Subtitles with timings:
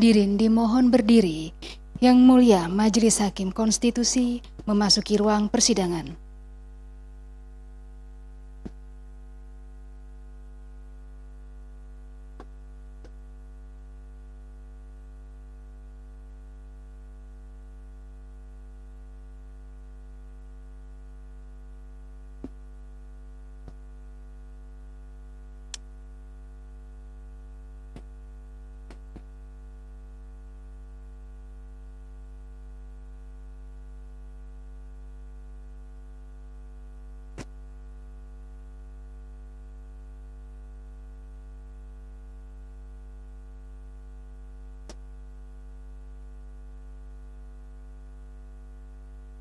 [0.00, 1.52] Hadirin dimohon berdiri.
[2.00, 6.29] Yang mulia Majelis Hakim Konstitusi memasuki ruang persidangan.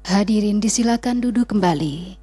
[0.09, 2.18] Hadirin disilakan duduk kembali.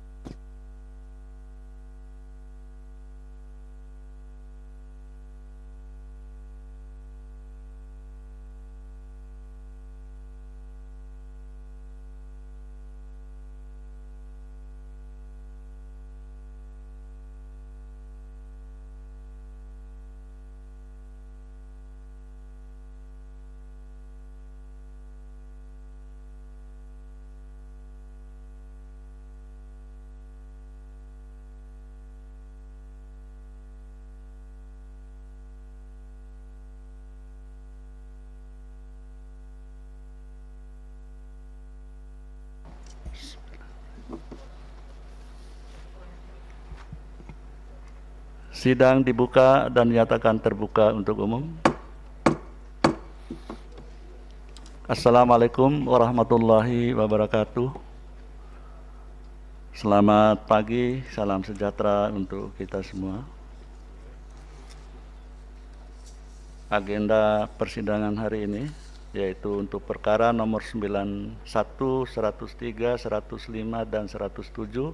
[48.67, 51.47] Sidang dibuka dan dinyatakan terbuka untuk umum.
[54.91, 57.71] Assalamualaikum warahmatullahi wabarakatuh.
[59.71, 63.23] Selamat pagi, salam sejahtera untuk kita semua.
[66.67, 68.67] Agenda persidangan hari ini
[69.15, 74.91] yaitu untuk perkara nomor 91, 103, 105, dan 107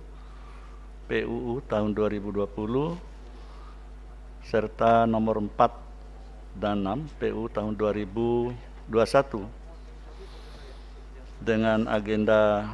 [1.09, 3.12] PUU tahun 2020
[4.47, 9.47] serta nomor 4 dan 6 PU tahun 2021
[11.43, 12.71] dengan agenda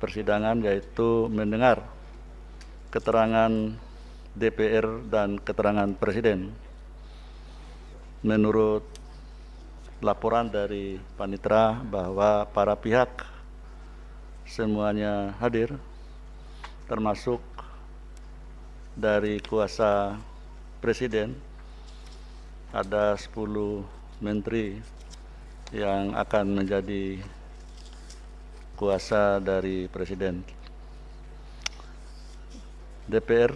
[0.00, 1.84] persidangan yaitu mendengar
[2.88, 3.52] keterangan
[4.32, 6.52] DPR dan keterangan Presiden.
[8.24, 8.86] Menurut
[10.00, 13.28] laporan dari panitra bahwa para pihak
[14.48, 15.76] semuanya hadir
[16.90, 17.38] termasuk
[18.98, 20.18] dari kuasa
[20.82, 21.38] presiden
[22.74, 23.30] ada 10
[24.18, 24.82] menteri
[25.70, 27.22] yang akan menjadi
[28.74, 30.42] kuasa dari presiden
[33.06, 33.54] DPR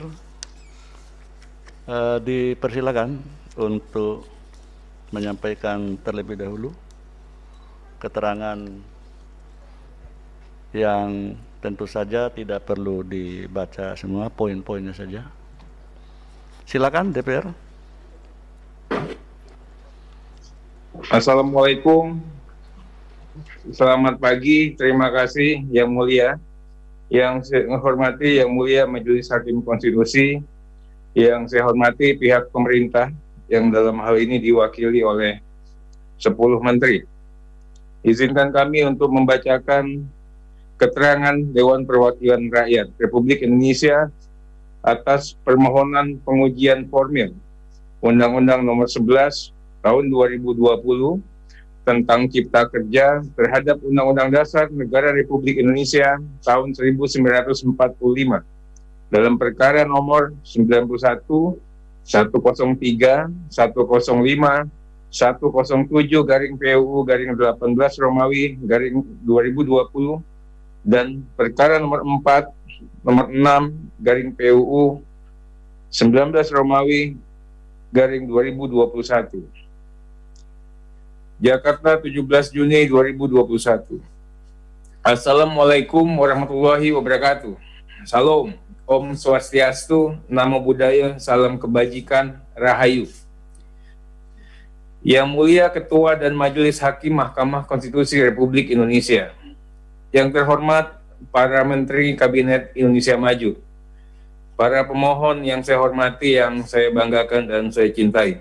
[1.90, 3.18] eh, dipersilakan
[3.58, 4.22] untuk
[5.10, 6.70] menyampaikan terlebih dahulu
[7.98, 8.58] keterangan
[10.70, 15.26] yang tentu saja tidak perlu dibaca semua poin-poinnya saja.
[16.66, 17.46] Silakan DPR.
[21.14, 22.18] Assalamualaikum.
[23.70, 24.74] Selamat pagi.
[24.74, 26.28] Terima kasih Yang Mulia.
[27.06, 30.42] Yang saya hormati Yang Mulia Majelis Hakim Konstitusi.
[31.14, 33.14] Yang saya hormati pihak pemerintah
[33.46, 35.38] yang dalam hal ini diwakili oleh
[36.18, 36.34] 10
[36.66, 37.06] menteri.
[38.02, 40.02] Izinkan kami untuk membacakan
[40.82, 44.10] keterangan Dewan Perwakilan Rakyat Republik Indonesia
[44.86, 47.34] atas permohonan pengujian formil.
[47.98, 49.50] Undang-Undang Nomor 11
[49.82, 51.22] Tahun 2020
[51.86, 57.62] tentang Cipta Kerja terhadap Undang-Undang Dasar Negara Republik Indonesia tahun 1945
[59.06, 61.62] dalam perkara nomor 91
[62.06, 63.54] 103, 105,
[65.10, 70.22] 107 garing PUU garing 18 Romawi garing 2020
[70.82, 72.50] dan perkara nomor 4
[73.04, 75.00] nomor 6 garing PUU
[75.92, 77.16] 19 Romawi
[77.92, 79.46] garing 2021
[81.40, 84.00] Jakarta 17 Juni 2021
[85.04, 87.54] Assalamualaikum warahmatullahi wabarakatuh
[88.06, 88.54] Salam
[88.86, 93.10] Om Swastiastu, Namo Buddhaya, Salam Kebajikan, Rahayu.
[95.02, 99.34] Yang Mulia Ketua dan Majelis Hakim Mahkamah Konstitusi Republik Indonesia.
[100.14, 101.02] Yang terhormat
[101.32, 103.56] para Menteri Kabinet Indonesia Maju.
[104.56, 108.40] Para pemohon yang saya hormati, yang saya banggakan dan saya cintai.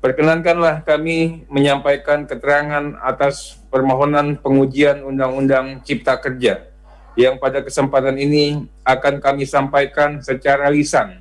[0.00, 6.64] Perkenankanlah kami menyampaikan keterangan atas permohonan pengujian Undang-Undang Cipta Kerja
[7.20, 11.20] yang pada kesempatan ini akan kami sampaikan secara lisan.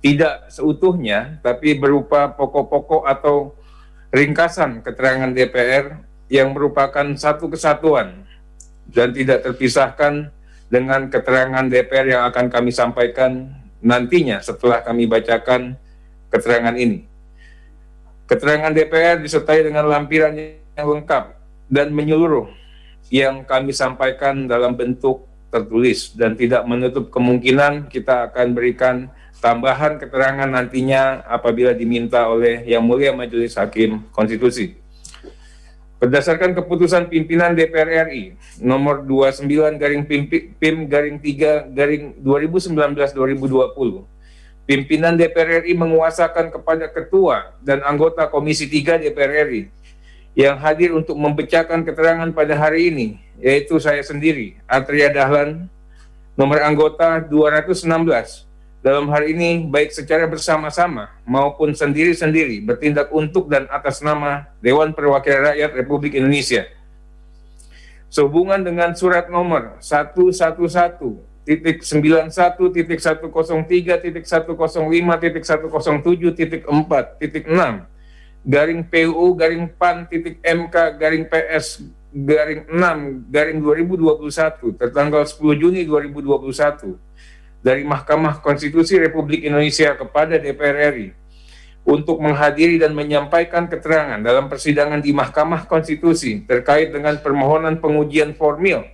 [0.00, 3.52] Tidak seutuhnya, tapi berupa pokok-pokok atau
[4.08, 6.00] ringkasan keterangan DPR
[6.32, 8.24] yang merupakan satu kesatuan
[8.90, 10.30] dan tidak terpisahkan
[10.70, 13.50] dengan keterangan DPR yang akan kami sampaikan
[13.82, 15.74] nantinya setelah kami bacakan
[16.30, 17.06] keterangan ini.
[18.30, 21.34] Keterangan DPR disertai dengan lampiran yang lengkap
[21.66, 22.46] dan menyeluruh
[23.10, 29.10] yang kami sampaikan dalam bentuk tertulis dan tidak menutup kemungkinan kita akan berikan
[29.42, 34.79] tambahan keterangan nantinya apabila diminta oleh Yang Mulia Majelis Hakim Konstitusi.
[36.00, 38.32] Berdasarkan keputusan pimpinan DPR RI
[38.64, 40.08] nomor 29 garing
[40.56, 44.08] PIM, garing 3 garing 2019-2020
[44.64, 49.68] Pimpinan DPR RI menguasakan kepada ketua dan anggota Komisi 3 DPR RI
[50.32, 55.66] yang hadir untuk membacakan keterangan pada hari ini, yaitu saya sendiri, Atria Dahlan,
[56.38, 58.49] nomor anggota 216.
[58.80, 65.52] Dalam hari ini, baik secara bersama-sama maupun sendiri-sendiri bertindak untuk dan atas nama Dewan Perwakilan
[65.52, 66.64] Rakyat Republik Indonesia.
[68.08, 70.56] Sehubungan dengan surat nomor 111
[71.44, 73.28] titik sembilan satu titik satu
[73.68, 74.56] tiga titik satu
[74.88, 75.68] lima titik satu
[76.00, 77.44] tujuh titik empat titik
[78.48, 85.84] garing PUU garing PAN titik MK garing PS garing 6 garing 2021 tertanggal 10 Juni
[85.84, 87.09] 2021
[87.60, 91.08] dari Mahkamah Konstitusi Republik Indonesia kepada DPR RI
[91.84, 98.84] untuk menghadiri dan menyampaikan keterangan dalam persidangan di Mahkamah Konstitusi terkait dengan permohonan pengujian formil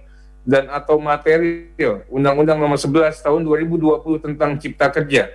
[0.47, 5.31] dan atau material Undang-Undang Nomor 11 Tahun 2020 tentang Cipta Kerja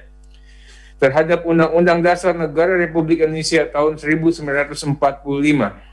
[1.01, 5.91] terhadap Undang-Undang Dasar Negara Republik Indonesia tahun 1945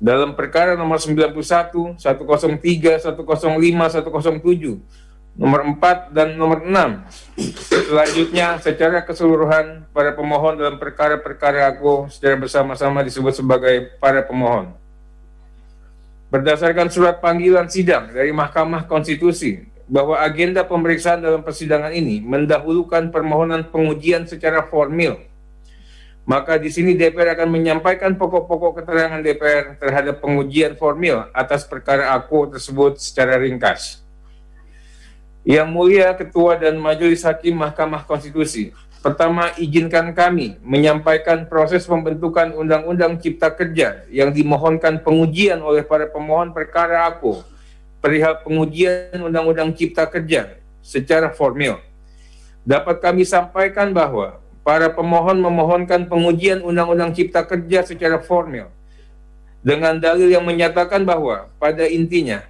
[0.00, 4.80] dalam perkara nomor 91, 103, 105, 107,
[5.38, 7.38] nomor 4 dan nomor 6.
[7.70, 14.80] Selanjutnya secara keseluruhan para pemohon dalam perkara-perkara aku secara bersama-sama disebut sebagai para pemohon
[16.30, 23.66] berdasarkan surat panggilan sidang dari Mahkamah Konstitusi bahwa agenda pemeriksaan dalam persidangan ini mendahulukan permohonan
[23.66, 25.18] pengujian secara formil.
[26.22, 32.54] Maka di sini DPR akan menyampaikan pokok-pokok keterangan DPR terhadap pengujian formil atas perkara aku
[32.54, 33.99] tersebut secara ringkas.
[35.40, 43.16] Yang mulia Ketua dan Majelis Hakim Mahkamah Konstitusi, Pertama, izinkan kami menyampaikan proses pembentukan Undang-Undang
[43.16, 47.40] Cipta Kerja yang dimohonkan pengujian oleh para pemohon perkara aku
[48.04, 50.52] perihal pengujian Undang-Undang Cipta Kerja
[50.84, 51.80] secara formil.
[52.60, 58.68] Dapat kami sampaikan bahwa para pemohon memohonkan pengujian Undang-Undang Cipta Kerja secara formil
[59.64, 62.44] dengan dalil yang menyatakan bahwa pada intinya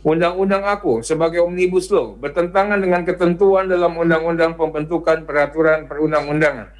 [0.00, 6.72] Undang-undang aku sebagai omnibus law bertentangan dengan ketentuan dalam undang-undang pembentukan peraturan perundang-undangan.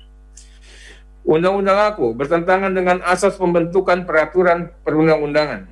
[1.28, 5.68] Undang-undang aku bertentangan dengan asas pembentukan peraturan perundang-undangan.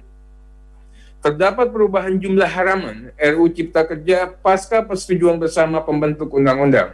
[1.25, 6.93] Terdapat perubahan jumlah haraman RU Cipta Kerja pasca persetujuan bersama pembentuk undang-undang.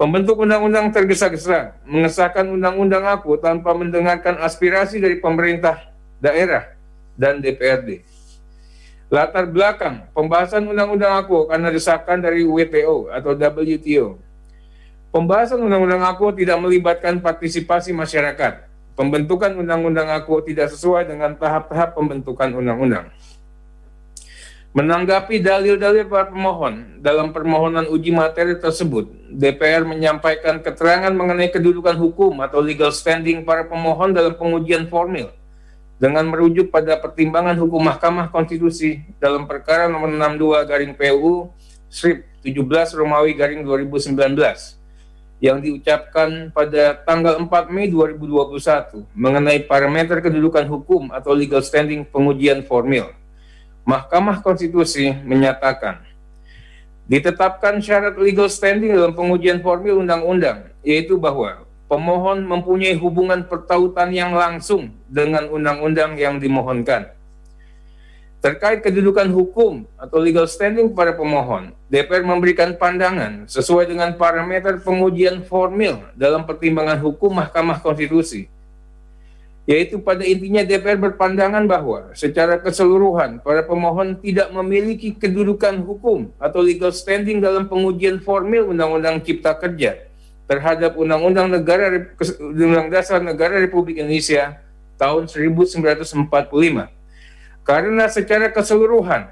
[0.00, 5.92] Pembentuk undang-undang tergesa-gesa mengesahkan undang-undang aku tanpa mendengarkan aspirasi dari pemerintah
[6.24, 6.72] daerah
[7.20, 8.11] dan DPRD
[9.12, 14.16] Latar belakang pembahasan undang-undang aku karena desakan dari WTO atau WTO.
[15.12, 18.64] Pembahasan undang-undang aku tidak melibatkan partisipasi masyarakat.
[18.96, 23.12] Pembentukan undang-undang aku tidak sesuai dengan tahap-tahap pembentukan undang-undang.
[24.72, 32.40] Menanggapi dalil-dalil para pemohon dalam permohonan uji materi tersebut, DPR menyampaikan keterangan mengenai kedudukan hukum
[32.40, 35.28] atau legal standing para pemohon dalam pengujian formil
[36.02, 41.54] dengan merujuk pada pertimbangan hukum Mahkamah Konstitusi dalam perkara nomor 62 garing PUU
[41.86, 44.18] strip 17 Romawi garing 2019
[45.38, 52.66] yang diucapkan pada tanggal 4 Mei 2021 mengenai parameter kedudukan hukum atau legal standing pengujian
[52.66, 53.14] formil.
[53.86, 56.02] Mahkamah Konstitusi menyatakan
[57.06, 64.32] ditetapkan syarat legal standing dalam pengujian formil undang-undang yaitu bahwa pemohon mempunyai hubungan pertautan yang
[64.32, 67.12] langsung dengan undang-undang yang dimohonkan.
[68.40, 75.44] Terkait kedudukan hukum atau legal standing para pemohon, DPR memberikan pandangan sesuai dengan parameter pengujian
[75.44, 78.48] formil dalam pertimbangan hukum Mahkamah Konstitusi.
[79.62, 86.64] Yaitu pada intinya DPR berpandangan bahwa secara keseluruhan para pemohon tidak memiliki kedudukan hukum atau
[86.64, 90.10] legal standing dalam pengujian formil Undang-Undang Cipta Kerja
[90.46, 91.86] terhadap Undang-Undang Negara
[92.40, 94.58] Undang Dasar Negara Republik Indonesia
[95.00, 96.12] tahun 1945.
[97.62, 99.30] Karena secara keseluruhan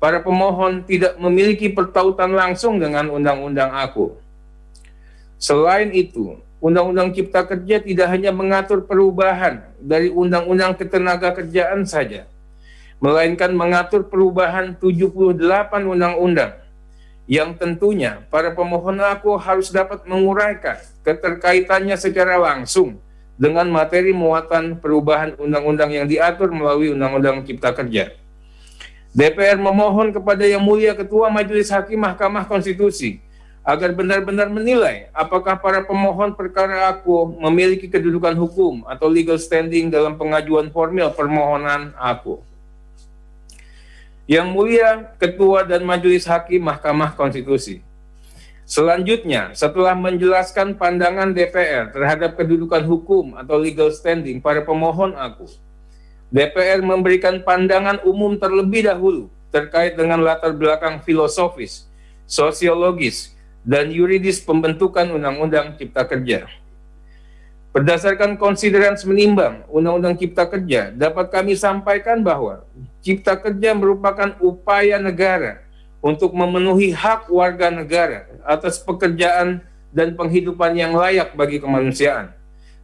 [0.00, 4.16] para pemohon tidak memiliki pertautan langsung dengan undang-undang aku.
[5.36, 12.24] Selain itu, Undang-Undang Cipta Kerja tidak hanya mengatur perubahan dari Undang-Undang Ketenaga Kerjaan saja,
[12.96, 15.36] melainkan mengatur perubahan 78
[15.84, 16.56] undang-undang
[17.26, 23.02] yang tentunya para pemohon aku harus dapat menguraikan keterkaitannya secara langsung
[23.34, 28.16] dengan materi muatan perubahan undang-undang yang diatur melalui Undang-Undang Cipta Kerja.
[29.12, 33.20] DPR memohon kepada Yang Mulia Ketua Majelis Hakim Mahkamah Konstitusi
[33.66, 40.14] agar benar-benar menilai apakah para pemohon perkara aku memiliki kedudukan hukum atau legal standing dalam
[40.14, 42.40] pengajuan formil permohonan aku.
[44.26, 44.90] Yang mulia
[45.22, 47.86] Ketua dan Majelis Hakim Mahkamah Konstitusi.
[48.66, 55.46] Selanjutnya, setelah menjelaskan pandangan DPR terhadap kedudukan hukum atau legal standing para pemohon aku,
[56.34, 61.86] DPR memberikan pandangan umum terlebih dahulu terkait dengan latar belakang filosofis,
[62.26, 66.50] sosiologis, dan yuridis pembentukan Undang-Undang Cipta Kerja.
[67.76, 72.64] Berdasarkan konsideran menimbang Undang-Undang Cipta Kerja, dapat kami sampaikan bahwa
[73.04, 75.60] Cipta Kerja merupakan upaya negara
[76.00, 79.60] untuk memenuhi hak warga negara atas pekerjaan
[79.92, 82.32] dan penghidupan yang layak bagi kemanusiaan.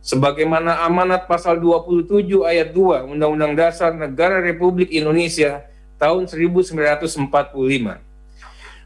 [0.04, 5.64] Sebagaimana amanat pasal 27 ayat 2 Undang-Undang Dasar Negara Republik Indonesia
[5.96, 7.16] tahun 1945.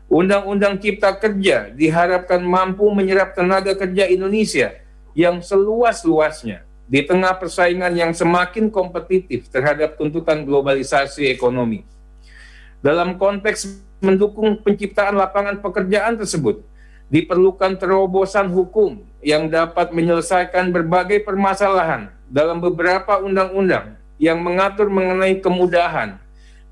[0.07, 4.86] Undang-Undang Cipta Kerja diharapkan mampu menyerap tenaga kerja Indonesia
[5.17, 11.89] yang seluas-luasnya di tengah persaingan yang semakin kompetitif terhadap tuntutan globalisasi ekonomi.
[12.85, 16.61] Dalam konteks mendukung penciptaan lapangan pekerjaan tersebut,
[17.09, 26.21] diperlukan terobosan hukum yang dapat menyelesaikan berbagai permasalahan dalam beberapa undang-undang yang mengatur mengenai kemudahan,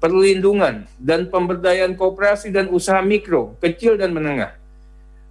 [0.03, 4.53] perlindungan, dan pemberdayaan kooperasi dan usaha mikro, kecil, dan menengah,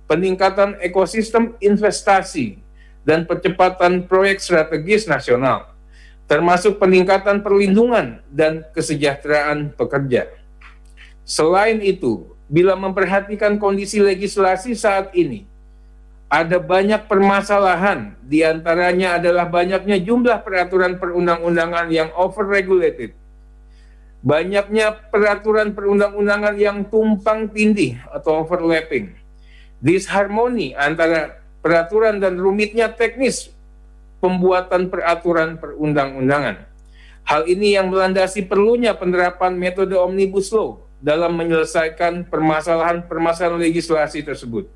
[0.09, 2.62] peningkatan ekosistem investasi,
[3.03, 5.71] dan percepatan proyek strategis nasional,
[6.27, 10.31] termasuk peningkatan perlindungan dan kesejahteraan pekerja.
[11.23, 15.47] Selain itu, bila memperhatikan kondisi legislasi saat ini,
[16.31, 23.13] ada banyak permasalahan, di antaranya adalah banyaknya jumlah peraturan perundang-undangan yang over-regulated,
[24.25, 29.13] banyaknya peraturan perundang-undangan yang tumpang tindih atau overlapping,
[29.77, 33.49] disharmoni antara peraturan dan rumitnya teknis
[34.19, 36.67] pembuatan peraturan perundang-undangan.
[37.23, 44.67] Hal ini yang melandasi perlunya penerapan metode omnibus law dalam menyelesaikan permasalahan-permasalahan legislasi tersebut.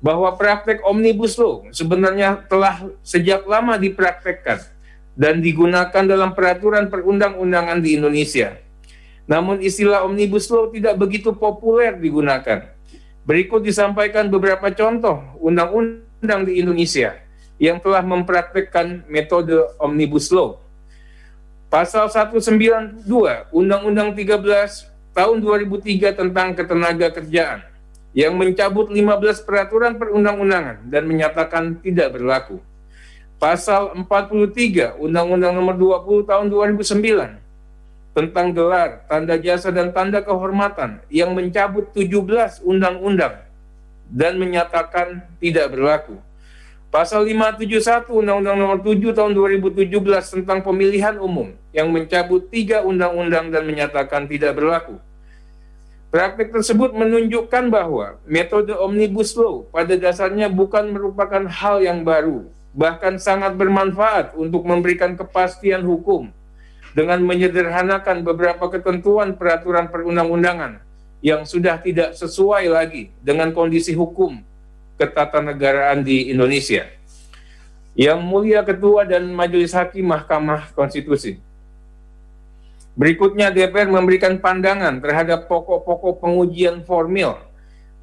[0.00, 4.60] Bahwa praktek omnibus law sebenarnya telah sejak lama dipraktekkan
[5.16, 8.60] dan digunakan dalam peraturan perundang-undangan di Indonesia.
[9.24, 12.73] Namun istilah omnibus law tidak begitu populer digunakan.
[13.24, 17.16] Berikut disampaikan beberapa contoh undang-undang di Indonesia
[17.56, 20.60] yang telah mempraktekkan metode omnibus law.
[21.72, 23.08] Pasal 192
[23.50, 27.64] Undang-Undang 13 tahun 2003 tentang ketenaga kerjaan
[28.14, 32.62] yang mencabut 15 peraturan perundang-undangan dan menyatakan tidak berlaku
[33.44, 37.43] pasal 43 Undang-Undang Nomor 20 Tahun 2009
[38.14, 43.42] tentang gelar, tanda jasa dan tanda kehormatan yang mencabut 17 undang-undang
[44.06, 46.22] dan menyatakan tidak berlaku.
[46.94, 49.90] Pasal 571 Undang-Undang Nomor 7 Tahun 2017
[50.30, 55.02] tentang pemilihan umum yang mencabut tiga undang-undang dan menyatakan tidak berlaku.
[56.14, 63.18] Praktik tersebut menunjukkan bahwa metode omnibus law pada dasarnya bukan merupakan hal yang baru, bahkan
[63.18, 66.30] sangat bermanfaat untuk memberikan kepastian hukum
[66.94, 70.78] dengan menyederhanakan beberapa ketentuan peraturan perundang-undangan
[71.20, 74.38] yang sudah tidak sesuai lagi dengan kondisi hukum
[74.94, 76.86] ketatanegaraan di Indonesia.
[77.98, 81.38] Yang mulia Ketua dan Majelis Hakim Mahkamah Konstitusi.
[82.94, 87.34] Berikutnya DPR memberikan pandangan terhadap pokok-pokok pengujian formil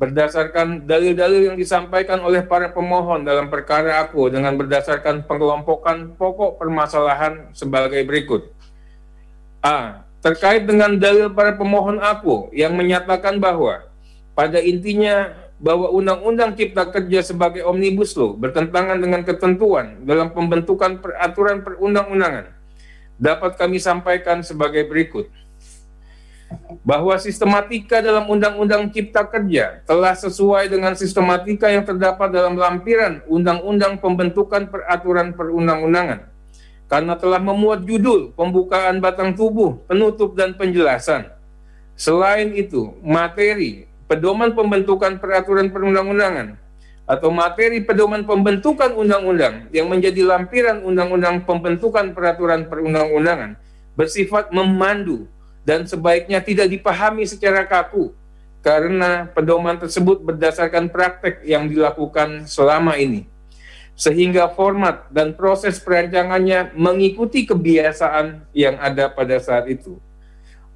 [0.02, 7.54] berdasarkan dalil-dalil yang disampaikan oleh para pemohon dalam perkara aku dengan berdasarkan pengelompokan pokok permasalahan
[7.54, 8.61] sebagai berikut.
[9.62, 10.06] A.
[10.22, 13.90] Terkait dengan dalil para pemohon aku yang menyatakan bahwa
[14.38, 21.62] pada intinya bahwa Undang-Undang Cipta Kerja sebagai omnibus law bertentangan dengan ketentuan dalam pembentukan peraturan
[21.62, 22.54] perundang-undangan
[23.22, 25.30] dapat kami sampaikan sebagai berikut.
[26.84, 34.04] bahwa sistematika dalam Undang-Undang Cipta Kerja telah sesuai dengan sistematika yang terdapat dalam lampiran Undang-Undang
[34.04, 36.31] Pembentukan Peraturan Perundang-Undangan
[36.92, 41.32] karena telah memuat judul pembukaan batang tubuh, penutup dan penjelasan.
[41.96, 46.60] Selain itu, materi pedoman pembentukan peraturan perundang-undangan
[47.08, 53.56] atau materi pedoman pembentukan undang-undang yang menjadi lampiran undang-undang pembentukan peraturan perundang-undangan
[53.96, 55.32] bersifat memandu
[55.64, 58.12] dan sebaiknya tidak dipahami secara kaku
[58.60, 63.31] karena pedoman tersebut berdasarkan praktek yang dilakukan selama ini.
[64.02, 70.02] Sehingga format dan proses perancangannya mengikuti kebiasaan yang ada pada saat itu.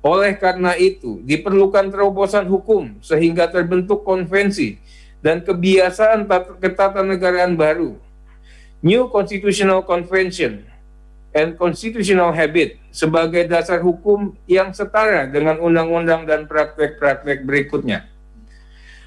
[0.06, 4.78] Oleh karena itu, diperlukan terobosan hukum sehingga terbentuk konvensi
[5.26, 6.30] dan kebiasaan
[6.62, 7.98] ketatanegaraan baru.
[8.86, 10.62] New Constitutional Convention
[11.34, 18.06] and Constitutional Habit sebagai dasar hukum yang setara dengan undang-undang dan praktek-praktek berikutnya.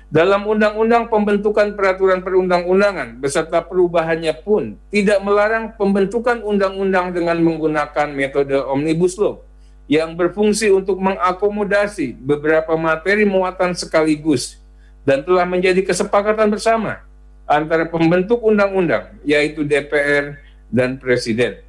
[0.08, 8.56] Dalam undang-undang pembentukan peraturan perundang-undangan beserta perubahannya pun tidak melarang pembentukan undang-undang dengan menggunakan metode
[8.56, 9.44] omnibus law
[9.84, 14.56] yang berfungsi untuk mengakomodasi beberapa materi muatan sekaligus
[15.04, 17.04] dan telah menjadi kesepakatan bersama
[17.44, 20.40] antara pembentuk undang-undang yaitu DPR
[20.72, 21.67] dan Presiden.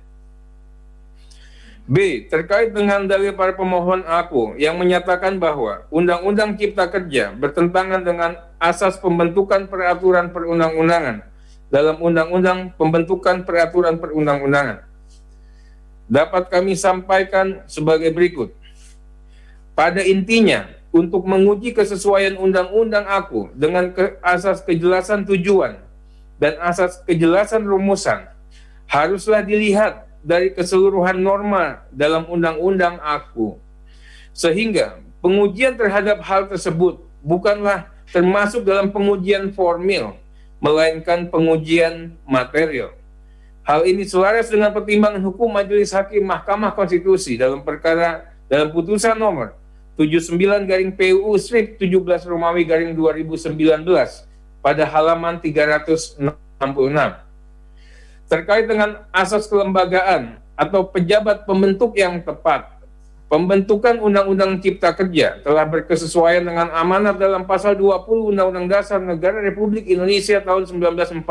[1.89, 2.29] B.
[2.29, 9.01] Terkait dengan dalil para pemohon aku yang menyatakan bahwa Undang-Undang Cipta Kerja bertentangan dengan asas
[9.01, 11.25] pembentukan peraturan perundang-undangan
[11.73, 14.85] dalam Undang-Undang Pembentukan Peraturan Perundang-undangan.
[16.05, 18.53] Dapat kami sampaikan sebagai berikut.
[19.73, 25.77] Pada intinya, untuk menguji kesesuaian undang-undang aku dengan ke asas kejelasan tujuan
[26.41, 28.25] dan asas kejelasan rumusan,
[28.89, 33.55] haruslah dilihat dari keseluruhan norma dalam undang-undang aku.
[34.35, 40.15] Sehingga pengujian terhadap hal tersebut bukanlah termasuk dalam pengujian formil,
[40.59, 42.95] melainkan pengujian material.
[43.63, 49.53] Hal ini selaras dengan pertimbangan hukum Majelis Hakim Mahkamah Konstitusi dalam perkara dalam putusan nomor
[49.93, 53.53] 79 garing PUU strip 17 Romawi garing 2019
[54.63, 56.17] pada halaman 366
[58.29, 62.77] terkait dengan asas kelembagaan atau pejabat pembentuk yang tepat.
[63.29, 69.85] Pembentukan Undang-Undang Cipta Kerja telah berkesesuaian dengan amanat dalam pasal 20 Undang-Undang Dasar Negara Republik
[69.85, 71.29] Indonesia tahun 1945.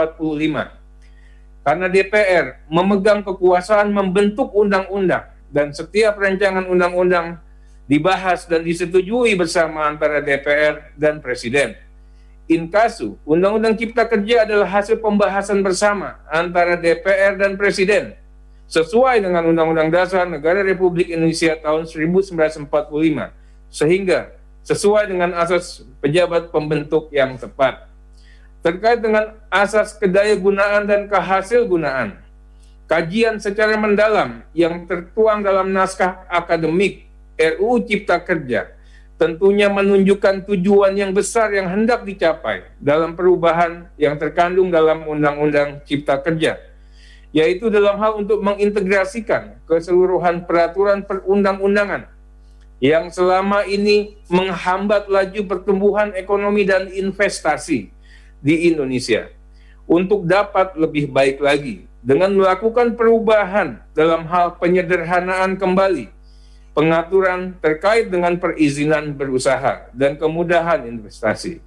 [1.67, 7.43] Karena DPR memegang kekuasaan membentuk undang-undang dan setiap rancangan undang-undang
[7.91, 11.88] dibahas dan disetujui bersama antara DPR dan Presiden
[12.49, 18.17] Inkasu, Undang-Undang Cipta Kerja adalah hasil pembahasan bersama antara DPR dan Presiden
[18.65, 22.65] sesuai dengan Undang-Undang Dasar Negara Republik Indonesia tahun 1945
[23.69, 24.33] sehingga
[24.65, 27.85] sesuai dengan asas pejabat pembentuk yang tepat.
[28.65, 32.17] Terkait dengan asas kedaya gunaan dan kehasil gunaan,
[32.89, 37.05] kajian secara mendalam yang tertuang dalam naskah akademik
[37.37, 38.73] RUU Cipta Kerja
[39.19, 46.23] tentunya menunjukkan tujuan yang besar yang hendak dicapai dalam perubahan yang terkandung dalam Undang-Undang Cipta
[46.23, 46.55] Kerja,
[47.35, 52.07] yaitu dalam hal untuk mengintegrasikan keseluruhan peraturan perundang-undangan
[52.79, 57.91] yang selama ini menghambat laju pertumbuhan ekonomi dan investasi
[58.39, 59.27] di Indonesia
[59.83, 66.07] untuk dapat lebih baik lagi dengan melakukan perubahan dalam hal penyederhanaan kembali
[66.79, 71.59] pengaturan terkait dengan perizinan berusaha dan kemudahan investasi.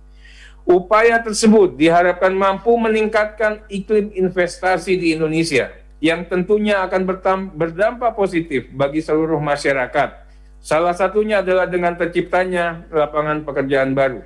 [0.63, 5.67] Upaya tersebut diharapkan mampu meningkatkan iklim investasi di Indonesia
[5.99, 7.03] yang tentunya akan
[7.51, 10.31] berdampak positif bagi seluruh masyarakat.
[10.63, 14.23] Salah satunya adalah dengan terciptanya lapangan pekerjaan baru.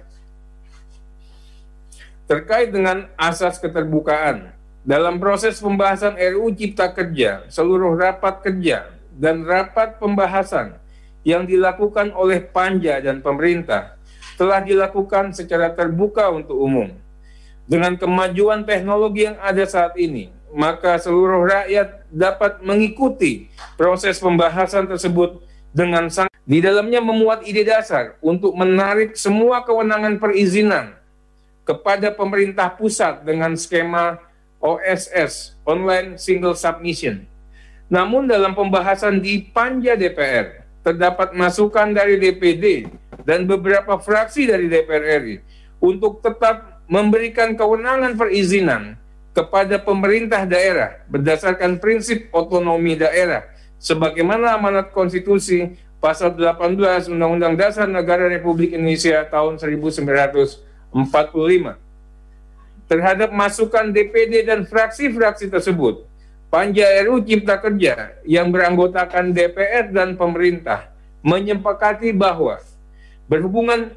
[2.30, 4.54] Terkait dengan asas keterbukaan,
[4.86, 10.76] dalam proses pembahasan RUU Cipta Kerja, seluruh rapat kerja dan rapat pembahasan
[11.26, 13.96] yang dilakukan oleh panja dan pemerintah
[14.36, 16.92] telah dilakukan secara terbuka untuk umum.
[17.66, 25.42] Dengan kemajuan teknologi yang ada saat ini, maka seluruh rakyat dapat mengikuti proses pembahasan tersebut
[25.74, 30.94] dengan sang di dalamnya memuat ide dasar untuk menarik semua kewenangan perizinan
[31.66, 34.22] kepada pemerintah pusat dengan skema
[34.62, 37.26] OSS (Online Single Submission)
[37.86, 42.90] namun dalam pembahasan di Panja DPR, terdapat masukan dari DPD
[43.26, 45.42] dan beberapa fraksi dari DPR RI
[45.82, 48.94] untuk tetap memberikan kewenangan perizinan
[49.34, 53.50] kepada pemerintah daerah berdasarkan prinsip otonomi daerah
[53.82, 60.62] sebagaimana amanat konstitusi pasal 18 Undang-Undang Dasar Negara Republik Indonesia tahun 1945
[62.86, 66.06] terhadap masukan DPD dan fraksi-fraksi tersebut.
[66.56, 70.88] Panja RU Cipta Kerja yang beranggotakan DPR dan pemerintah
[71.20, 72.64] menyepakati bahwa
[73.28, 73.92] berhubungan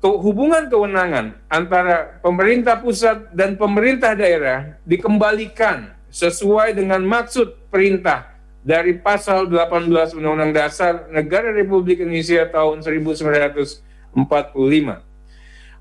[0.00, 8.32] ke, hubungan kewenangan antara pemerintah pusat dan pemerintah daerah dikembalikan sesuai dengan maksud perintah
[8.64, 13.76] dari pasal 18 Undang-Undang Dasar Negara Republik Indonesia tahun 1945.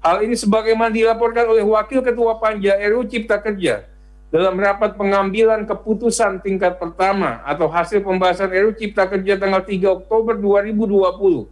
[0.03, 3.87] Hal ini sebagaimana dilaporkan oleh Wakil Ketua Panja RU Cipta Kerja
[4.29, 10.37] dalam rapat pengambilan keputusan tingkat pertama atau hasil pembahasan RU Cipta Kerja tanggal 3 Oktober
[10.37, 11.49] 2020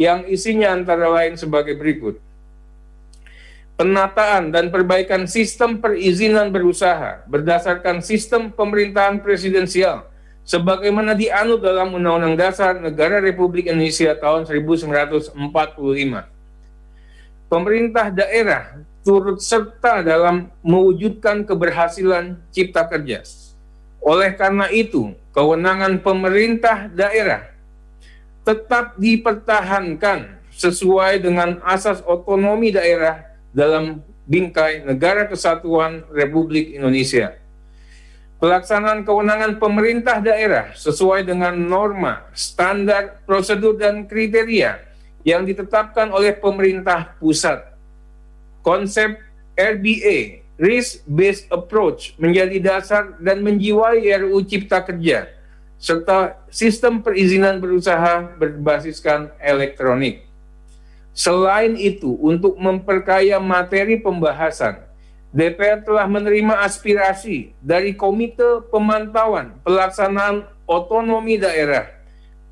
[0.00, 2.16] yang isinya antara lain sebagai berikut.
[3.76, 10.08] Penataan dan perbaikan sistem perizinan berusaha berdasarkan sistem pemerintahan presidensial
[10.48, 15.36] sebagaimana dianut dalam Undang-Undang Dasar Negara Republik Indonesia tahun 1945.
[17.52, 23.26] Pemerintah daerah turut serta dalam mewujudkan keberhasilan cipta kerja.
[24.02, 27.50] Oleh karena itu, kewenangan pemerintah daerah
[28.42, 33.22] tetap dipertahankan sesuai dengan asas otonomi daerah
[33.54, 37.42] dalam bingkai Negara Kesatuan Republik Indonesia
[38.42, 44.82] pelaksanaan kewenangan pemerintah daerah sesuai dengan norma, standar, prosedur, dan kriteria
[45.22, 47.62] yang ditetapkan oleh pemerintah pusat.
[48.62, 49.18] Konsep
[49.58, 55.28] RBA, Risk Based Approach, menjadi dasar dan menjiwai RUU Cipta Kerja,
[55.82, 60.22] serta sistem perizinan berusaha berbasiskan elektronik.
[61.12, 64.80] Selain itu, untuk memperkaya materi pembahasan,
[65.34, 71.88] DPR telah menerima aspirasi dari Komite Pemantauan Pelaksanaan Otonomi Daerah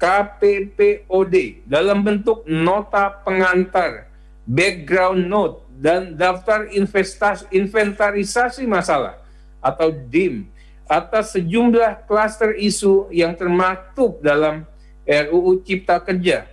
[0.00, 4.08] KPPOD dalam bentuk nota pengantar,
[4.48, 9.16] background note, dan daftar investasi, inventarisasi masalah
[9.64, 10.44] atau DIM
[10.84, 14.68] atas sejumlah klaster isu yang termaktub dalam
[15.08, 16.44] RUU Cipta Kerja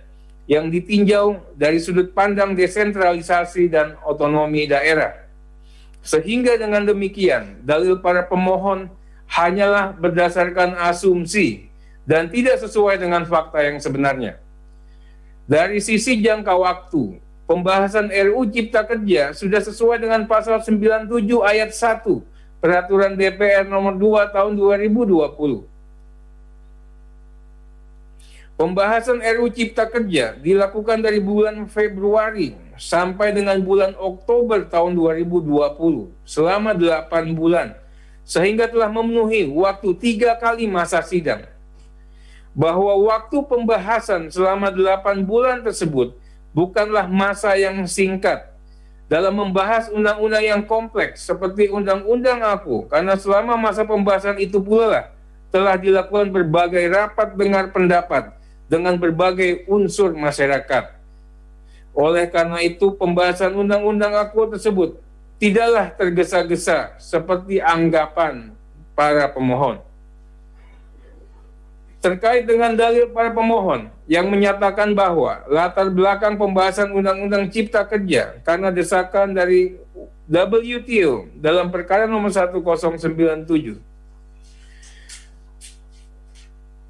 [0.48, 5.28] yang ditinjau dari sudut pandang desentralisasi dan otonomi daerah.
[6.00, 8.88] Sehingga dengan demikian, dalil para pemohon
[9.28, 11.68] hanyalah berdasarkan asumsi
[12.08, 14.40] dan tidak sesuai dengan fakta yang sebenarnya.
[15.44, 21.08] Dari sisi jangka waktu, pembahasan RU Cipta Kerja sudah sesuai dengan pasal 97
[21.40, 22.04] ayat 1
[22.58, 25.62] Peraturan DPR nomor 2 tahun 2020.
[28.58, 35.46] Pembahasan RU Cipta Kerja dilakukan dari bulan Februari sampai dengan bulan Oktober tahun 2020
[36.26, 37.78] selama 8 bulan
[38.26, 41.46] sehingga telah memenuhi waktu tiga kali masa sidang.
[42.58, 46.18] Bahwa waktu pembahasan selama 8 bulan tersebut
[46.58, 48.50] bukanlah masa yang singkat
[49.06, 55.04] dalam membahas undang-undang yang kompleks seperti undang-undang aku karena selama masa pembahasan itu pula lah
[55.54, 58.34] telah dilakukan berbagai rapat dengar pendapat
[58.66, 60.98] dengan berbagai unsur masyarakat
[61.98, 65.02] oleh karena itu, pembahasan undang-undang aku tersebut
[65.42, 68.54] tidaklah tergesa-gesa seperti anggapan
[68.94, 69.82] para pemohon.
[71.98, 78.70] Terkait dengan dalil para pemohon yang menyatakan bahwa latar belakang pembahasan Undang-Undang Cipta Kerja karena
[78.70, 79.74] desakan dari
[80.30, 83.82] WTO dalam perkara nomor 1097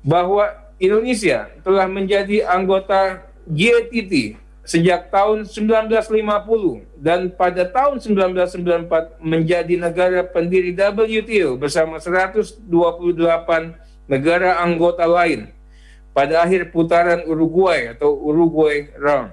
[0.04, 0.44] bahwa
[0.76, 4.36] Indonesia telah menjadi anggota GATT
[4.68, 12.60] sejak tahun 1950 dan pada tahun 1994 menjadi negara pendiri WTO bersama 128
[14.08, 15.52] negara anggota lain
[16.16, 19.30] pada akhir putaran Uruguay atau Uruguay Round.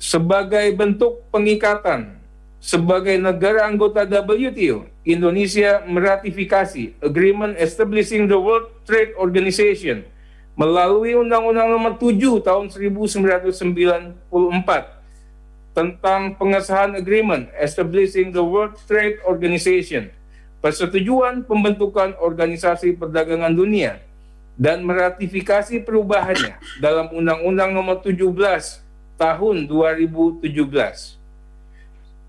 [0.00, 2.18] Sebagai bentuk pengikatan
[2.58, 10.08] sebagai negara anggota WTO, Indonesia meratifikasi Agreement Establishing the World Trade Organization
[10.56, 14.94] melalui Undang-Undang Nomor 7 Tahun 1994
[15.74, 20.14] tentang pengesahan agreement establishing the World Trade Organization,
[20.64, 24.00] persetujuan pembentukan organisasi perdagangan dunia
[24.56, 28.80] dan meratifikasi perubahannya dalam Undang-Undang Nomor 17
[29.20, 30.40] Tahun 2017.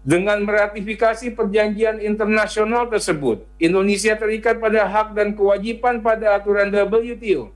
[0.06, 7.50] Dengan meratifikasi perjanjian internasional tersebut, Indonesia terikat pada hak dan kewajiban pada aturan WTO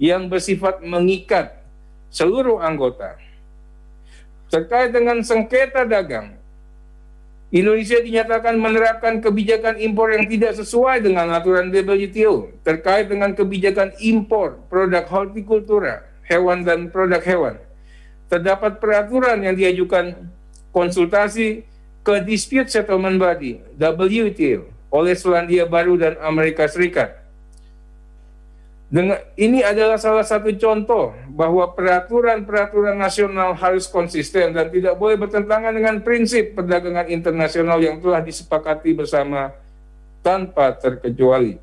[0.00, 1.60] yang bersifat mengikat
[2.08, 3.20] seluruh anggota.
[4.50, 6.41] Terkait dengan sengketa dagang,
[7.52, 14.56] Indonesia dinyatakan menerapkan kebijakan impor yang tidak sesuai dengan aturan WTO terkait dengan kebijakan impor
[14.72, 17.60] produk hortikultura, hewan dan produk hewan.
[18.32, 20.32] Terdapat peraturan yang diajukan
[20.72, 21.68] konsultasi
[22.00, 27.21] ke Dispute Settlement Body WTO oleh Selandia Baru dan Amerika Serikat
[28.92, 35.72] dengan, ini adalah salah satu contoh bahwa peraturan-peraturan nasional harus konsisten dan tidak boleh bertentangan
[35.72, 39.48] dengan prinsip perdagangan internasional yang telah disepakati bersama
[40.20, 41.56] tanpa terkecuali.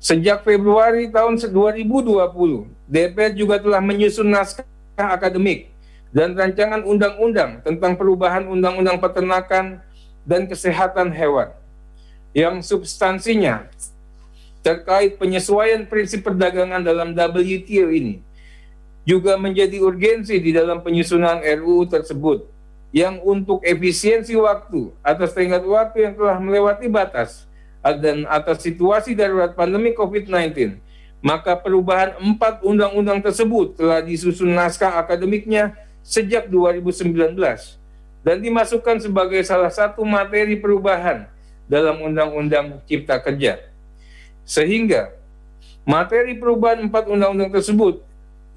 [0.00, 2.08] Sejak Februari tahun 2020,
[2.88, 4.64] DPR juga telah menyusun naskah
[4.96, 5.68] akademik
[6.08, 9.84] dan rancangan undang-undang tentang perubahan undang-undang peternakan
[10.24, 11.52] dan kesehatan hewan
[12.32, 13.68] yang substansinya
[14.60, 18.20] terkait penyesuaian prinsip perdagangan dalam WTO ini
[19.08, 22.44] juga menjadi urgensi di dalam penyusunan RUU tersebut
[22.92, 27.48] yang untuk efisiensi waktu atas tenggat waktu yang telah melewati batas
[27.80, 30.76] dan atas situasi darurat pandemi COVID-19
[31.24, 37.36] maka perubahan empat undang-undang tersebut telah disusun naskah akademiknya sejak 2019
[38.20, 41.28] dan dimasukkan sebagai salah satu materi perubahan
[41.70, 43.69] dalam Undang-Undang Cipta Kerja.
[44.50, 45.14] Sehingga
[45.86, 48.02] materi perubahan empat undang-undang tersebut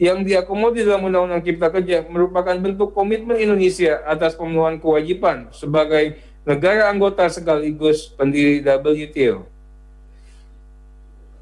[0.01, 6.17] yang diakomodir dalam Undang-Undang Cipta Kerja merupakan bentuk komitmen Indonesia atas pemenuhan kewajiban sebagai
[6.49, 9.45] negara anggota sekaligus pendiri WTO.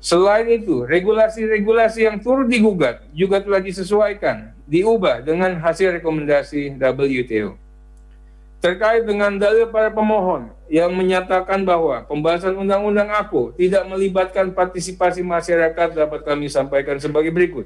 [0.03, 7.70] Selain itu, regulasi-regulasi yang turut digugat juga telah disesuaikan, diubah dengan hasil rekomendasi WTO
[8.61, 15.97] terkait dengan dalil para pemohon yang menyatakan bahwa pembahasan undang-undang aku tidak melibatkan partisipasi masyarakat
[15.97, 17.65] dapat kami sampaikan sebagai berikut.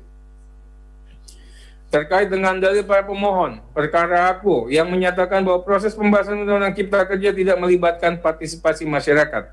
[1.92, 7.30] Terkait dengan dalil para pemohon, perkara aku yang menyatakan bahwa proses pembahasan undang-undang cipta kerja
[7.36, 9.52] tidak melibatkan partisipasi masyarakat.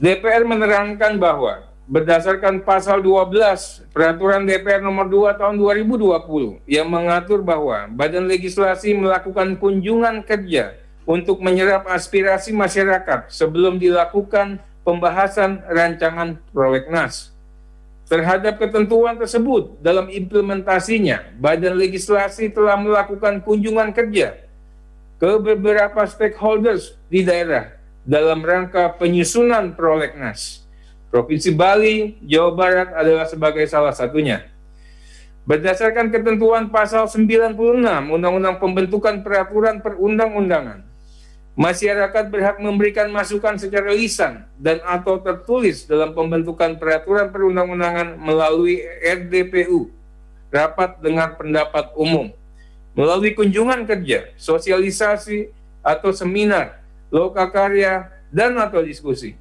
[0.00, 7.90] DPR menerangkan bahwa berdasarkan pasal 12 Peraturan DPR nomor 2 tahun 2020 yang mengatur bahwa
[7.90, 17.34] Badan Legislasi melakukan kunjungan kerja untuk menyerap aspirasi masyarakat sebelum dilakukan pembahasan rancangan prolegnas.
[18.06, 24.38] Terhadap ketentuan tersebut dalam implementasinya, Badan Legislasi telah melakukan kunjungan kerja
[25.18, 27.74] ke beberapa stakeholders di daerah
[28.06, 30.69] dalam rangka penyusunan prolegnas
[31.10, 34.46] Provinsi Bali, Jawa Barat adalah sebagai salah satunya.
[35.42, 37.58] Berdasarkan ketentuan pasal 96
[38.06, 40.86] Undang-Undang Pembentukan Peraturan Perundang-undangan,
[41.58, 49.90] masyarakat berhak memberikan masukan secara lisan dan atau tertulis dalam pembentukan peraturan perundang-undangan melalui RDPU,
[50.54, 52.30] rapat dengar pendapat umum,
[52.94, 55.50] melalui kunjungan kerja, sosialisasi
[55.82, 56.78] atau seminar,
[57.10, 59.34] lokakarya, dan atau diskusi.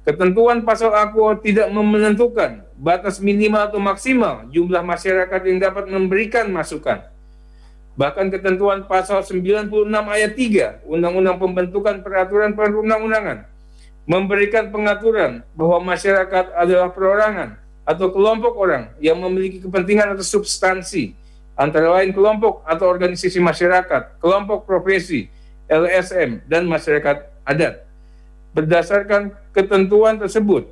[0.00, 7.04] Ketentuan pasal aku tidak menentukan batas minimal atau maksimal jumlah masyarakat yang dapat memberikan masukan.
[8.00, 13.44] Bahkan ketentuan pasal 96 ayat 3 Undang-Undang Pembentukan Peraturan Perundang-undangan
[14.08, 21.12] memberikan pengaturan bahwa masyarakat adalah perorangan atau kelompok orang yang memiliki kepentingan atau substansi
[21.60, 25.28] antara lain kelompok atau organisasi masyarakat, kelompok profesi,
[25.68, 27.84] LSM, dan masyarakat adat.
[28.56, 30.70] Berdasarkan ketentuan tersebut,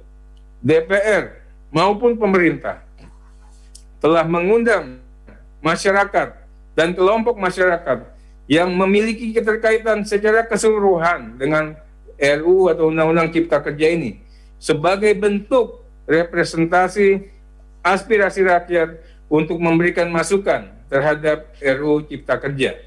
[0.62, 2.82] DPR maupun pemerintah
[3.98, 5.02] telah mengundang
[5.58, 6.34] masyarakat
[6.78, 8.06] dan kelompok masyarakat
[8.46, 11.76] yang memiliki keterkaitan secara keseluruhan dengan
[12.18, 14.18] RU atau Undang-Undang Cipta Kerja ini
[14.58, 17.28] sebagai bentuk representasi
[17.82, 22.80] aspirasi rakyat untuk memberikan masukan terhadap RU Cipta Kerja.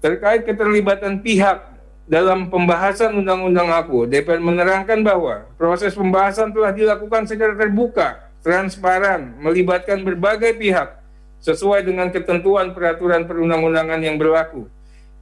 [0.00, 1.69] Terkait keterlibatan pihak
[2.10, 10.02] dalam pembahasan undang-undang aku, DPR menerangkan bahwa proses pembahasan telah dilakukan secara terbuka, transparan, melibatkan
[10.02, 10.98] berbagai pihak
[11.38, 14.66] sesuai dengan ketentuan peraturan perundang-undangan yang berlaku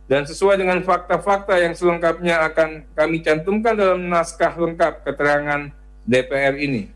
[0.09, 5.68] dan sesuai dengan fakta-fakta yang selengkapnya akan kami cantumkan dalam naskah lengkap keterangan
[6.09, 6.88] DPR ini.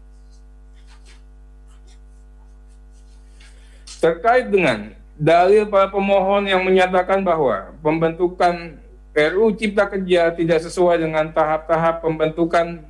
[4.01, 8.82] Terkait dengan dalil para pemohon yang menyatakan bahwa pembentukan
[9.13, 12.81] RU Cipta Kerja tidak sesuai dengan tahap-tahap pembentukan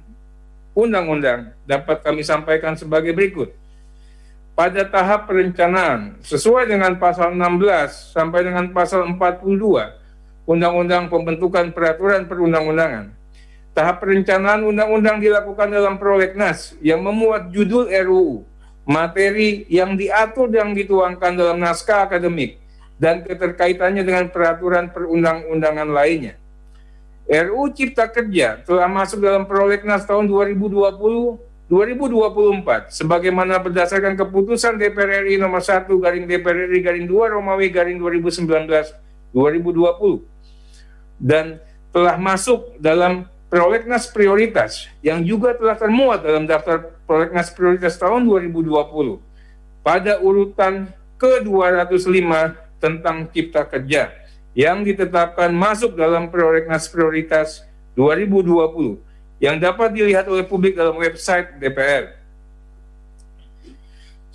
[0.70, 3.50] undang-undang dapat kami sampaikan sebagai berikut.
[4.54, 9.42] Pada tahap perencanaan, sesuai dengan pasal 16 sampai dengan pasal 42
[10.46, 13.10] Undang-Undang Pembentukan Peraturan Perundang-undangan,
[13.74, 18.46] tahap perencanaan undang-undang dilakukan dalam prolegnas yang memuat judul RUU,
[18.86, 22.61] materi yang diatur dan dituangkan dalam naskah akademik,
[23.02, 26.38] dan keterkaitannya dengan peraturan perundang-undangan lainnya.
[27.26, 35.40] RU Cipta Kerja telah masuk dalam prolegnas tahun 2020 2024 sebagaimana berdasarkan keputusan DPR RI
[35.40, 38.44] nomor 1 garing DPR RI garing 2 Romawi garing 2019
[39.32, 40.20] 2020
[41.16, 41.56] dan
[41.88, 48.68] telah masuk dalam prolegnas prioritas yang juga telah termuat dalam daftar prolegnas prioritas tahun 2020
[49.80, 54.10] pada urutan ke-205 tentang cipta kerja
[54.58, 57.62] yang ditetapkan masuk dalam prolegnas prioritas
[57.94, 58.98] 2020
[59.38, 62.18] yang dapat dilihat oleh publik dalam website DPR.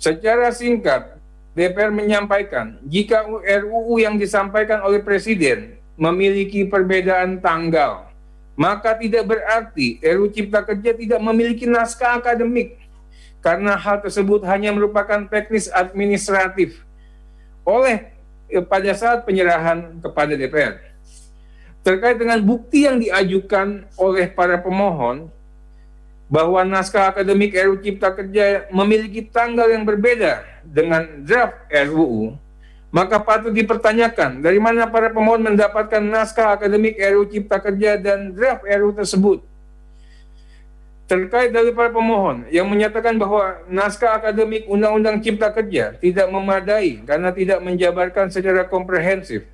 [0.00, 1.20] Secara singkat,
[1.52, 8.06] DPR menyampaikan jika RUU yang disampaikan oleh Presiden memiliki perbedaan tanggal,
[8.54, 12.78] maka tidak berarti RUU Cipta Kerja tidak memiliki naskah akademik
[13.42, 16.82] karena hal tersebut hanya merupakan teknis administratif
[17.62, 18.17] oleh eh,
[18.68, 20.88] pada saat penyerahan kepada DPR
[21.88, 25.30] terkait dengan bukti yang diajukan oleh para pemohon
[26.28, 32.36] bahwa naskah akademik RUU Cipta Kerja memiliki tanggal yang berbeda dengan draft RUU,
[32.92, 38.68] maka patut dipertanyakan dari mana para pemohon mendapatkan naskah akademik RUU Cipta Kerja dan draft
[38.68, 39.40] RUU tersebut.
[41.08, 47.32] Terkait dari para pemohon yang menyatakan bahwa naskah akademik Undang-Undang Cipta Kerja tidak memadai karena
[47.32, 49.48] tidak menjabarkan secara komprehensif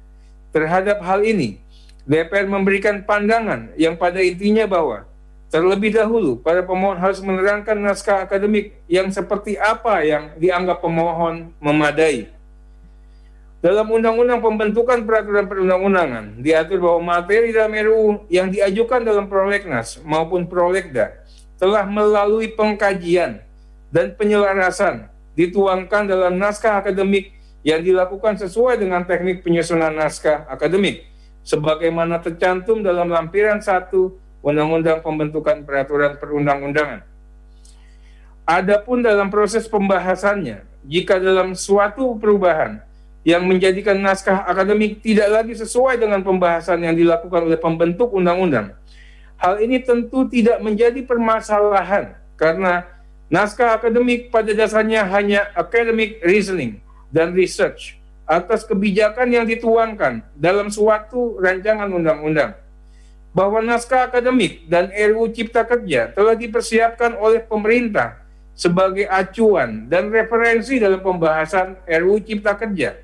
[0.51, 1.62] terhadap hal ini,
[2.03, 5.07] DPR memberikan pandangan yang pada intinya bahwa
[5.47, 12.35] terlebih dahulu para pemohon harus menerangkan naskah akademik yang seperti apa yang dianggap pemohon memadai.
[13.62, 20.45] Dalam Undang-Undang Pembentukan Peraturan Perundang-Undangan diatur bahwa materi dalam RUU yang diajukan dalam prolegnas maupun
[20.51, 21.24] prolegda
[21.59, 23.40] telah melalui pengkajian
[23.95, 25.07] dan penyelarasan
[25.38, 31.07] dituangkan dalam naskah akademik yang dilakukan sesuai dengan teknik penyusunan naskah akademik
[31.45, 33.93] sebagaimana tercantum dalam lampiran 1
[34.45, 37.01] Undang-Undang Pembentukan Peraturan Perundang-undangan.
[38.45, 42.77] Adapun dalam proses pembahasannya, jika dalam suatu perubahan
[43.25, 48.77] yang menjadikan naskah akademik tidak lagi sesuai dengan pembahasan yang dilakukan oleh pembentuk undang-undang,
[49.38, 52.87] hal ini tentu tidak menjadi permasalahan karena
[53.29, 61.37] naskah akademik pada dasarnya hanya academic reasoning dan research atas kebijakan yang dituangkan dalam suatu
[61.38, 62.57] rancangan undang-undang
[63.35, 68.23] bahwa naskah akademik dan RUU Cipta Kerja telah dipersiapkan oleh pemerintah
[68.55, 73.04] sebagai acuan dan referensi dalam pembahasan RUU Cipta Kerja.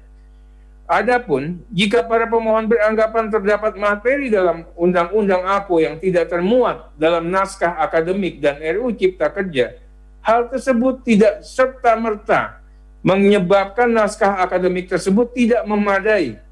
[0.91, 7.79] Adapun jika para pemohon beranggapan terdapat materi dalam undang-undang APO yang tidak termuat dalam naskah
[7.79, 9.79] akademik dan RUU Cipta Kerja,
[10.19, 12.59] hal tersebut tidak serta-merta
[13.07, 16.43] menyebabkan naskah akademik tersebut tidak memadai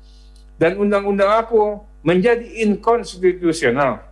[0.55, 4.07] dan undang-undang aku menjadi inkonstitusional.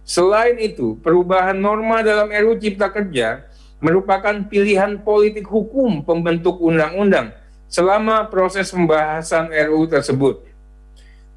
[0.00, 3.44] Selain itu, perubahan norma dalam RUU Cipta Kerja
[3.84, 7.41] merupakan pilihan politik hukum pembentuk undang-undang
[7.72, 10.44] selama proses pembahasan RUU tersebut.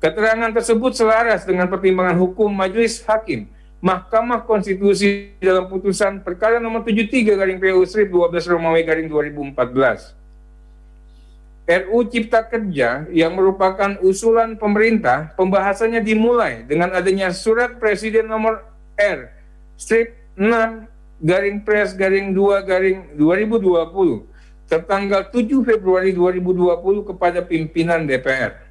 [0.04, 3.48] Keterangan tersebut selaras dengan pertimbangan hukum majelis hakim
[3.80, 10.12] Mahkamah Konstitusi dalam putusan perkara nomor 73 garing PU Strip 12 Romawi garing 2014.
[11.65, 18.62] RU Cipta Kerja yang merupakan usulan pemerintah, pembahasannya dimulai dengan adanya surat Presiden nomor
[19.00, 19.34] R
[19.76, 20.88] strip 6
[21.19, 24.35] garing pres garing 2 garing 2020
[24.65, 28.65] tertanggal 7 Februari 2020 kepada pimpinan DPR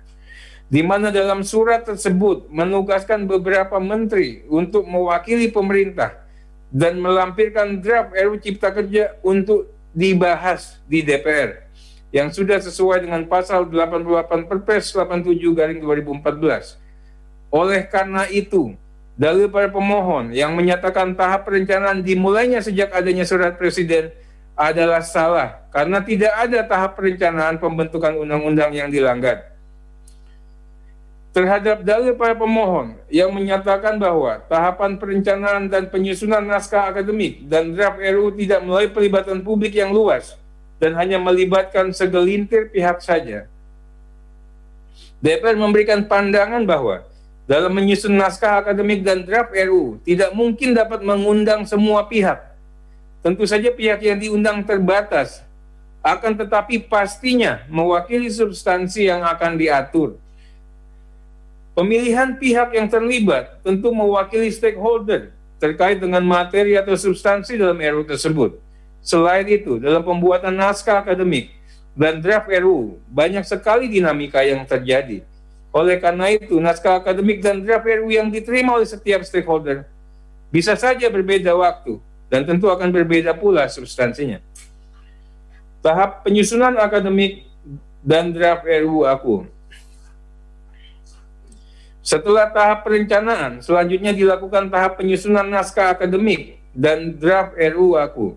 [0.68, 6.24] di mana dalam surat tersebut menugaskan beberapa menteri untuk mewakili pemerintah
[6.72, 11.62] dan melampirkan draft RUU Cipta Kerja untuk dibahas di DPR
[12.11, 16.78] yang sudah sesuai dengan pasal 88 Perpres 87 garing 2014.
[17.54, 18.74] Oleh karena itu,
[19.14, 24.11] dalil para pemohon yang menyatakan tahap perencanaan dimulainya sejak adanya surat presiden
[24.54, 29.54] adalah salah karena tidak ada tahap perencanaan pembentukan undang-undang yang dilanggar
[31.34, 37.98] terhadap dalil para pemohon yang menyatakan bahwa tahapan perencanaan dan penyusunan naskah akademik dan draft
[37.98, 40.38] RUU tidak melalui pelibatan publik yang luas
[40.78, 43.50] dan hanya melibatkan segelintir pihak saja.
[45.18, 47.02] DPR memberikan pandangan bahwa
[47.50, 52.54] dalam menyusun naskah akademik dan draft RUU tidak mungkin dapat mengundang semua pihak.
[53.25, 55.40] Tentu saja pihak yang diundang terbatas,
[56.04, 60.20] akan tetapi pastinya mewakili substansi yang akan diatur
[61.75, 68.62] Pemilihan pihak yang terlibat tentu mewakili stakeholder terkait dengan materi atau substansi dalam RUU tersebut.
[69.02, 71.50] Selain itu, dalam pembuatan naskah akademik,
[71.98, 73.02] dan draft RUU.
[73.10, 75.27] Banyak sekali dinamika yang terjadi.
[75.75, 79.83] Oleh karena itu, naskah akademik dan draft RUU yang diterima oleh setiap stakeholder
[80.54, 81.98] bisa saja berbeda waktu
[82.33, 84.40] dan tentu akan berbeda pula substansinya.
[85.85, 87.44] Tahap penyusunan akademik
[88.00, 89.48] dan draft RUU aku.
[92.04, 98.37] Setelah tahap perencanaan, selanjutnya dilakukan tahap penyusunan naskah akademik dan draft RUU aku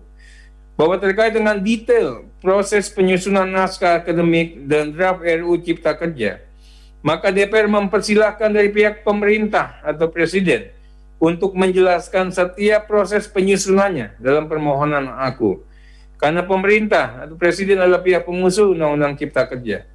[0.78, 6.38] bahwa terkait dengan detail proses penyusunan naskah akademik dan draft RUU Cipta Kerja,
[7.02, 10.70] maka DPR mempersilahkan dari pihak pemerintah atau presiden
[11.18, 15.66] untuk menjelaskan setiap proses penyusunannya dalam permohonan aku.
[16.18, 19.86] Karena pemerintah atau presiden adalah pihak pengusul Undang-Undang Cipta Kerja.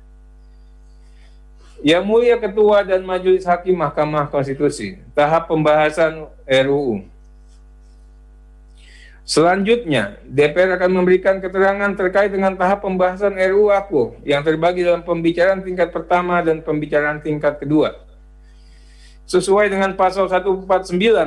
[1.83, 7.03] Yang mulia Ketua dan Majelis Hakim Mahkamah Konstitusi, tahap pembahasan RUU.
[9.23, 15.63] Selanjutnya, DPR akan memberikan keterangan terkait dengan tahap pembahasan RUU aku yang terbagi dalam pembicaraan
[15.63, 17.99] tingkat pertama dan pembicaraan tingkat kedua.
[19.23, 20.67] Sesuai dengan pasal 149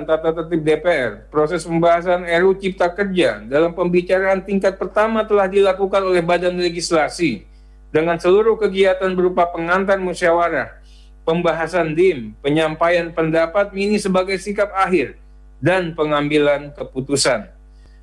[0.04, 6.20] Tata Tertib DPR, proses pembahasan RUU Cipta Kerja dalam pembicaraan tingkat pertama telah dilakukan oleh
[6.20, 7.48] Badan Legislasi
[7.88, 10.76] dengan seluruh kegiatan berupa pengantar musyawarah,
[11.24, 15.16] pembahasan DIM, penyampaian pendapat mini sebagai sikap akhir,
[15.64, 17.48] dan pengambilan keputusan.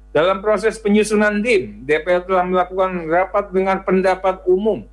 [0.09, 4.89] Dalam proses penyusunan DIM, DPR telah melakukan rapat dengan pendapat umum,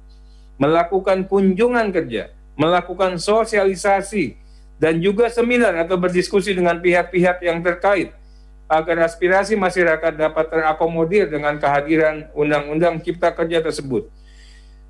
[0.61, 4.40] melakukan kunjungan kerja, melakukan sosialisasi,
[4.81, 8.17] dan juga seminar atau berdiskusi dengan pihak-pihak yang terkait
[8.65, 14.09] agar aspirasi masyarakat dapat terakomodir dengan kehadiran Undang-Undang Cipta Kerja tersebut.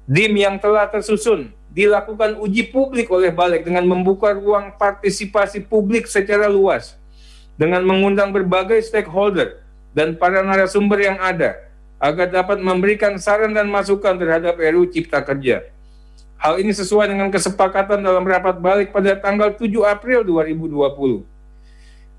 [0.06, 6.46] DIM yang telah tersusun dilakukan uji publik oleh Balik dengan membuka ruang partisipasi publik secara
[6.46, 6.94] luas
[7.58, 11.66] dengan mengundang berbagai stakeholder dan para narasumber yang ada
[11.98, 15.66] agar dapat memberikan saran dan masukan terhadap RUU Cipta Kerja.
[16.40, 21.22] Hal ini sesuai dengan kesepakatan dalam rapat balik pada tanggal 7 April 2020.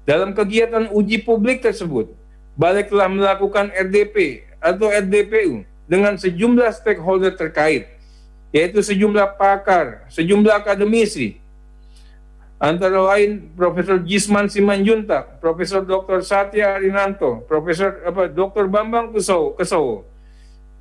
[0.06, 2.14] Dalam kegiatan uji publik tersebut,
[2.52, 7.88] Balik telah melakukan RDP atau RDPU dengan sejumlah stakeholder terkait,
[8.52, 11.40] yaitu sejumlah pakar, sejumlah akademisi,
[12.60, 16.20] antara lain Profesor Gisman Simanjuntak, Profesor Dr.
[16.22, 18.68] Satya Arinanto, Profesor apa Dr.
[18.68, 20.04] Bambang Kusowo, Kesowo,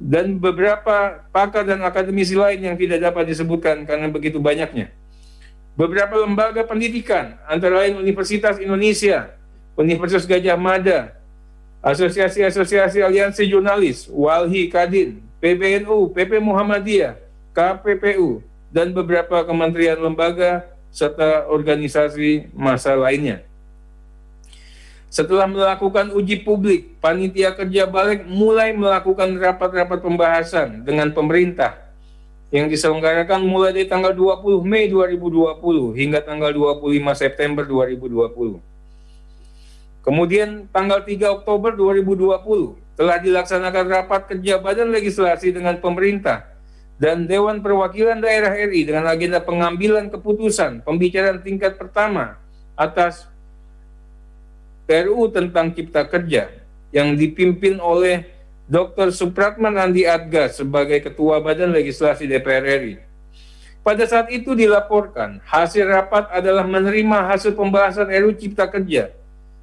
[0.01, 4.89] dan beberapa pakar dan akademisi lain yang tidak dapat disebutkan karena begitu banyaknya.
[5.77, 9.29] Beberapa lembaga pendidikan, antara lain Universitas Indonesia,
[9.77, 11.13] Universitas Gajah Mada,
[11.85, 17.17] Asosiasi-Asosiasi Aliansi Jurnalis, Walhi Kadin, PBNU, PP Muhammadiyah,
[17.53, 18.41] KPPU,
[18.73, 23.50] dan beberapa kementerian lembaga serta organisasi masa lainnya.
[25.11, 31.83] Setelah melakukan uji publik, panitia kerja balik mulai melakukan rapat-rapat pembahasan dengan pemerintah
[32.55, 38.63] yang diselenggarakan mulai dari tanggal 20 Mei 2020 hingga tanggal 25 September 2020.
[40.07, 46.47] Kemudian tanggal 3 Oktober 2020 telah dilaksanakan rapat kerja Badan Legislasi dengan pemerintah
[47.03, 52.39] dan Dewan Perwakilan Daerah RI dengan agenda pengambilan keputusan pembicaraan tingkat pertama
[52.79, 53.27] atas
[54.91, 56.51] RUU tentang Cipta Kerja
[56.91, 58.27] yang dipimpin oleh
[58.67, 59.15] Dr.
[59.15, 62.95] Supratman Andi Adga sebagai Ketua Badan Legislasi DPR RI.
[63.81, 69.09] Pada saat itu dilaporkan hasil rapat adalah menerima hasil pembahasan RUU Cipta Kerja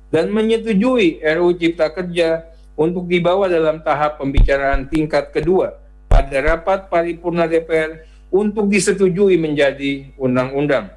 [0.09, 5.78] dan menyetujui RUU Cipta Kerja untuk dibawa dalam tahap pembicaraan tingkat kedua
[6.09, 10.97] pada rapat paripurna DPR untuk disetujui menjadi undang-undang.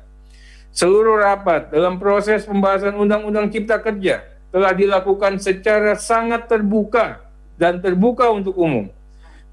[0.71, 4.23] Seluruh rapat dalam proses pembahasan Undang-Undang Cipta Kerja
[4.55, 7.23] telah dilakukan secara sangat terbuka
[7.59, 8.87] dan terbuka untuk umum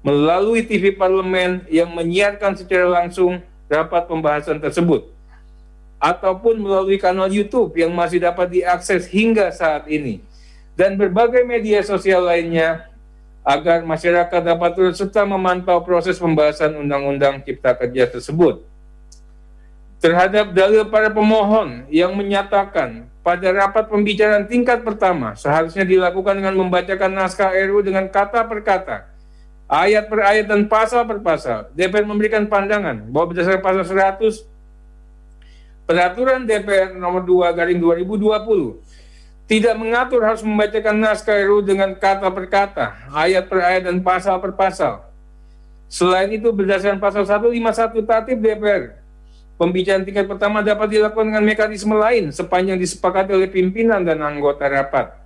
[0.02, 5.10] melalui TV parlemen yang menyiarkan secara langsung rapat pembahasan tersebut
[5.98, 10.22] ataupun melalui kanal YouTube yang masih dapat diakses hingga saat ini
[10.78, 12.86] dan berbagai media sosial lainnya
[13.42, 18.67] agar masyarakat dapat turut serta memantau proses pembahasan Undang-Undang Cipta Kerja tersebut.
[19.98, 27.10] Terhadap dalil para pemohon yang menyatakan pada rapat pembicaraan tingkat pertama seharusnya dilakukan dengan membacakan
[27.10, 29.10] naskah RU dengan kata per kata,
[29.66, 31.66] ayat per ayat dan pasal per pasal.
[31.74, 34.58] DPR memberikan pandangan bahwa berdasarkan pasal 100
[35.88, 42.44] Peraturan DPR nomor 2 garing 2020 tidak mengatur harus membacakan naskah RUU dengan kata per
[42.44, 45.08] kata, ayat per ayat dan pasal per pasal.
[45.88, 48.97] Selain itu berdasarkan pasal 151 Tatip DPR,
[49.58, 55.18] pembicaraan tingkat pertama dapat dilakukan dengan mekanisme lain sepanjang disepakati oleh pimpinan dan anggota rapat.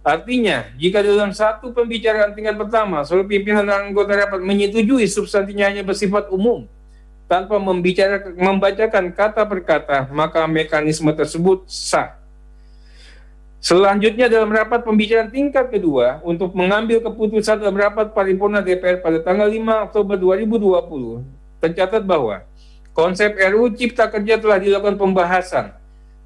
[0.00, 5.84] Artinya, jika dalam satu pembicaraan tingkat pertama, seluruh pimpinan dan anggota rapat menyetujui substansinya hanya
[5.84, 6.64] bersifat umum,
[7.28, 12.16] tanpa membicarakan, membacakan kata per kata, maka mekanisme tersebut sah.
[13.60, 19.52] Selanjutnya dalam rapat pembicaraan tingkat kedua untuk mengambil keputusan dalam rapat paripurna DPR pada tanggal
[19.52, 21.20] 5 Oktober 2020,
[21.60, 22.40] tercatat bahwa
[22.92, 25.72] konsep RUU Cipta Kerja telah dilakukan pembahasan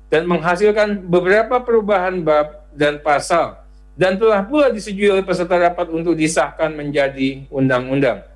[0.08, 6.18] dan menghasilkan beberapa perubahan bab dan pasal dan telah pula disetujui oleh peserta rapat untuk
[6.18, 8.26] disahkan menjadi undang-undang.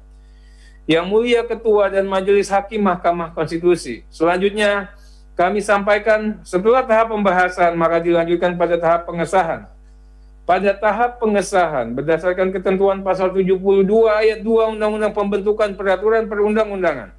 [0.88, 4.08] Yang mulia Ketua dan Majelis Hakim Mahkamah Konstitusi.
[4.08, 4.88] Selanjutnya,
[5.36, 9.68] kami sampaikan setelah tahap pembahasan maka dilanjutkan pada tahap pengesahan.
[10.48, 17.17] Pada tahap pengesahan berdasarkan ketentuan pasal 72 ayat 2 Undang-Undang Pembentukan Peraturan Perundang-undangan.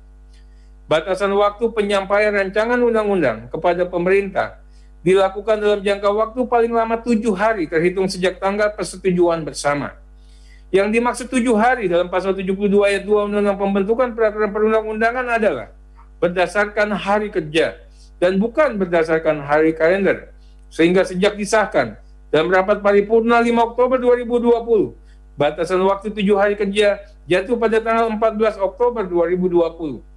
[0.89, 4.57] Batasan waktu penyampaian rancangan undang-undang kepada pemerintah
[5.05, 9.93] dilakukan dalam jangka waktu paling lama tujuh hari terhitung sejak tanggal persetujuan bersama.
[10.73, 15.69] Yang dimaksud tujuh hari dalam pasal 72 ayat 2 Undang-Undang Pembentukan Peraturan Perundang-undangan adalah
[16.17, 17.77] berdasarkan hari kerja
[18.17, 20.33] dan bukan berdasarkan hari kalender.
[20.73, 22.01] Sehingga sejak disahkan
[22.33, 26.97] dalam rapat paripurna 5 Oktober 2020, batasan waktu tujuh hari kerja
[27.29, 30.08] jatuh pada tanggal 14 Oktober 2020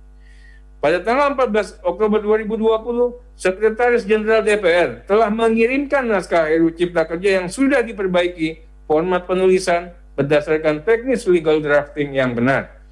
[0.83, 7.47] pada tanggal 14 Oktober 2020, Sekretaris Jenderal DPR telah mengirimkan naskah RUU Cipta Kerja yang
[7.47, 12.83] sudah diperbaiki format penulisan berdasarkan teknis legal drafting yang benar.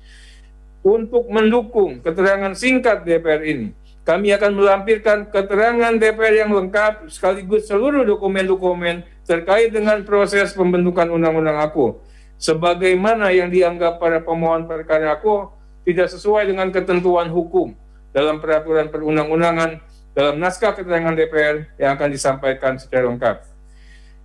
[0.86, 3.74] Untuk mendukung keterangan singkat DPR ini,
[4.07, 11.59] kami akan melampirkan keterangan DPR yang lengkap sekaligus seluruh dokumen-dokumen terkait dengan proses pembentukan undang-undang
[11.59, 11.99] aku
[12.41, 15.53] sebagaimana yang dianggap para pemohon perkara aku
[15.84, 17.72] tidak sesuai dengan ketentuan hukum
[18.10, 23.46] dalam peraturan perundang-undangan dalam naskah keterangan DPR yang akan disampaikan secara lengkap.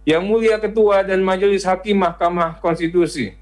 [0.05, 3.33] Yang mulia Ketua dan Majelis Hakim Mahkamah Konstitusi,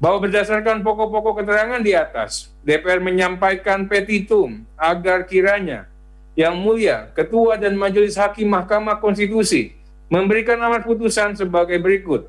[0.00, 5.88] bahwa berdasarkan pokok-pokok keterangan di atas, DPR menyampaikan petitum agar kiranya
[6.34, 9.76] yang mulia Ketua dan Majelis Hakim Mahkamah Konstitusi
[10.12, 12.28] memberikan amar putusan sebagai berikut.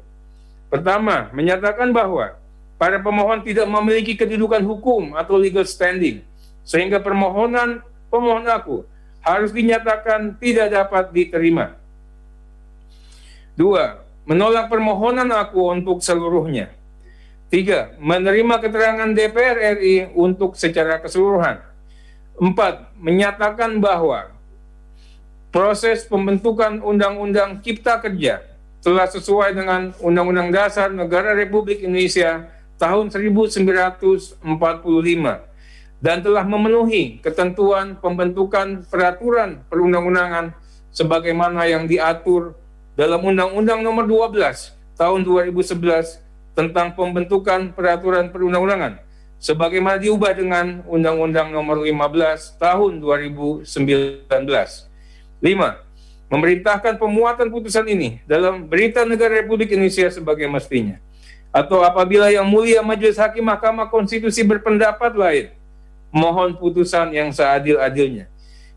[0.72, 2.38] Pertama, menyatakan bahwa
[2.76, 6.24] para pemohon tidak memiliki kedudukan hukum atau legal standing
[6.66, 7.80] sehingga permohonan
[8.12, 8.84] pemohon aku
[9.26, 11.78] harus dinyatakan tidak dapat diterima.
[13.56, 16.70] Dua, menolak permohonan aku untuk seluruhnya.
[17.48, 21.62] Tiga, menerima keterangan DPR RI untuk secara keseluruhan.
[22.36, 24.34] Empat, menyatakan bahwa
[25.56, 28.44] proses pembentukan Undang-Undang Cipta Kerja
[28.84, 34.44] telah sesuai dengan Undang-Undang Dasar Negara Republik Indonesia tahun 1945
[36.04, 40.54] dan telah memenuhi ketentuan pembentukan peraturan perundang-undangan
[40.92, 42.56] sebagaimana yang diatur
[42.96, 46.24] dalam Undang-Undang Nomor 12 Tahun 2011
[46.56, 49.04] tentang pembentukan peraturan perundang-undangan
[49.44, 53.68] sebagaimana diubah dengan Undang-Undang Nomor 15 Tahun 2019.
[53.68, 54.32] 5.
[56.32, 60.96] Memerintahkan pemuatan putusan ini dalam Berita Negara Republik Indonesia sebagai mestinya.
[61.56, 65.56] Atau apabila yang mulia Majelis Hakim Mahkamah Konstitusi berpendapat lain,
[66.12, 68.28] mohon putusan yang seadil-adilnya.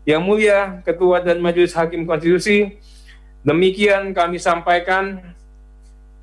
[0.07, 2.79] Yang mulia Ketua dan Majelis Hakim Konstitusi,
[3.43, 5.35] demikian kami sampaikan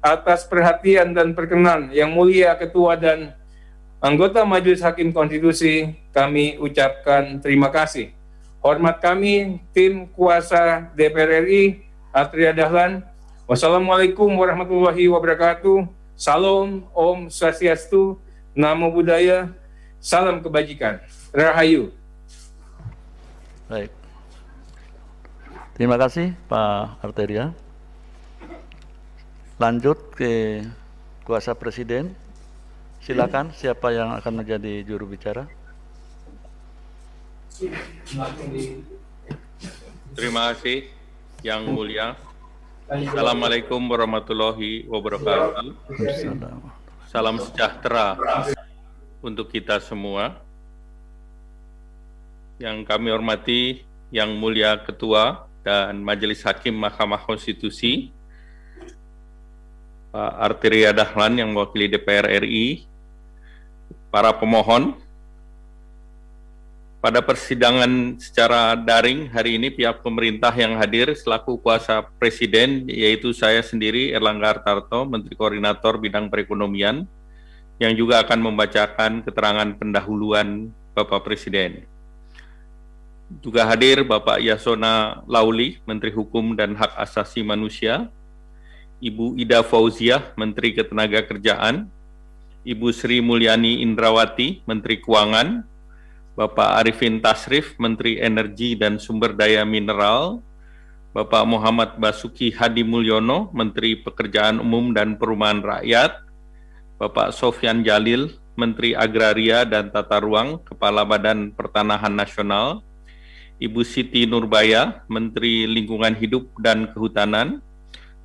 [0.00, 3.36] atas perhatian dan perkenan yang mulia Ketua dan
[4.00, 8.16] anggota Majelis Hakim Konstitusi, kami ucapkan terima kasih.
[8.64, 11.84] Hormat kami, tim kuasa DPR RI,
[12.16, 13.04] Atria Dahlan.
[13.44, 15.95] Wassalamualaikum warahmatullahi wabarakatuh.
[16.16, 18.16] Salam, Om Swastiastu,
[18.56, 19.52] Namo Buddhaya,
[20.00, 20.96] Salam kebajikan.
[21.30, 21.92] Rahayu.
[23.68, 23.92] Baik.
[25.76, 27.52] Terima kasih Pak Arteria.
[29.60, 30.64] Lanjut ke
[31.28, 32.16] kuasa presiden.
[33.04, 35.44] Silakan siapa yang akan menjadi juru bicara.
[40.16, 40.88] Terima kasih
[41.44, 42.16] yang mulia.
[42.86, 45.74] Assalamualaikum warahmatullahi wabarakatuh.
[47.10, 48.14] Salam sejahtera
[49.18, 50.38] untuk kita semua.
[52.62, 53.82] Yang kami hormati
[54.14, 58.14] Yang Mulia Ketua dan Majelis Hakim Mahkamah Konstitusi,
[60.14, 62.86] Pak Arteria Dahlan yang mewakili DPR RI,
[64.14, 64.94] para pemohon,
[67.06, 73.62] pada persidangan secara daring hari ini pihak pemerintah yang hadir selaku kuasa presiden yaitu saya
[73.62, 77.06] sendiri Erlangga Hartarto, Menteri Koordinator Bidang Perekonomian,
[77.78, 81.86] yang juga akan membacakan keterangan pendahuluan Bapak Presiden.
[83.38, 88.10] Juga hadir Bapak Yasona Lauli, Menteri Hukum dan Hak Asasi Manusia,
[88.98, 91.86] Ibu Ida Fauziah, Menteri Ketenagakerjaan,
[92.66, 95.75] Ibu Sri Mulyani Indrawati, Menteri Keuangan,
[96.36, 100.44] Bapak Arifin Tasrif, Menteri Energi dan Sumber Daya Mineral,
[101.16, 106.12] Bapak Muhammad Basuki Hadi Mulyono, Menteri Pekerjaan Umum dan Perumahan Rakyat,
[107.00, 112.84] Bapak Sofyan Jalil, Menteri Agraria dan Tata Ruang, Kepala Badan Pertanahan Nasional,
[113.56, 117.64] Ibu Siti Nurbaya, Menteri Lingkungan Hidup dan Kehutanan,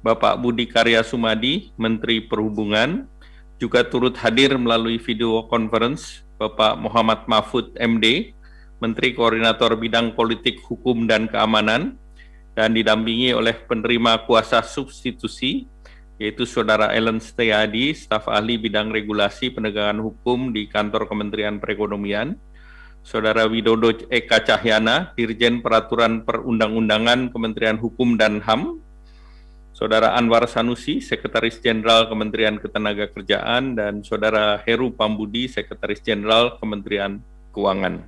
[0.03, 3.07] Bapak Budi Karya Sumadi, Menteri Perhubungan,
[3.55, 8.33] juga turut hadir melalui video conference Bapak Muhammad Mahfud MD,
[8.81, 12.01] Menteri Koordinator Bidang Politik, Hukum, dan Keamanan,
[12.57, 15.69] dan didampingi oleh penerima kuasa substitusi,
[16.17, 22.33] yaitu Saudara Ellen Steyadi, staf ahli bidang regulasi penegakan hukum di Kantor Kementerian Perekonomian,
[23.05, 28.81] Saudara Widodo Eka Cahyana, Dirjen Peraturan Perundang-undangan Kementerian Hukum dan HAM,
[29.81, 37.17] Saudara Anwar Sanusi, Sekretaris Jenderal Kementerian Ketenagakerjaan, dan Saudara Heru Pambudi, Sekretaris Jenderal Kementerian
[37.49, 38.05] Keuangan.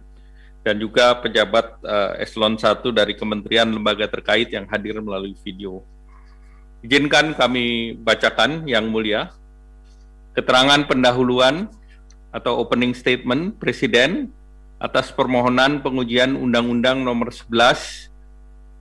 [0.61, 5.81] Dan juga pejabat uh, eselon 1 dari kementerian lembaga terkait yang hadir melalui video.
[6.85, 9.33] Izinkan kami bacakan yang mulia
[10.37, 11.73] keterangan pendahuluan
[12.29, 14.29] atau opening statement Presiden
[14.77, 18.13] atas permohonan pengujian Undang-Undang Nomor 11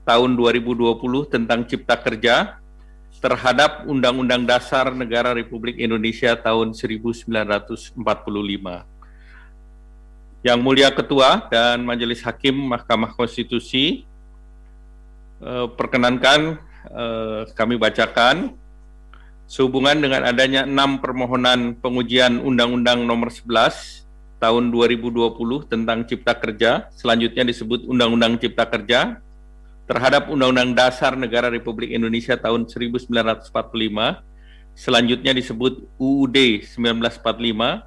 [0.05, 2.62] Tahun 2020 tentang Cipta Kerja
[3.23, 7.95] terhadap Undang-Undang Dasar Negara Republik Indonesia tahun 1945.
[10.43, 14.03] Yang Mulia Ketua dan Majelis Hakim Mahkamah Konstitusi,
[15.39, 18.59] eh, perkenankan eh, kami bacakan
[19.47, 24.03] sehubungan dengan adanya enam permohonan pengujian Undang-Undang Nomor 11
[24.43, 29.23] tahun 2020 tentang Cipta Kerja, selanjutnya disebut Undang-Undang Cipta Kerja,
[29.87, 33.51] terhadap Undang-Undang Dasar Negara Republik Indonesia tahun 1945,
[34.73, 37.83] selanjutnya disebut UUD 1945,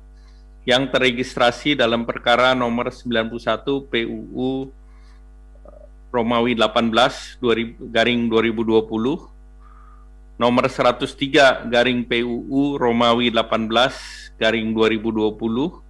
[0.66, 4.74] yang terregistrasi dalam perkara nomor 91 PUU
[6.10, 7.38] Romawi 18
[7.94, 15.85] garing 2020, nomor 103 garing PUU Romawi 18 garing 2020,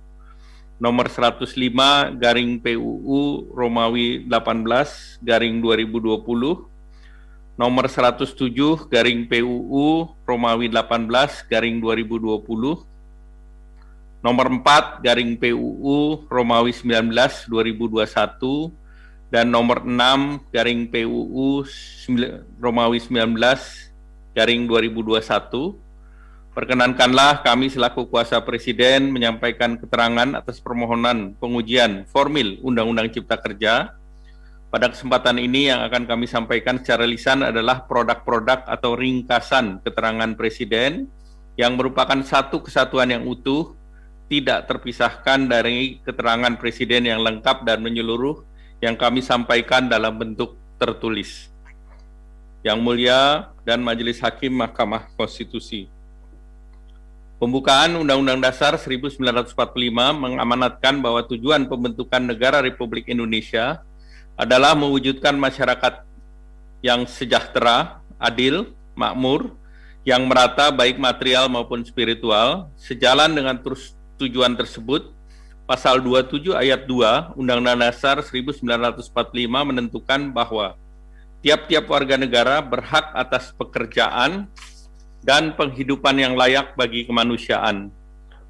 [0.75, 6.67] nomor 105 garing PUU Romawi 18 garing 2020
[7.55, 12.83] nomor 107 garing PUU Romawi 18 garing 2020
[14.19, 21.63] nomor 4 garing PUU Romawi 19 2021 dan nomor 6 garing PUU
[22.59, 23.31] Romawi 19
[24.35, 25.84] garing 2021
[26.55, 33.91] Perkenankanlah kami selaku kuasa Presiden menyampaikan keterangan atas permohonan pengujian formil Undang-Undang Cipta Kerja.
[34.71, 41.11] Pada kesempatan ini yang akan kami sampaikan secara lisan adalah produk-produk atau ringkasan keterangan Presiden
[41.59, 43.75] yang merupakan satu kesatuan yang utuh,
[44.31, 48.47] tidak terpisahkan dari keterangan Presiden yang lengkap dan menyeluruh
[48.79, 51.51] yang kami sampaikan dalam bentuk tertulis.
[52.63, 55.94] Yang mulia dan Majelis Hakim Mahkamah Konstitusi.
[57.35, 59.51] Pembukaan Undang-Undang Dasar 1945
[60.15, 63.83] mengamanatkan bahwa tujuan pembentukan negara Republik Indonesia
[64.39, 66.07] adalah mewujudkan masyarakat
[66.79, 69.51] yang sejahtera, adil, makmur,
[70.07, 72.71] yang merata baik material maupun spiritual.
[72.79, 73.59] Sejalan dengan
[74.15, 75.15] tujuan tersebut,
[75.65, 79.01] Pasal 27 ayat 2 Undang-Undang Dasar 1945
[79.49, 80.77] menentukan bahwa
[81.41, 84.45] tiap-tiap warga negara berhak atas pekerjaan,
[85.25, 87.89] dan penghidupan yang layak bagi kemanusiaan.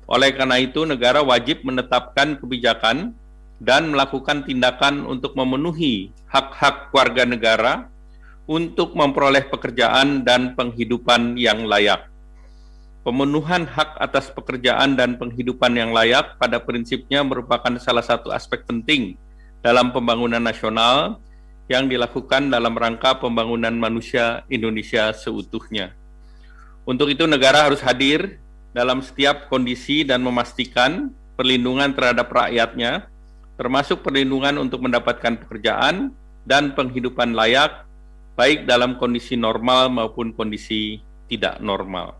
[0.06, 3.16] Oleh karena itu, negara wajib menetapkan kebijakan
[3.64, 7.88] dan melakukan tindakan untuk memenuhi hak-hak warga negara
[8.46, 12.12] untuk memperoleh pekerjaan dan penghidupan yang layak.
[13.02, 19.16] Pemenuhan hak atas pekerjaan dan penghidupan yang layak pada prinsipnya merupakan salah satu aspek penting
[19.62, 21.22] dalam pembangunan nasional
[21.66, 26.05] yang dilakukan dalam rangka pembangunan manusia Indonesia seutuhnya.
[26.86, 28.38] Untuk itu negara harus hadir
[28.70, 33.10] dalam setiap kondisi dan memastikan perlindungan terhadap rakyatnya,
[33.58, 36.14] termasuk perlindungan untuk mendapatkan pekerjaan
[36.46, 37.90] dan penghidupan layak,
[38.38, 42.14] baik dalam kondisi normal maupun kondisi tidak normal.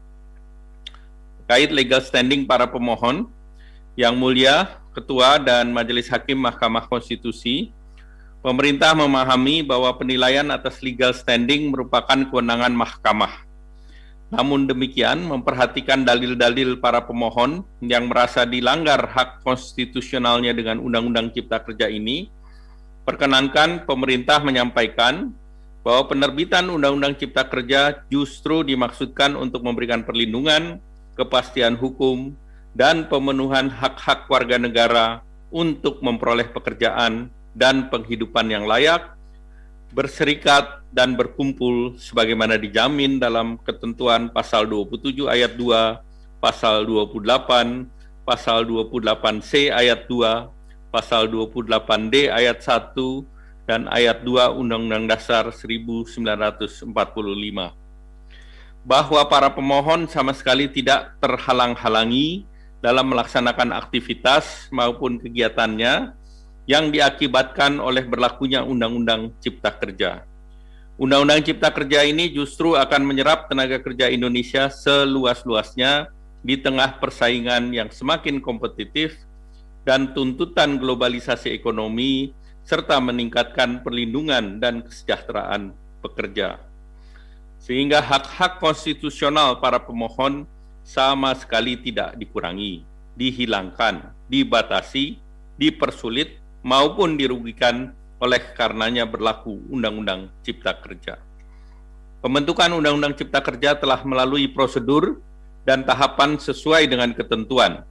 [1.46, 3.30] Kait legal standing para pemohon,
[3.94, 7.70] yang mulia, Ketua dan Majelis Hakim Mahkamah Konstitusi,
[8.42, 13.45] pemerintah memahami bahwa penilaian atas legal standing merupakan kewenangan mahkamah
[14.34, 21.86] namun demikian, memperhatikan dalil-dalil para pemohon yang merasa dilanggar hak konstitusionalnya dengan Undang-Undang Cipta Kerja
[21.88, 22.34] ini,
[23.06, 25.30] perkenankan pemerintah menyampaikan
[25.86, 30.82] bahwa penerbitan Undang-Undang Cipta Kerja justru dimaksudkan untuk memberikan perlindungan,
[31.14, 32.34] kepastian hukum,
[32.76, 35.22] dan pemenuhan hak-hak warga negara
[35.54, 39.15] untuk memperoleh pekerjaan dan penghidupan yang layak,
[39.96, 47.88] berserikat dan berkumpul sebagaimana dijamin dalam ketentuan pasal 27 ayat 2, pasal 28,
[48.28, 52.92] pasal 28C ayat 2, pasal 28D ayat 1,
[53.72, 56.92] dan ayat 2 Undang-Undang Dasar 1945
[58.86, 62.46] bahwa para pemohon sama sekali tidak terhalang-halangi
[62.86, 66.14] dalam melaksanakan aktivitas maupun kegiatannya
[66.66, 70.26] yang diakibatkan oleh berlakunya Undang-Undang Cipta Kerja.
[70.98, 76.10] Undang-Undang Cipta Kerja ini justru akan menyerap tenaga kerja Indonesia seluas-luasnya
[76.46, 79.14] di tengah persaingan yang semakin kompetitif
[79.86, 82.34] dan tuntutan globalisasi ekonomi
[82.66, 86.58] serta meningkatkan perlindungan dan kesejahteraan pekerja.
[87.62, 90.50] Sehingga hak-hak konstitusional para pemohon
[90.86, 92.86] sama sekali tidak dikurangi,
[93.18, 95.18] dihilangkan, dibatasi,
[95.58, 101.22] dipersulit, maupun dirugikan oleh karenanya berlaku Undang-Undang Cipta Kerja.
[102.26, 105.22] Pembentukan Undang-Undang Cipta Kerja telah melalui prosedur
[105.62, 107.86] dan tahapan sesuai dengan ketentuan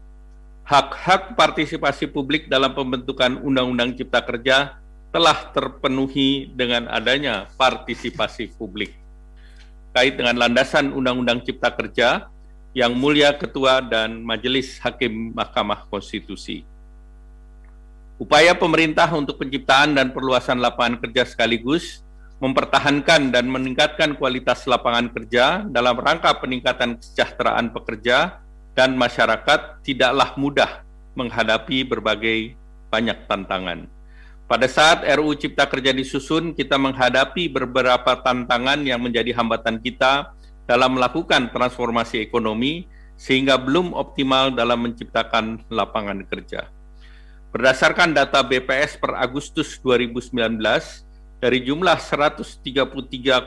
[0.67, 4.81] hak-hak partisipasi publik dalam pembentukan Undang-Undang Cipta Kerja
[5.15, 8.91] telah terpenuhi dengan adanya partisipasi publik.
[9.95, 12.27] Kait dengan landasan Undang-Undang Cipta Kerja,
[12.75, 16.74] yang mulia Ketua dan Majelis Hakim Mahkamah Konstitusi.
[18.15, 22.07] Upaya pemerintah untuk penciptaan dan perluasan lapangan kerja sekaligus
[22.39, 28.43] mempertahankan dan meningkatkan kualitas lapangan kerja dalam rangka peningkatan kesejahteraan pekerja
[28.75, 30.83] dan masyarakat tidaklah mudah
[31.15, 32.59] menghadapi berbagai
[32.91, 33.87] banyak tantangan.
[34.45, 40.37] Pada saat RUU Cipta Kerja disusun, kita menghadapi beberapa tantangan yang menjadi hambatan kita
[40.69, 42.85] dalam melakukan transformasi ekonomi
[43.17, 46.74] sehingga belum optimal dalam menciptakan lapangan kerja.
[47.55, 50.59] Berdasarkan data BPS per Agustus 2019,
[51.39, 53.47] dari jumlah 133,56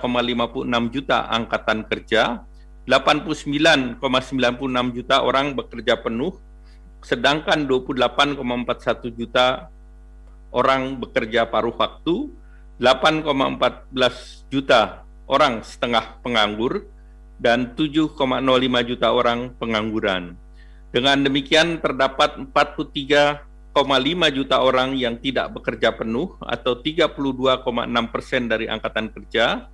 [0.95, 2.39] juta angkatan kerja,
[2.87, 3.99] 89,96
[4.95, 6.39] juta orang bekerja penuh,
[7.03, 9.67] sedangkan 28,41 juta
[10.55, 12.31] orang bekerja paruh waktu,
[12.79, 16.87] 8,14 juta orang setengah penganggur,
[17.43, 18.15] dan 7,05
[18.87, 20.39] juta orang pengangguran.
[20.95, 23.56] Dengan demikian terdapat 43,5
[24.33, 29.67] juta orang yang tidak bekerja penuh atau 32,6 persen dari angkatan kerja,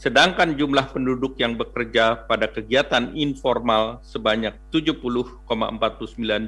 [0.00, 5.46] sedangkan jumlah penduduk yang bekerja pada kegiatan informal sebanyak 70,49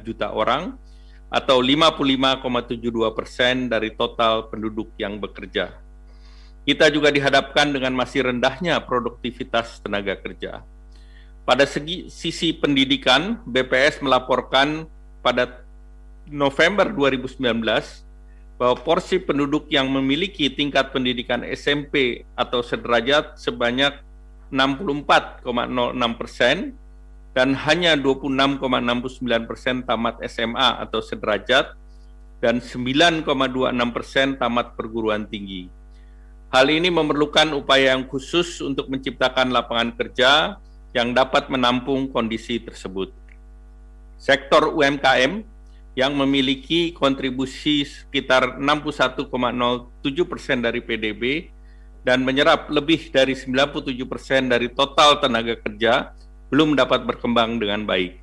[0.05, 0.76] juta orang
[1.32, 5.72] atau 55,72 persen dari total penduduk yang bekerja.
[6.62, 10.62] Kita juga dihadapkan dengan masih rendahnya produktivitas tenaga kerja.
[11.42, 14.86] Pada segi sisi pendidikan, BPS melaporkan
[15.24, 15.61] pada
[16.32, 17.36] November 2019
[18.56, 23.92] bahwa porsi penduduk yang memiliki tingkat pendidikan SMP atau sederajat sebanyak
[24.48, 25.44] 64,06
[26.16, 26.56] persen
[27.32, 31.76] dan hanya 26,69 persen tamat SMA atau sederajat
[32.40, 33.24] dan 9,26
[33.96, 35.68] persen tamat perguruan tinggi.
[36.52, 40.60] Hal ini memerlukan upaya yang khusus untuk menciptakan lapangan kerja
[40.92, 43.08] yang dapat menampung kondisi tersebut.
[44.20, 45.51] Sektor UMKM
[45.93, 49.28] yang memiliki kontribusi sekitar 61,07
[50.24, 51.53] persen dari PDB
[52.03, 56.16] dan menyerap lebih dari 97 persen dari total tenaga kerja
[56.51, 58.18] belum dapat berkembang dengan baik,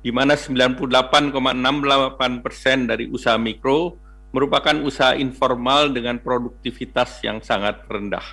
[0.00, 3.98] di mana 98,68 persen dari usaha mikro
[4.30, 8.24] merupakan usaha informal dengan produktivitas yang sangat rendah.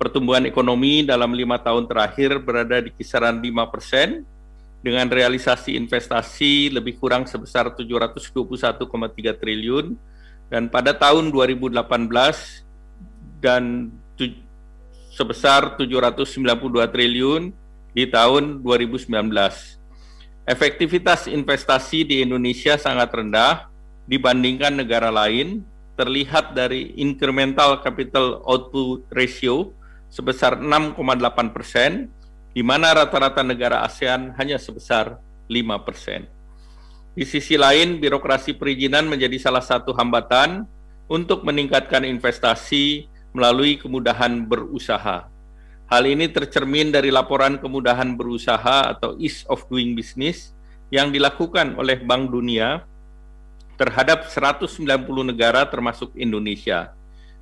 [0.00, 4.24] Pertumbuhan ekonomi dalam lima tahun terakhir berada di kisaran 5 persen,
[4.80, 8.80] dengan realisasi investasi lebih kurang sebesar 721,3
[9.36, 9.96] triliun
[10.48, 11.76] dan pada tahun 2018
[13.40, 13.92] dan
[15.12, 17.42] sebesar 792 triliun
[17.92, 19.10] di tahun 2019.
[20.48, 23.68] Efektivitas investasi di Indonesia sangat rendah
[24.08, 25.62] dibandingkan negara lain,
[25.94, 29.76] terlihat dari incremental capital output ratio
[30.08, 30.96] sebesar 6,8
[31.54, 32.08] persen
[32.50, 36.26] di mana rata-rata negara ASEAN hanya sebesar 5 persen.
[37.14, 40.66] Di sisi lain, birokrasi perizinan menjadi salah satu hambatan
[41.10, 45.26] untuk meningkatkan investasi melalui kemudahan berusaha.
[45.90, 50.54] Hal ini tercermin dari laporan kemudahan berusaha atau ease of doing business
[50.94, 52.86] yang dilakukan oleh Bank Dunia
[53.74, 54.70] terhadap 190
[55.26, 56.94] negara termasuk Indonesia,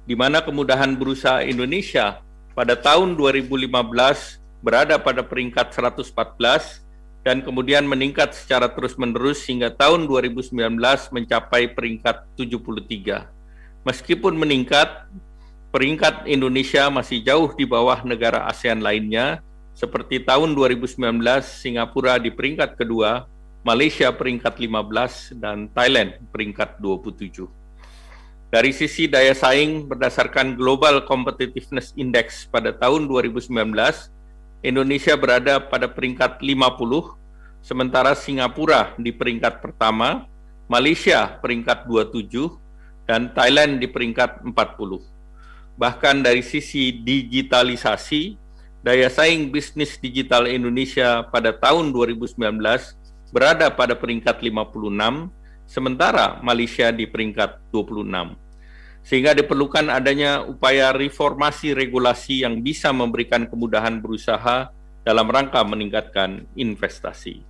[0.09, 2.25] di mana kemudahan berusaha Indonesia
[2.57, 3.69] pada tahun 2015
[4.63, 6.83] berada pada peringkat 114
[7.23, 10.55] dan kemudian meningkat secara terus-menerus hingga tahun 2019
[11.13, 13.29] mencapai peringkat 73.
[13.85, 15.07] Meskipun meningkat,
[15.69, 19.45] peringkat Indonesia masih jauh di bawah negara ASEAN lainnya,
[19.79, 20.99] seperti tahun 2019
[21.47, 23.31] Singapura di peringkat kedua,
[23.63, 27.47] Malaysia peringkat 15, dan Thailand peringkat 27.
[28.49, 33.53] Dari sisi daya saing berdasarkan Global Competitiveness Index pada tahun 2019,
[34.59, 37.15] Indonesia berada pada peringkat 50,
[37.63, 40.27] sementara Singapura di peringkat pertama,
[40.67, 42.59] Malaysia peringkat 27,
[43.07, 44.59] dan Thailand di peringkat 40.
[45.79, 48.35] Bahkan dari sisi digitalisasi,
[48.83, 52.35] daya saing bisnis digital Indonesia pada tahun 2019
[53.31, 55.31] berada pada peringkat 56,
[55.71, 58.48] sementara Malaysia di peringkat 26.
[59.09, 64.69] Sehingga diperlukan adanya upaya reformasi regulasi yang bisa memberikan kemudahan berusaha
[65.01, 67.41] dalam rangka meningkatkan investasi.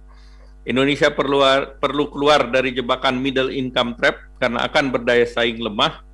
[0.63, 1.43] Indonesia perlu
[1.83, 6.07] perlu keluar dari jebakan middle income trap karena akan berdaya saing lemah.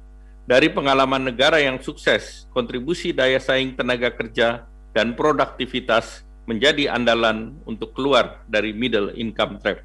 [0.45, 7.97] Dari pengalaman negara yang sukses, kontribusi daya saing tenaga kerja dan produktivitas menjadi andalan untuk
[7.97, 9.81] keluar dari middle income trap.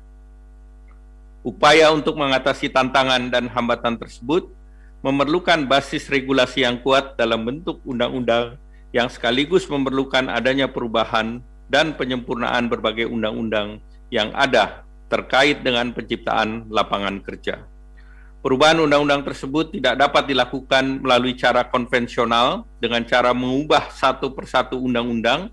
[1.44, 4.52] Upaya untuk mengatasi tantangan dan hambatan tersebut
[5.00, 8.60] memerlukan basis regulasi yang kuat dalam bentuk undang-undang
[8.92, 11.40] yang sekaligus memerlukan adanya perubahan
[11.70, 13.80] dan penyempurnaan berbagai undang-undang
[14.10, 17.64] yang ada terkait dengan penciptaan lapangan kerja.
[18.40, 25.52] Perubahan undang-undang tersebut tidak dapat dilakukan melalui cara konvensional dengan cara mengubah satu persatu undang-undang,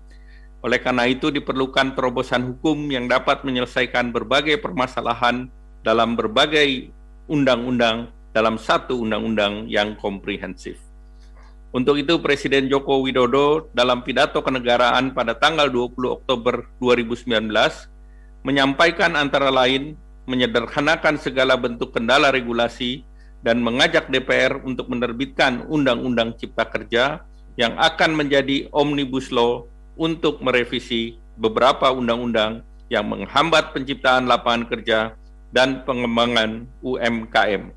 [0.63, 5.51] oleh karena itu diperlukan terobosan hukum yang dapat menyelesaikan berbagai permasalahan
[5.83, 6.89] dalam berbagai
[7.27, 8.07] undang-undang
[8.37, 10.77] dalam satu undang-undang yang komprehensif.
[11.73, 17.49] Untuk itu Presiden Joko Widodo dalam pidato kenegaraan pada tanggal 20 Oktober 2019
[18.45, 19.97] menyampaikan antara lain
[20.29, 23.01] menyederhanakan segala bentuk kendala regulasi
[23.41, 27.25] dan mengajak DPR untuk menerbitkan Undang-Undang Cipta Kerja
[27.57, 29.65] yang akan menjadi omnibus law
[29.97, 34.99] untuk merevisi beberapa undang-undang yang menghambat penciptaan lapangan kerja
[35.51, 37.71] dan pengembangan UMKM.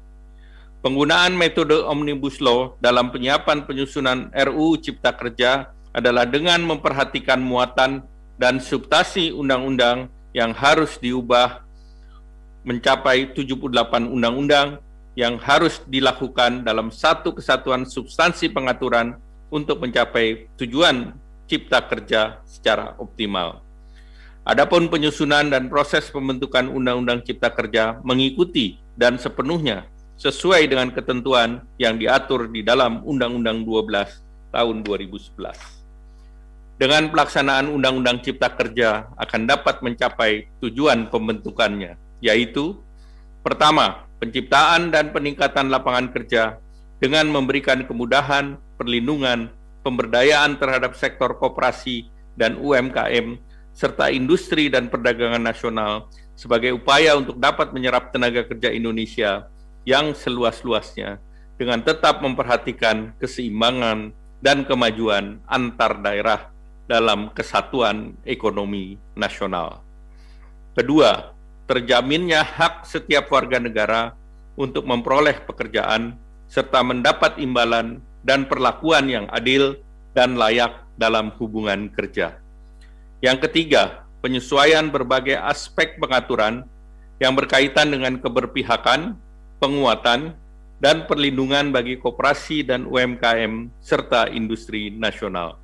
[0.81, 8.01] Penggunaan metode Omnibus Law dalam penyiapan penyusunan RUU Cipta Kerja adalah dengan memperhatikan muatan
[8.41, 11.61] dan substansi undang-undang yang harus diubah
[12.64, 14.81] mencapai 78 undang-undang
[15.20, 19.20] yang harus dilakukan dalam satu kesatuan substansi pengaturan
[19.53, 21.12] untuk mencapai tujuan
[21.45, 23.61] cipta kerja secara optimal.
[24.49, 29.85] Adapun penyusunan dan proses pembentukan Undang-Undang Cipta Kerja mengikuti dan sepenuhnya
[30.20, 36.76] sesuai dengan ketentuan yang diatur di dalam Undang-Undang 12 tahun 2011.
[36.76, 42.76] Dengan pelaksanaan Undang-Undang Cipta Kerja akan dapat mencapai tujuan pembentukannya, yaitu
[43.40, 46.60] pertama, penciptaan dan peningkatan lapangan kerja
[47.00, 49.48] dengan memberikan kemudahan, perlindungan,
[49.80, 53.40] pemberdayaan terhadap sektor koperasi dan UMKM,
[53.72, 59.48] serta industri dan perdagangan nasional sebagai upaya untuk dapat menyerap tenaga kerja Indonesia
[59.89, 61.20] yang seluas-luasnya
[61.57, 66.49] dengan tetap memperhatikan keseimbangan dan kemajuan antar daerah
[66.89, 69.85] dalam kesatuan ekonomi nasional.
[70.74, 71.37] Kedua,
[71.68, 74.16] terjaminnya hak setiap warga negara
[74.59, 76.18] untuk memperoleh pekerjaan
[76.51, 79.78] serta mendapat imbalan dan perlakuan yang adil
[80.16, 82.37] dan layak dalam hubungan kerja.
[83.22, 86.66] Yang ketiga, penyesuaian berbagai aspek pengaturan
[87.20, 89.14] yang berkaitan dengan keberpihakan,
[89.61, 90.34] penguatan,
[90.80, 95.61] dan perlindungan bagi koperasi dan UMKM serta industri nasional.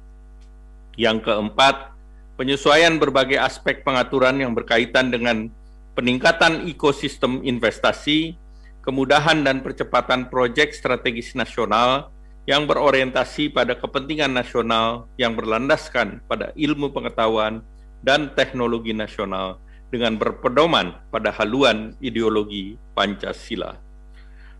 [1.00, 1.96] Yang keempat,
[2.36, 5.48] penyesuaian berbagai aspek pengaturan yang berkaitan dengan
[5.96, 8.36] peningkatan ekosistem investasi,
[8.84, 12.12] kemudahan dan percepatan proyek strategis nasional
[12.44, 17.64] yang berorientasi pada kepentingan nasional yang berlandaskan pada ilmu pengetahuan
[18.04, 23.85] dan teknologi nasional dengan berpedoman pada haluan ideologi Pancasila.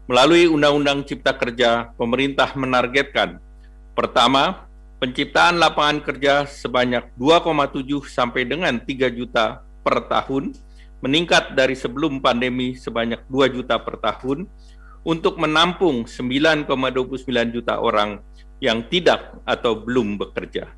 [0.07, 3.43] Melalui Undang-Undang Cipta Kerja, pemerintah menargetkan
[3.91, 4.71] pertama,
[5.03, 10.55] penciptaan lapangan kerja sebanyak 2,7 sampai dengan 3 juta per tahun,
[11.03, 14.47] meningkat dari sebelum pandemi sebanyak 2 juta per tahun,
[15.03, 18.23] untuk menampung 9,29 juta orang
[18.63, 20.71] yang tidak atau belum bekerja.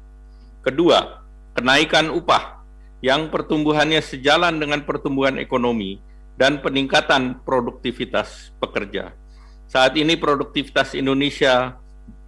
[0.64, 1.20] Kedua,
[1.53, 2.64] kenaikan upah
[3.05, 6.01] yang pertumbuhannya sejalan dengan pertumbuhan ekonomi
[6.39, 9.11] dan peningkatan produktivitas pekerja.
[9.66, 11.74] Saat ini produktivitas Indonesia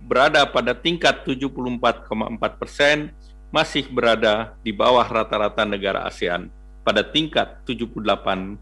[0.02, 3.14] berada pada tingkat 74,4 persen,
[3.54, 6.50] masih berada di bawah rata-rata negara ASEAN
[6.82, 8.58] pada tingkat 78,2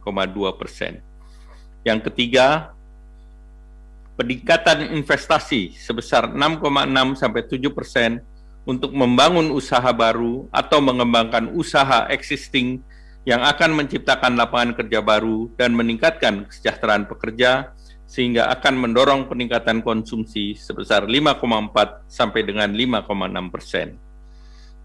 [0.60, 1.00] persen.
[1.80, 2.76] Yang ketiga,
[4.20, 8.20] peningkatan investasi sebesar 6,6 sampai 7 persen
[8.68, 12.84] untuk membangun usaha baru atau mengembangkan usaha existing
[13.28, 17.76] yang akan menciptakan lapangan kerja baru dan meningkatkan kesejahteraan pekerja
[18.08, 24.00] sehingga akan mendorong peningkatan konsumsi sebesar 5,4 sampai dengan 5,6 persen.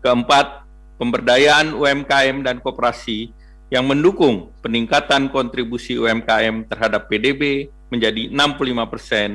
[0.03, 0.67] Keempat,
[0.99, 3.31] pemberdayaan UMKM dan koperasi
[3.71, 9.29] yang mendukung peningkatan kontribusi UMKM terhadap PDB menjadi 65 persen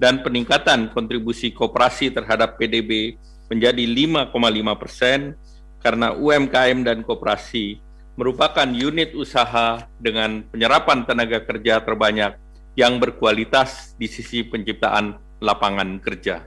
[0.00, 3.20] dan peningkatan kontribusi koperasi terhadap PDB
[3.52, 3.84] menjadi
[4.32, 5.36] 5,5 persen
[5.84, 7.83] karena UMKM dan koperasi
[8.14, 12.38] merupakan unit usaha dengan penyerapan tenaga kerja terbanyak
[12.78, 16.46] yang berkualitas di sisi penciptaan lapangan kerja.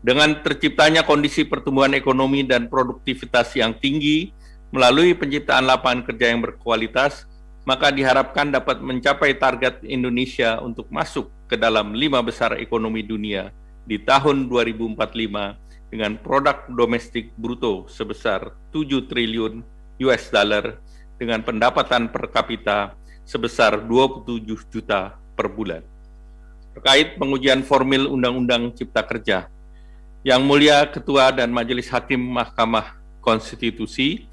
[0.00, 4.32] Dengan terciptanya kondisi pertumbuhan ekonomi dan produktivitas yang tinggi
[4.72, 7.28] melalui penciptaan lapangan kerja yang berkualitas,
[7.68, 13.52] maka diharapkan dapat mencapai target Indonesia untuk masuk ke dalam lima besar ekonomi dunia
[13.84, 19.60] di tahun 2045 dengan produk domestik bruto sebesar 7 triliun
[20.04, 20.80] US dollar
[21.20, 22.96] dengan pendapatan per kapita
[23.28, 24.42] sebesar 27
[24.72, 25.84] juta per bulan.
[26.74, 29.50] Terkait pengujian formil Undang-Undang Cipta Kerja,
[30.20, 34.28] Yang Mulia Ketua dan Majelis Hakim Mahkamah Konstitusi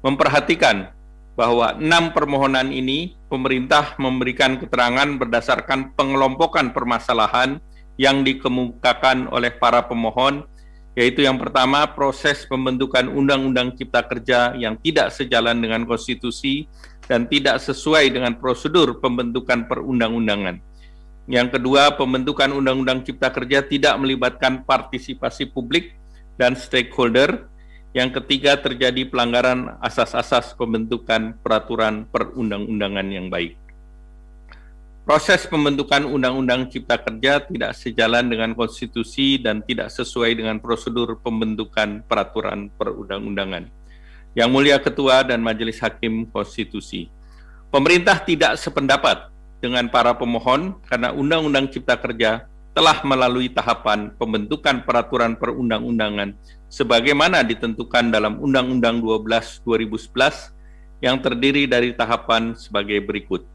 [0.00, 0.92] memperhatikan
[1.36, 7.60] bahwa enam permohonan ini pemerintah memberikan keterangan berdasarkan pengelompokan permasalahan
[7.96, 10.44] yang dikemukakan oleh para pemohon,
[10.98, 16.66] yaitu yang pertama proses pembentukan Undang-Undang Cipta Kerja yang tidak sejalan dengan konstitusi
[17.06, 20.58] dan tidak sesuai dengan prosedur pembentukan perundang-undangan.
[21.30, 25.94] Yang kedua, pembentukan Undang-Undang Cipta Kerja tidak melibatkan partisipasi publik
[26.34, 27.46] dan stakeholder.
[27.94, 33.59] Yang ketiga, terjadi pelanggaran asas-asas pembentukan peraturan perundang-undangan yang baik.
[35.00, 42.04] Proses pembentukan Undang-Undang Cipta Kerja tidak sejalan dengan konstitusi dan tidak sesuai dengan prosedur pembentukan
[42.04, 43.64] peraturan perundang-undangan.
[44.36, 47.08] Yang Mulia Ketua dan Majelis Hakim Konstitusi.
[47.72, 49.32] Pemerintah tidak sependapat
[49.64, 52.44] dengan para pemohon karena Undang-Undang Cipta Kerja
[52.76, 56.36] telah melalui tahapan pembentukan peraturan perundang-undangan
[56.70, 63.49] sebagaimana ditentukan dalam Undang-Undang 12 2011 yang terdiri dari tahapan sebagai berikut.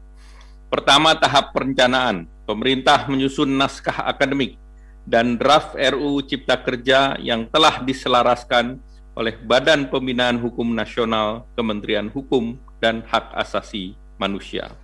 [0.66, 2.26] Pertama, tahap perencanaan.
[2.46, 4.58] Pemerintah menyusun naskah akademik
[5.06, 8.82] dan draft RUU Cipta Kerja yang telah diselaraskan
[9.14, 14.74] oleh Badan Pembinaan Hukum Nasional, Kementerian Hukum dan Hak Asasi Manusia.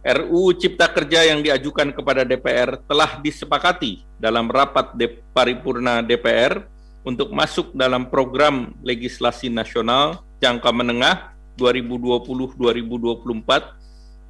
[0.00, 6.64] RUU Cipta Kerja yang diajukan kepada DPR telah disepakati dalam rapat de paripurna DPR
[7.04, 13.79] untuk masuk dalam program legislasi nasional jangka menengah 2020-2024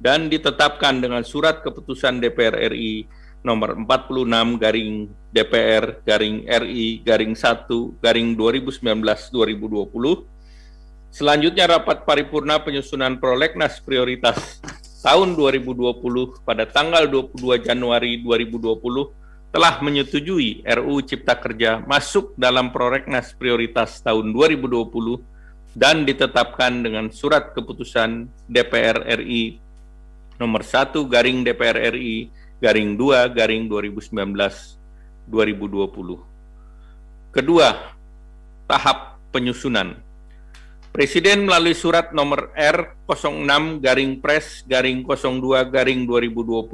[0.01, 3.05] dan ditetapkan dengan surat keputusan DPR RI
[3.45, 7.69] nomor 46 garing DPR garing RI garing 1
[8.01, 10.25] garing 2019-2020.
[11.13, 14.57] Selanjutnya rapat paripurna penyusunan prolegnas prioritas
[15.05, 23.35] tahun 2020 pada tanggal 22 Januari 2020 telah menyetujui RUU Cipta Kerja masuk dalam prolegnas
[23.35, 24.87] prioritas tahun 2020
[25.75, 29.70] dan ditetapkan dengan surat keputusan DPR RI
[30.41, 34.81] nomor 1 garing DPR RI garing 2 garing 2019
[35.29, 36.17] 2020.
[37.31, 37.67] Kedua,
[38.65, 40.01] tahap penyusunan.
[40.91, 46.67] Presiden melalui surat nomor R06 garing pres garing 02 garing 2020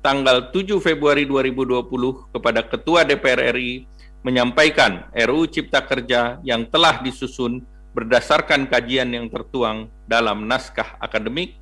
[0.00, 3.84] tanggal 7 Februari 2020 kepada Ketua DPR RI
[4.24, 7.60] menyampaikan RUU Cipta Kerja yang telah disusun
[7.92, 11.60] berdasarkan kajian yang tertuang dalam naskah akademik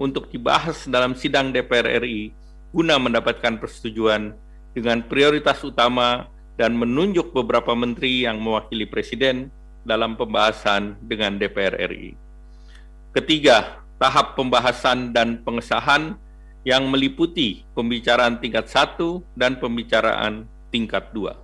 [0.00, 2.34] untuk dibahas dalam sidang DPR RI
[2.74, 4.34] guna mendapatkan persetujuan
[4.74, 6.26] dengan prioritas utama
[6.58, 9.50] dan menunjuk beberapa menteri yang mewakili Presiden
[9.86, 12.18] dalam pembahasan dengan DPR RI.
[13.14, 16.18] Ketiga, tahap pembahasan dan pengesahan
[16.66, 21.38] yang meliputi pembicaraan tingkat satu dan pembicaraan tingkat dua.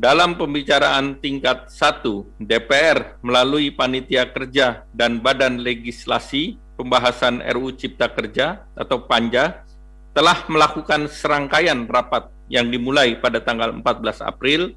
[0.00, 8.64] Dalam pembicaraan tingkat satu, DPR melalui panitia kerja dan badan legislasi pembahasan RUU Cipta Kerja
[8.72, 9.68] atau PANJA
[10.16, 14.72] telah melakukan serangkaian rapat yang dimulai pada tanggal 14 April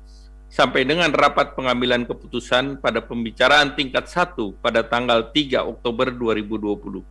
[0.52, 7.02] sampai dengan rapat pengambilan keputusan pada pembicaraan tingkat 1 pada tanggal 3 Oktober 2020.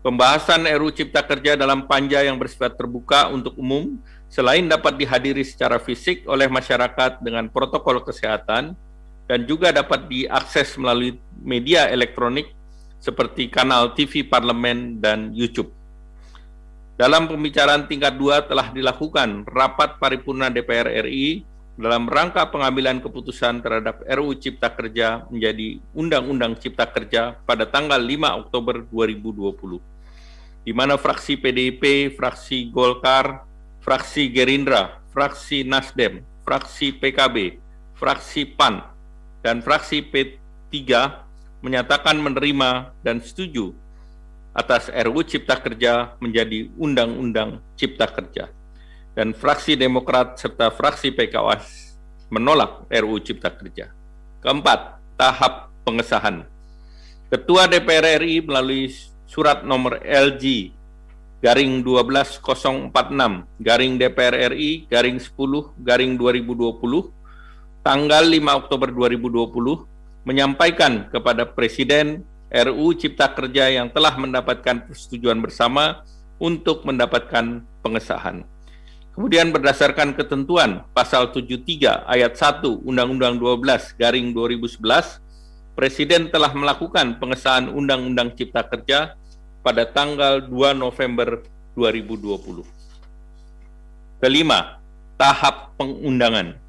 [0.00, 4.00] Pembahasan RUU Cipta Kerja dalam panja yang bersifat terbuka untuk umum
[4.30, 8.78] selain dapat dihadiri secara fisik oleh masyarakat dengan protokol kesehatan
[9.28, 12.59] dan juga dapat diakses melalui media elektronik
[13.00, 15.72] seperti kanal TV Parlemen dan YouTube.
[17.00, 21.48] Dalam pembicaraan tingkat dua telah dilakukan rapat paripurna DPR RI
[21.80, 28.44] dalam rangka pengambilan keputusan terhadap RUU Cipta Kerja menjadi Undang-Undang Cipta Kerja pada tanggal 5
[28.44, 29.80] Oktober 2020,
[30.68, 33.48] di mana fraksi PDIP, fraksi Golkar,
[33.80, 37.56] fraksi Gerindra, fraksi Nasdem, fraksi PKB,
[37.96, 38.84] fraksi PAN,
[39.40, 40.76] dan fraksi P3
[41.60, 43.76] menyatakan menerima dan setuju
[44.56, 48.50] atas RUU Cipta Kerja menjadi Undang-Undang Cipta Kerja
[49.14, 51.96] dan fraksi Demokrat serta fraksi PKS
[52.32, 53.92] menolak RUU Cipta Kerja.
[54.40, 56.48] Keempat, tahap pengesahan.
[57.30, 58.90] Ketua DPR RI melalui
[59.30, 60.74] surat nomor LG
[61.40, 62.90] garing 12046
[63.62, 65.30] garing DPR RI garing 10
[65.80, 66.82] garing 2020
[67.80, 69.86] tanggal 5 Oktober 2020
[70.24, 76.02] menyampaikan kepada Presiden RUU Cipta Kerja yang telah mendapatkan persetujuan bersama
[76.40, 78.42] untuk mendapatkan pengesahan.
[79.14, 85.20] Kemudian berdasarkan ketentuan pasal 73 ayat 1 Undang-Undang 12 garing 2011,
[85.74, 89.16] Presiden telah melakukan pengesahan Undang-Undang Cipta Kerja
[89.64, 91.40] pada tanggal 2 November
[91.72, 92.64] 2020.
[94.20, 94.76] Kelima,
[95.16, 96.59] tahap pengundangan.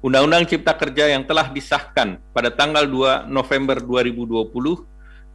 [0.00, 4.48] Undang-Undang Cipta Kerja yang telah disahkan pada tanggal 2 November 2020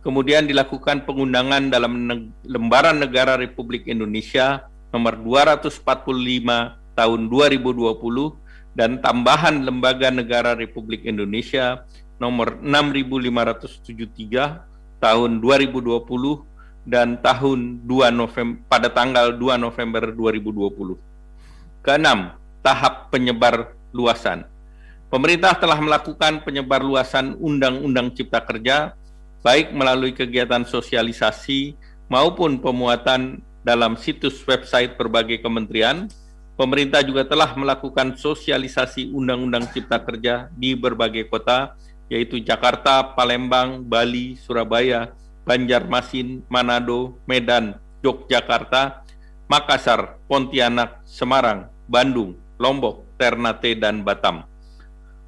[0.01, 1.93] kemudian dilakukan pengundangan dalam
[2.41, 5.85] lembaran negara Republik Indonesia nomor 245
[6.97, 7.77] tahun 2020
[8.73, 11.85] dan tambahan Lembaga Negara Republik Indonesia
[12.17, 14.65] nomor 6573
[14.97, 15.93] tahun 2020
[16.89, 20.97] dan tahun 2 November pada tanggal 2 November 2020.
[21.85, 22.33] Keenam,
[22.65, 24.54] tahap penyebar luasan.
[25.15, 28.99] Pemerintah telah melakukan penyebar luasan Undang-Undang Cipta Kerja
[29.39, 31.71] baik melalui kegiatan sosialisasi
[32.11, 36.11] maupun pemuatan dalam situs website berbagai kementerian,
[36.59, 41.79] pemerintah juga telah melakukan sosialisasi Undang-Undang Cipta Kerja di berbagai kota,
[42.11, 45.15] yaitu Jakarta, Palembang, Bali, Surabaya,
[45.47, 49.07] Banjarmasin, Manado, Medan, Yogyakarta,
[49.47, 54.54] Makassar, Pontianak, Semarang, Bandung, Lombok, Ternate, dan Batam.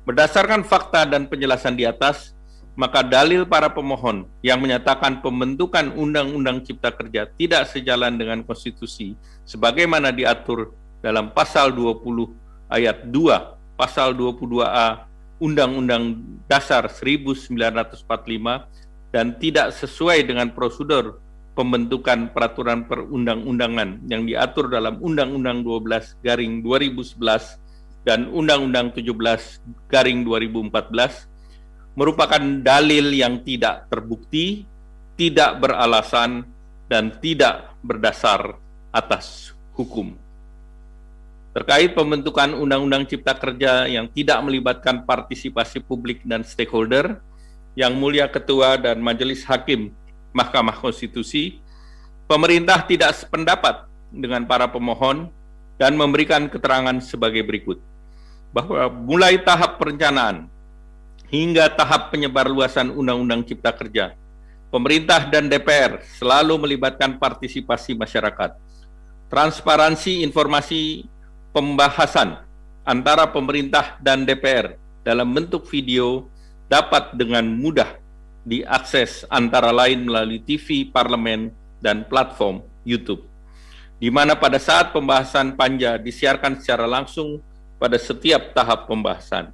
[0.08, 2.32] Berdasarkan fakta dan penjelasan di atas,
[2.80, 10.16] maka dalil para pemohon yang menyatakan pembentukan Undang-Undang Cipta Kerja tidak sejalan dengan konstitusi sebagaimana
[10.16, 10.72] diatur
[11.04, 12.00] dalam pasal 20
[12.72, 15.12] ayat 2, pasal 22A
[15.44, 17.92] Undang-Undang Dasar 1945
[19.12, 21.20] dan tidak sesuai dengan prosedur
[21.52, 27.67] pembentukan peraturan perundang-undangan yang diatur dalam Undang-Undang 12 garing 2011
[28.08, 31.28] dan Undang-Undang 17 garing 2014
[32.00, 34.64] merupakan dalil yang tidak terbukti,
[35.20, 36.48] tidak beralasan,
[36.88, 38.56] dan tidak berdasar
[38.96, 40.16] atas hukum.
[41.52, 47.20] Terkait pembentukan Undang-Undang Cipta Kerja yang tidak melibatkan partisipasi publik dan stakeholder,
[47.76, 49.92] yang mulia Ketua dan Majelis Hakim
[50.32, 51.60] Mahkamah Konstitusi,
[52.30, 53.84] pemerintah tidak sependapat
[54.14, 55.28] dengan para pemohon
[55.82, 57.97] dan memberikan keterangan sebagai berikut.
[58.58, 60.50] Bahwa mulai tahap perencanaan,
[61.30, 64.18] hingga tahap penyebarluasan Undang-Undang Cipta Kerja.
[64.74, 68.58] Pemerintah dan DPR selalu melibatkan partisipasi masyarakat.
[69.30, 71.06] Transparansi informasi
[71.54, 72.42] pembahasan
[72.82, 74.74] antara pemerintah dan DPR
[75.06, 76.26] dalam bentuk video
[76.66, 77.94] dapat dengan mudah
[78.42, 81.52] diakses antara lain melalui TV, parlemen,
[81.84, 83.22] dan platform YouTube.
[84.00, 87.44] Di mana pada saat pembahasan panja disiarkan secara langsung
[87.78, 89.54] pada setiap tahap pembahasan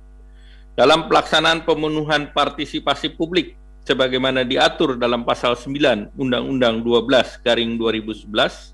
[0.73, 3.53] dalam pelaksanaan pemenuhan partisipasi publik
[3.85, 8.73] sebagaimana diatur dalam pasal 9 Undang-Undang 12 garing 2011,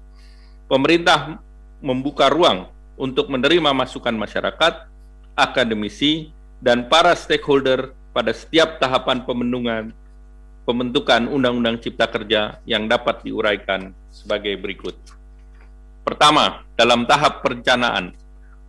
[0.69, 1.41] pemerintah
[1.81, 4.87] membuka ruang untuk menerima masukan masyarakat,
[5.35, 6.31] akademisi,
[6.63, 9.91] dan para stakeholder pada setiap tahapan pemenuhan
[10.67, 14.95] pembentukan Undang-Undang Cipta Kerja yang dapat diuraikan sebagai berikut.
[16.03, 18.13] Pertama, dalam tahap perencanaan,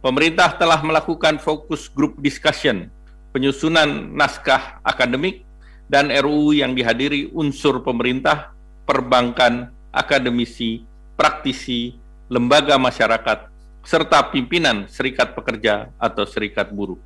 [0.01, 2.89] pemerintah telah melakukan fokus group discussion
[3.31, 5.47] penyusunan naskah akademik,
[5.90, 8.55] dan RUU yang dihadiri unsur pemerintah,
[8.86, 10.86] perbankan, akademisi,
[11.18, 11.98] praktisi,
[12.31, 13.51] lembaga masyarakat,
[13.82, 16.98] serta pimpinan serikat pekerja atau serikat buruh.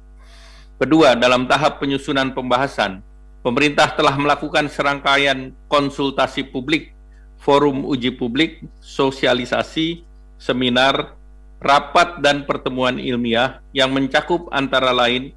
[0.76, 3.00] Kedua, dalam tahap penyusunan pembahasan,
[3.40, 6.92] pemerintah telah melakukan serangkaian konsultasi publik,
[7.40, 10.04] forum uji publik, sosialisasi,
[10.36, 11.16] seminar,
[11.64, 15.32] rapat dan pertemuan ilmiah yang mencakup antara lain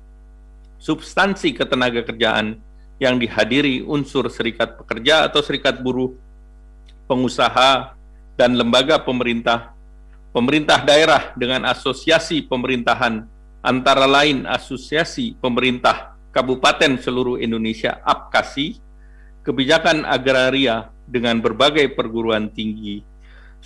[0.76, 2.60] substansi ketenaga kerjaan
[3.00, 6.12] yang dihadiri unsur serikat pekerja atau serikat buruh,
[7.08, 7.96] pengusaha,
[8.36, 9.74] dan lembaga pemerintah,
[10.36, 13.26] pemerintah daerah dengan asosiasi pemerintahan
[13.68, 18.78] antara lain Asosiasi Pemerintah Kabupaten seluruh Indonesia APKASI,
[19.42, 23.02] kebijakan agraria dengan berbagai perguruan tinggi.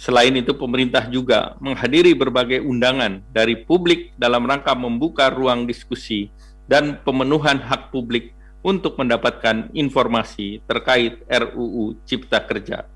[0.02, 6.34] Selain itu, pemerintah juga menghadiri berbagai undangan dari publik dalam rangka membuka ruang diskusi
[6.66, 8.34] dan pemenuhan hak publik
[8.66, 12.90] untuk mendapatkan informasi terkait RUU Cipta Kerja.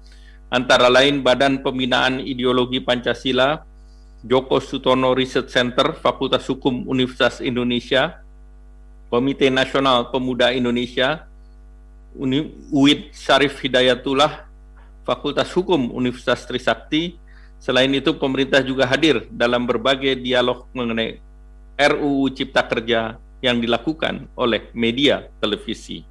[0.49, 3.61] Antara lain Badan Pembinaan Ideologi Pancasila,
[4.26, 8.18] Joko Sutono Research Center, Fakultas Hukum Universitas Indonesia,
[9.14, 11.30] Komite Nasional Pemuda Indonesia,
[12.18, 14.44] UID Syarif Hidayatullah,
[15.06, 17.22] Fakultas Hukum Universitas Trisakti.
[17.61, 21.22] Selain itu, pemerintah juga hadir dalam berbagai dialog mengenai
[21.77, 26.02] RUU Cipta Kerja yang dilakukan oleh media televisi.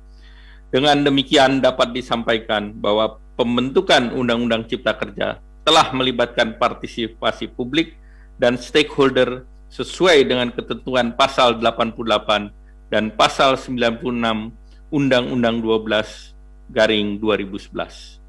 [0.70, 7.98] Dengan demikian dapat disampaikan bahwa pembentukan Undang-Undang Cipta Kerja telah melibatkan partisipasi publik
[8.38, 14.54] dan stakeholder sesuai dengan ketentuan pasal 88 dan pasal 96
[14.94, 18.23] Undang-Undang 12 garing 2011.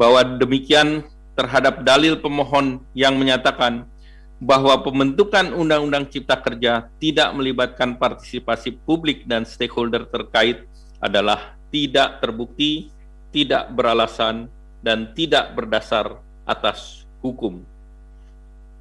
[0.00, 1.04] Bahwa demikian
[1.36, 3.84] terhadap dalil pemohon yang menyatakan
[4.40, 10.64] bahwa pembentukan Undang-Undang Cipta Kerja tidak melibatkan partisipasi publik dan stakeholder terkait
[10.96, 12.88] adalah tidak terbukti,
[13.28, 14.48] tidak beralasan,
[14.80, 16.16] dan tidak berdasar
[16.48, 17.60] atas hukum.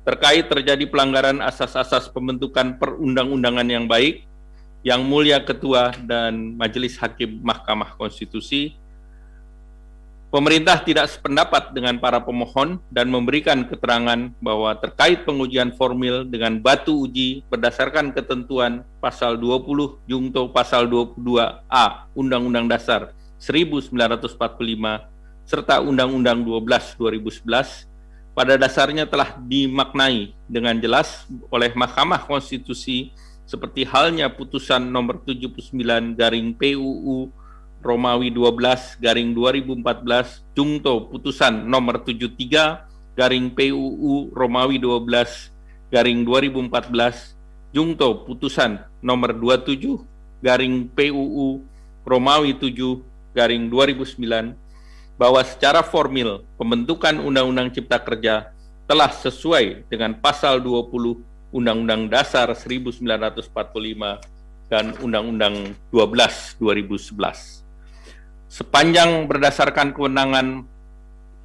[0.08, 4.24] Terkait terjadi pelanggaran asas-asas pembentukan perundang-undangan yang baik,
[4.82, 8.79] yang Mulia Ketua dan Majelis Hakim Mahkamah Konstitusi,
[10.30, 17.10] pemerintah tidak sependapat dengan para pemohon dan memberikan keterangan bahwa terkait pengujian formil dengan batu
[17.10, 24.30] uji berdasarkan ketentuan pasal 20 Jungto pasal 22A Undang-Undang Dasar 1945
[25.50, 27.90] serta Undang-Undang 12 2011
[28.38, 33.10] pada dasarnya telah dimaknai dengan jelas oleh Mahkamah Konstitusi
[33.50, 35.74] seperti halnya putusan nomor 79
[36.14, 37.34] garing PUU
[37.80, 47.36] Romawi 12 garing 2014 Jungto putusan nomor 73 garing PUU Romawi 12 garing 2014
[47.72, 50.00] Jungto putusan nomor 27
[50.44, 51.64] garing PUU
[52.04, 53.00] Romawi 7
[53.36, 54.56] garing 2009
[55.20, 58.56] bahwa secara formil pembentukan Undang-Undang Cipta Kerja
[58.88, 63.52] telah sesuai dengan pasal 20 Undang-Undang Dasar 1945
[64.72, 67.59] dan Undang-Undang 12 2011.
[68.50, 70.66] Sepanjang berdasarkan kewenangan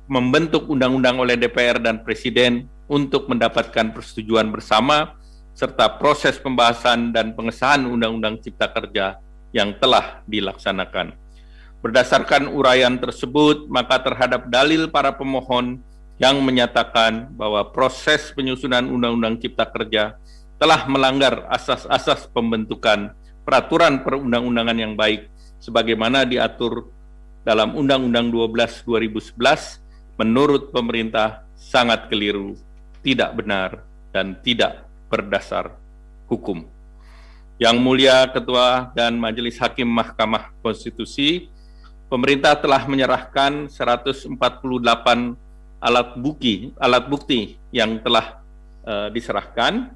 [0.09, 5.13] membentuk undang-undang oleh DPR dan Presiden untuk mendapatkan persetujuan bersama
[5.53, 9.21] serta proses pembahasan dan pengesahan Undang-Undang Cipta Kerja
[9.53, 11.13] yang telah dilaksanakan.
[11.85, 15.85] Berdasarkan uraian tersebut, maka terhadap dalil para pemohon
[16.17, 20.17] yang menyatakan bahwa proses penyusunan Undang-Undang Cipta Kerja
[20.57, 23.13] telah melanggar asas-asas pembentukan
[23.45, 25.29] peraturan perundang-undangan yang baik
[25.61, 26.94] sebagaimana diatur
[27.45, 29.85] dalam Undang-Undang 12 2011
[30.17, 32.57] menurut pemerintah sangat keliru,
[33.05, 35.77] tidak benar dan tidak berdasar
[36.27, 36.65] hukum.
[37.61, 41.47] Yang mulia Ketua dan Majelis Hakim Mahkamah Konstitusi,
[42.11, 44.33] pemerintah telah menyerahkan 148
[45.85, 48.41] alat bukti alat bukti yang telah
[48.89, 49.93] uh, diserahkan.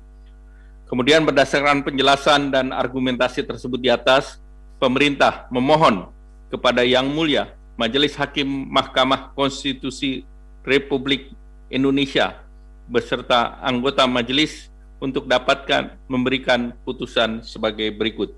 [0.89, 4.41] Kemudian berdasarkan penjelasan dan argumentasi tersebut di atas,
[4.81, 6.09] pemerintah memohon
[6.49, 7.45] kepada Yang Mulia
[7.79, 10.27] Majelis Hakim Mahkamah Konstitusi
[10.67, 11.31] Republik
[11.71, 12.43] Indonesia
[12.91, 14.67] beserta anggota majelis
[14.99, 18.35] untuk dapatkan memberikan putusan sebagai berikut.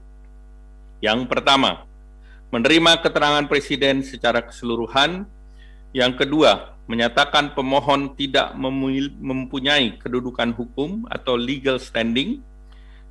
[1.01, 1.89] Yang pertama,
[2.53, 5.25] menerima keterangan Presiden secara keseluruhan.
[5.97, 8.53] Yang kedua, menyatakan pemohon tidak
[9.25, 12.45] mempunyai kedudukan hukum atau legal standing.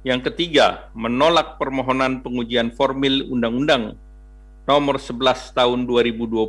[0.05, 3.97] Yang ketiga, menolak permohonan pengujian formil Undang-Undang
[4.69, 6.45] Nomor 11 Tahun 2020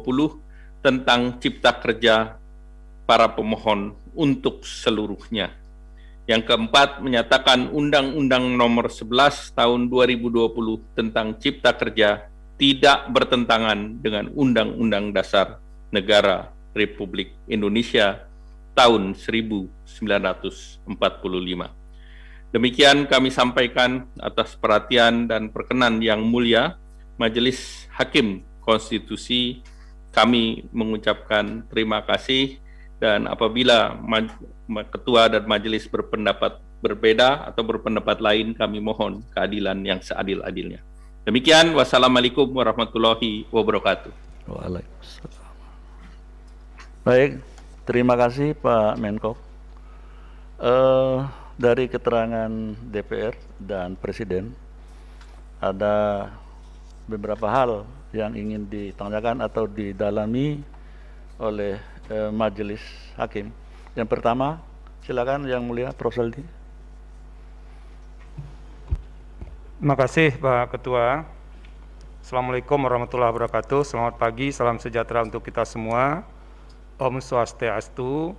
[0.84, 2.36] tentang Cipta Kerja
[3.08, 5.56] para pemohon untuk seluruhnya.
[6.28, 10.52] Yang keempat, menyatakan Undang-Undang Nomor 11 Tahun 2020
[10.92, 12.28] tentang Cipta Kerja
[12.60, 15.56] tidak bertentangan dengan Undang-Undang Dasar
[15.88, 18.20] Negara Republik Indonesia
[18.76, 20.84] tahun 1945.
[22.52, 26.76] Demikian kami sampaikan atas perhatian dan perkenan yang mulia
[27.20, 29.60] Majelis Hakim Konstitusi
[30.08, 32.56] kami mengucapkan terima kasih
[32.96, 33.92] dan apabila
[34.88, 40.80] ketua dan majelis berpendapat berbeda atau berpendapat lain kami mohon keadilan yang seadil-adilnya.
[41.28, 44.12] Demikian wassalamualaikum warahmatullahi wabarakatuh.
[44.48, 45.52] Waalaikumsalam.
[47.04, 47.30] Baik,
[47.84, 49.36] terima kasih Pak Menko.
[50.56, 51.28] Uh,
[51.60, 52.48] dari keterangan
[52.88, 54.56] DPR dan Presiden
[55.60, 56.28] ada
[57.10, 57.82] beberapa hal
[58.14, 60.62] yang ingin ditanyakan atau didalami
[61.42, 62.82] oleh uh, Majelis
[63.18, 63.50] Hakim.
[63.98, 64.62] Yang pertama,
[65.02, 66.14] silakan Yang Mulia Prof.
[66.14, 66.46] Saldi.
[69.80, 71.24] Terima kasih Pak Ketua.
[72.20, 73.80] Assalamualaikum warahmatullahi wabarakatuh.
[73.82, 76.22] Selamat pagi, salam sejahtera untuk kita semua.
[77.00, 78.36] Om Swastiastu.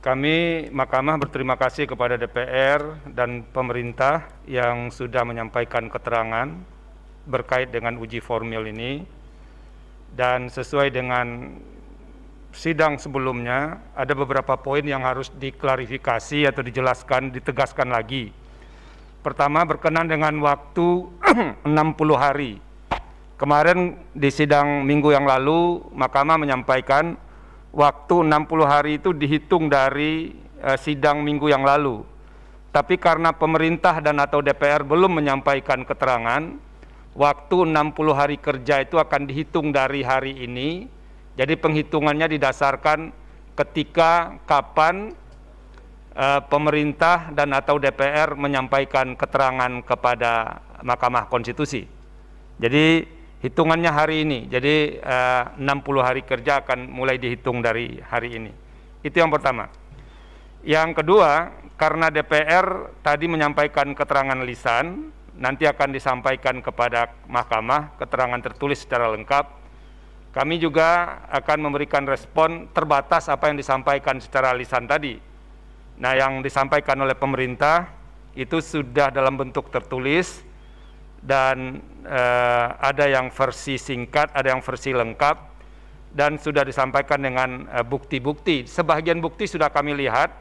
[0.00, 6.73] Kami Mahkamah berterima kasih kepada DPR dan pemerintah yang sudah menyampaikan keterangan
[7.24, 9.04] berkait dengan uji formil ini.
[10.14, 11.58] Dan sesuai dengan
[12.54, 18.44] sidang sebelumnya, ada beberapa poin yang harus diklarifikasi atau dijelaskan, ditegaskan lagi
[19.24, 21.08] Pertama berkenan dengan waktu
[21.64, 21.72] 60
[22.12, 22.60] hari.
[23.40, 27.16] Kemarin di sidang minggu yang lalu Mahkamah menyampaikan
[27.72, 28.28] waktu 60
[28.68, 32.04] hari itu dihitung dari uh, sidang minggu yang lalu.
[32.68, 36.60] Tapi karena pemerintah dan atau DPR belum menyampaikan keterangan,
[37.14, 40.90] waktu 60 hari kerja itu akan dihitung dari hari ini.
[41.34, 43.10] Jadi penghitungannya didasarkan
[43.58, 45.14] ketika kapan
[46.14, 51.90] Eh, pemerintah dan atau DPR menyampaikan keterangan kepada Mahkamah Konstitusi.
[52.62, 53.02] Jadi
[53.42, 54.46] hitungannya hari ini.
[54.46, 58.54] Jadi eh, 60 hari kerja akan mulai dihitung dari hari ini.
[59.02, 59.66] Itu yang pertama.
[60.62, 68.82] Yang kedua, karena DPR tadi menyampaikan keterangan lisan, nanti akan disampaikan kepada Mahkamah keterangan tertulis
[68.82, 69.62] secara lengkap.
[70.34, 75.34] Kami juga akan memberikan respon terbatas apa yang disampaikan secara lisan tadi
[75.94, 77.86] Nah, yang disampaikan oleh pemerintah
[78.34, 80.42] itu sudah dalam bentuk tertulis
[81.22, 85.54] dan eh, ada yang versi singkat, ada yang versi lengkap
[86.14, 88.66] dan sudah disampaikan dengan eh, bukti-bukti.
[88.66, 90.34] Eh, sebagian bukti sudah kami lihat,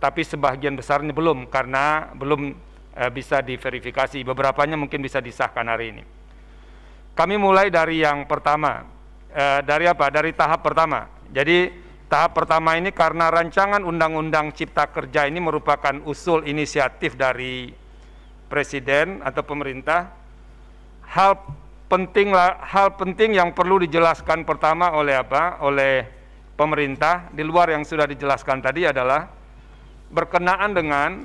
[0.00, 2.56] tapi sebagian besarnya belum karena belum
[2.94, 4.22] eh, bisa diverifikasi.
[4.22, 6.04] Beberapanya mungkin bisa disahkan hari ini.
[7.14, 8.86] Kami mulai dari yang pertama,
[9.34, 10.10] eh, dari apa?
[10.10, 11.06] Dari tahap pertama.
[11.34, 11.84] Jadi
[12.14, 17.74] Tahap pertama ini karena rancangan Undang-Undang Cipta Kerja ini merupakan usul inisiatif dari
[18.46, 20.14] Presiden atau pemerintah.
[21.10, 21.40] Hal
[21.90, 22.30] penting
[22.60, 25.58] hal penting yang perlu dijelaskan pertama oleh apa?
[25.64, 26.06] Oleh
[26.54, 29.26] pemerintah di luar yang sudah dijelaskan tadi adalah
[30.12, 31.24] berkenaan dengan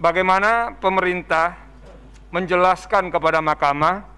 [0.00, 1.60] bagaimana pemerintah
[2.32, 4.08] menjelaskan kepada mahkamah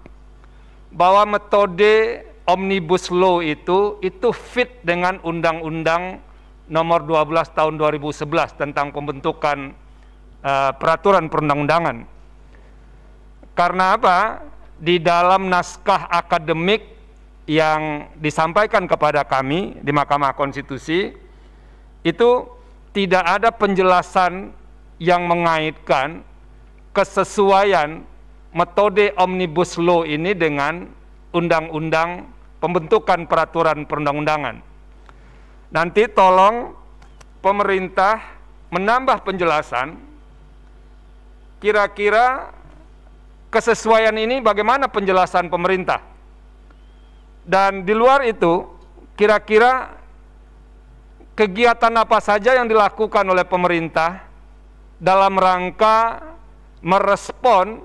[0.87, 6.23] bahwa metode Omnibus Law itu itu fit dengan Undang-Undang
[6.71, 9.75] Nomor 12 Tahun 2011 tentang pembentukan
[10.39, 12.07] uh, peraturan perundang-undangan.
[13.51, 14.47] Karena apa?
[14.79, 16.87] Di dalam naskah akademik
[17.43, 21.11] yang disampaikan kepada kami di Mahkamah Konstitusi
[22.03, 22.31] itu
[22.95, 24.55] tidak ada penjelasan
[25.03, 26.23] yang mengaitkan
[26.95, 28.07] kesesuaian
[28.55, 30.87] metode omnibus law ini dengan
[31.35, 32.31] undang-undang
[32.63, 34.63] pembentukan peraturan perundang-undangan.
[35.75, 36.71] Nanti tolong
[37.43, 38.23] pemerintah
[38.71, 39.99] menambah penjelasan
[41.59, 42.55] kira-kira
[43.51, 45.99] kesesuaian ini bagaimana penjelasan pemerintah.
[47.43, 48.63] Dan di luar itu
[49.19, 49.99] kira-kira
[51.35, 54.32] kegiatan apa saja yang dilakukan oleh pemerintah
[55.01, 56.21] dalam rangka
[56.83, 57.79] merespon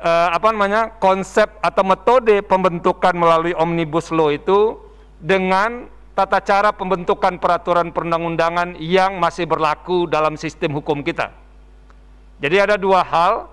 [0.00, 4.80] eh, apa namanya konsep atau metode pembentukan melalui omnibus law itu
[5.20, 5.86] dengan
[6.16, 11.32] tata cara pembentukan peraturan perundang-undangan yang masih berlaku dalam sistem hukum kita.
[12.40, 13.48] Jadi ada dua hal,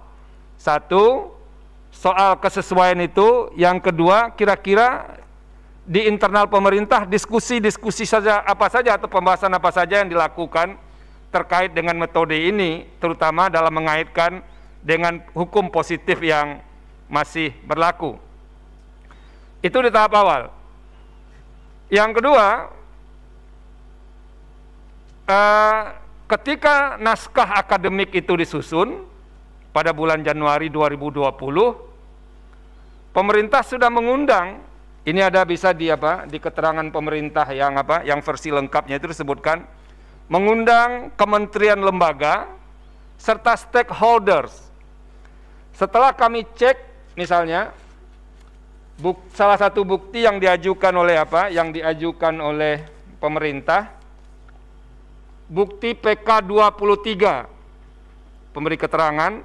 [0.56, 1.32] satu
[1.92, 5.20] soal kesesuaian itu, yang kedua kira-kira
[5.88, 10.76] di internal pemerintah diskusi-diskusi saja apa saja atau pembahasan apa saja yang dilakukan
[11.32, 14.40] terkait dengan metode ini, terutama dalam mengaitkan
[14.80, 16.64] dengan hukum positif yang
[17.12, 18.16] masih berlaku.
[19.60, 20.54] Itu di tahap awal.
[21.92, 22.48] Yang kedua,
[25.28, 25.82] eh,
[26.28, 29.04] ketika naskah akademik itu disusun
[29.72, 31.76] pada bulan Januari 2020,
[33.12, 34.64] pemerintah sudah mengundang.
[35.08, 36.28] Ini ada bisa di apa?
[36.28, 38.04] Di keterangan pemerintah yang apa?
[38.04, 39.64] Yang versi lengkapnya itu disebutkan
[40.28, 42.52] mengundang kementerian lembaga
[43.18, 44.68] serta stakeholders
[45.78, 46.74] setelah kami cek
[47.14, 47.70] misalnya
[48.98, 51.54] buk, salah satu bukti yang diajukan oleh apa?
[51.54, 52.82] Yang diajukan oleh
[53.22, 53.94] pemerintah
[55.46, 59.38] bukti PK 23 pemberi keterangan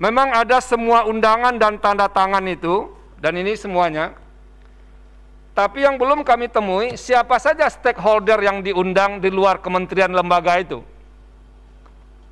[0.00, 2.90] memang ada semua undangan dan tanda tangan itu
[3.20, 4.16] dan ini semuanya
[5.54, 10.82] tapi yang belum kami temui siapa saja stakeholder yang diundang di luar kementerian lembaga itu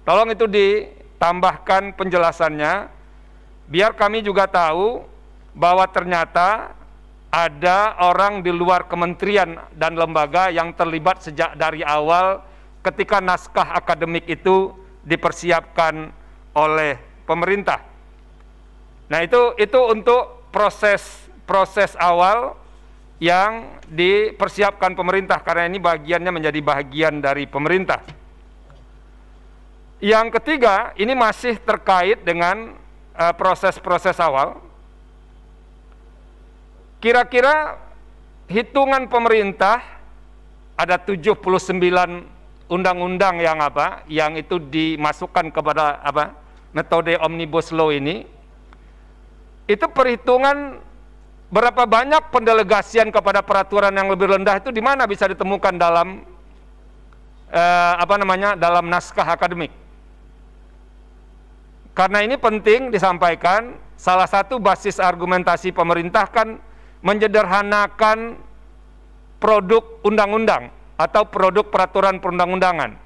[0.03, 2.91] tolong itu ditambahkan penjelasannya
[3.71, 5.07] biar kami juga tahu
[5.55, 6.75] bahwa ternyata
[7.33, 12.45] ada orang di luar kementerian dan lembaga yang terlibat sejak dari awal
[12.85, 16.13] ketika naskah akademik itu dipersiapkan
[16.53, 17.81] oleh pemerintah.
[19.09, 21.01] Nah, itu itu untuk proses
[21.49, 22.61] proses awal
[23.23, 28.03] yang dipersiapkan pemerintah karena ini bagiannya menjadi bagian dari pemerintah.
[30.03, 32.75] Yang ketiga, ini masih terkait dengan
[33.15, 34.49] eh, proses-proses uh, awal.
[36.99, 37.79] Kira-kira
[38.51, 39.79] hitungan pemerintah
[40.75, 41.39] ada 79
[42.67, 46.35] undang-undang yang apa yang itu dimasukkan kepada apa
[46.75, 48.27] metode omnibus law ini
[49.71, 50.83] itu perhitungan
[51.53, 56.25] berapa banyak pendelegasian kepada peraturan yang lebih rendah itu di mana bisa ditemukan dalam
[57.53, 59.69] eh, apa namanya dalam naskah akademik
[61.93, 66.57] karena ini penting disampaikan salah satu basis argumentasi pemerintah kan
[67.05, 68.41] menyederhanakan
[69.37, 72.97] produk undang-undang atau produk peraturan perundang-undangan.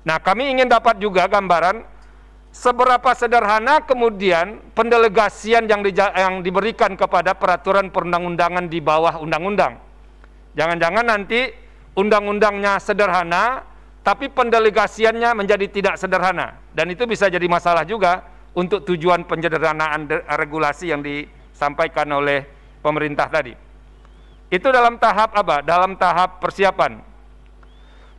[0.00, 1.82] Nah, kami ingin dapat juga gambaran
[2.50, 9.78] seberapa sederhana kemudian pendelegasian yang, di, yang diberikan kepada peraturan perundang-undangan di bawah undang-undang.
[10.58, 11.50] Jangan-jangan nanti
[11.94, 13.62] undang-undangnya sederhana,
[14.02, 16.58] tapi pendelegasiannya menjadi tidak sederhana.
[16.74, 22.42] Dan itu bisa jadi masalah juga untuk tujuan penyederhanaan regulasi yang disampaikan oleh
[22.82, 23.54] pemerintah tadi.
[24.50, 25.62] Itu dalam tahap apa?
[25.62, 26.98] Dalam tahap persiapan.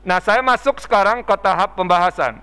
[0.01, 2.39] Nah, saya masuk sekarang ke tahap pembahasan.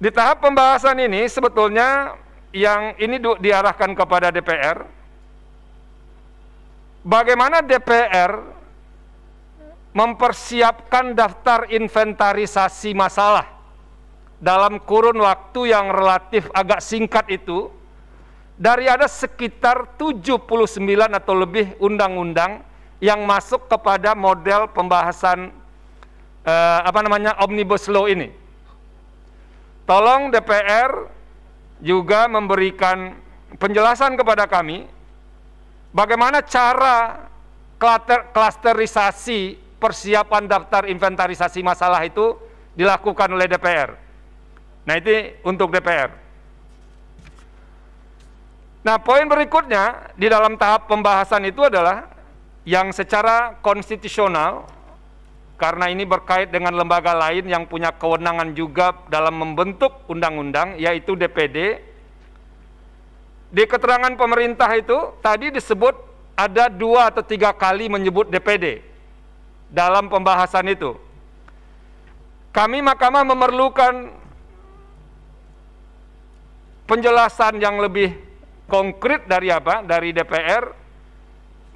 [0.00, 2.16] Di tahap pembahasan ini sebetulnya
[2.56, 4.88] yang ini diarahkan kepada DPR.
[7.04, 8.32] Bagaimana DPR
[9.92, 13.44] mempersiapkan daftar inventarisasi masalah
[14.40, 17.68] dalam kurun waktu yang relatif agak singkat itu
[18.56, 20.48] dari ada sekitar 79
[21.12, 22.64] atau lebih undang-undang
[23.04, 25.52] yang masuk kepada model pembahasan
[26.44, 28.32] eh, apa namanya omnibus law ini.
[29.90, 31.10] Tolong DPR
[31.82, 33.10] juga memberikan
[33.58, 34.86] penjelasan kepada kami
[35.90, 37.26] bagaimana cara
[38.30, 42.38] klasterisasi persiapan daftar inventarisasi masalah itu
[42.78, 43.98] dilakukan oleh DPR.
[44.86, 46.14] Nah, itu untuk DPR.
[48.86, 52.06] Nah, poin berikutnya di dalam tahap pembahasan itu adalah
[52.62, 54.70] yang secara konstitusional
[55.60, 61.84] karena ini berkait dengan lembaga lain yang punya kewenangan juga dalam membentuk undang-undang yaitu DPD.
[63.52, 65.92] Di keterangan pemerintah itu tadi disebut
[66.32, 68.80] ada dua atau tiga kali menyebut DPD
[69.68, 70.96] dalam pembahasan itu.
[72.56, 74.16] Kami Mahkamah memerlukan
[76.88, 78.16] penjelasan yang lebih
[78.64, 79.84] konkret dari apa?
[79.84, 80.64] Dari DPR.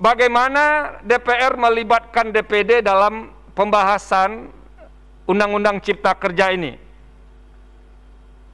[0.01, 4.51] Bagaimana DPR melibatkan DPD dalam pembahasan
[5.24, 6.76] Undang-Undang Cipta Kerja ini?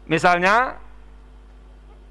[0.07, 0.79] Misalnya,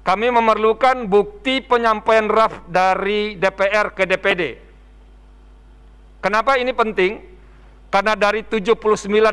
[0.04, 4.42] kami memerlukan bukti penyampaian draft dari DPR ke DPD.
[6.20, 7.24] Kenapa ini penting?
[7.88, 8.76] Karena dari 79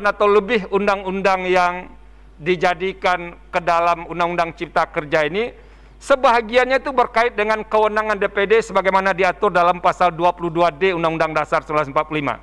[0.02, 1.92] atau lebih undang-undang yang
[2.40, 5.68] dijadikan ke dalam Undang-Undang Cipta Kerja ini,
[5.98, 12.38] Sebahagiannya itu berkait dengan kewenangan DPD sebagaimana diatur dalam pasal 22D Undang-Undang Dasar 1945.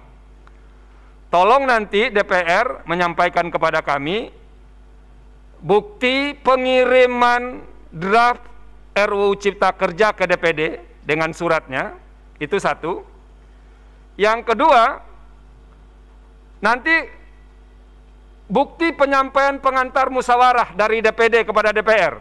[1.36, 4.32] Tolong nanti DPR menyampaikan kepada kami
[5.60, 7.60] bukti pengiriman
[7.91, 8.40] draft
[8.95, 11.91] RUU Cipta Kerja ke DPD dengan suratnya,
[12.40, 13.03] itu satu.
[14.16, 15.03] Yang kedua,
[16.64, 17.03] nanti
[18.48, 22.16] bukti penyampaian pengantar musyawarah dari DPD kepada DPR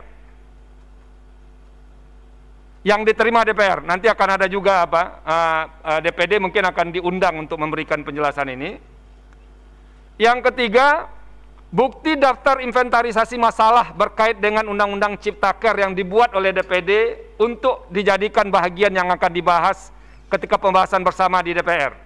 [2.83, 3.79] yang diterima DPR.
[3.87, 8.94] Nanti akan ada juga apa uh, uh, DPD mungkin akan diundang untuk memberikan penjelasan ini.
[10.15, 11.11] Yang ketiga,
[11.75, 18.95] bukti daftar inventarisasi masalah berkait dengan Undang-Undang Ciptaker yang dibuat oleh DPD untuk dijadikan bahagian
[18.95, 19.91] yang akan dibahas
[20.31, 21.99] ketika pembahasan bersama di DPR.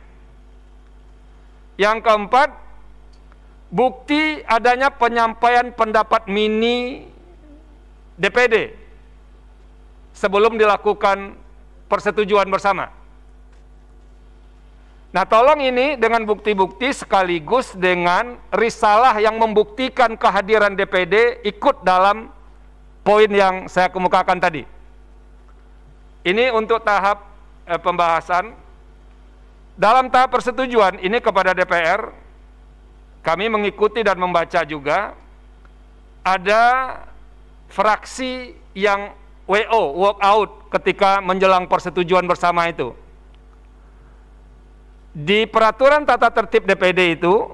[1.76, 2.48] Yang keempat,
[3.68, 7.06] bukti adanya penyampaian pendapat mini
[8.18, 8.74] DPD
[10.16, 11.38] sebelum dilakukan
[11.86, 12.97] persetujuan bersama.
[15.18, 22.30] Nah, tolong ini dengan bukti-bukti sekaligus dengan risalah yang membuktikan kehadiran DPD ikut dalam
[23.02, 24.62] poin yang saya kemukakan tadi.
[26.22, 27.26] Ini untuk tahap
[27.66, 28.54] eh, pembahasan.
[29.74, 32.14] Dalam tahap persetujuan ini kepada DPR,
[33.26, 35.18] kami mengikuti dan membaca juga
[36.22, 36.62] ada
[37.66, 39.10] fraksi yang
[39.50, 42.94] WO, walk out ketika menjelang persetujuan bersama itu.
[45.18, 47.50] Di peraturan tata tertib DPD itu,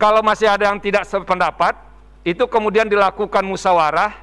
[0.00, 1.76] kalau masih ada yang tidak sependapat,
[2.24, 4.16] itu kemudian dilakukan musyawarah.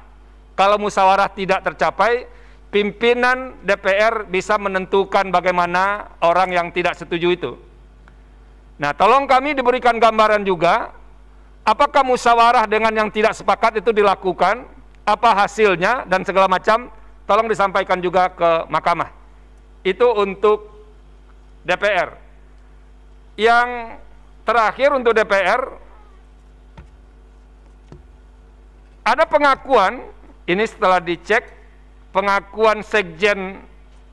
[0.58, 2.26] Kalau musyawarah tidak tercapai,
[2.74, 7.52] pimpinan DPR bisa menentukan bagaimana orang yang tidak setuju itu.
[8.82, 10.90] Nah, tolong kami diberikan gambaran juga,
[11.62, 14.66] apakah musyawarah dengan yang tidak sepakat itu dilakukan,
[15.06, 16.90] apa hasilnya, dan segala macam,
[17.30, 19.14] tolong disampaikan juga ke mahkamah.
[19.86, 20.66] Itu untuk
[21.62, 22.21] DPR.
[23.36, 23.98] Yang
[24.44, 25.60] terakhir untuk DPR,
[29.02, 30.04] ada pengakuan,
[30.46, 31.42] ini setelah dicek,
[32.12, 33.64] pengakuan Sekjen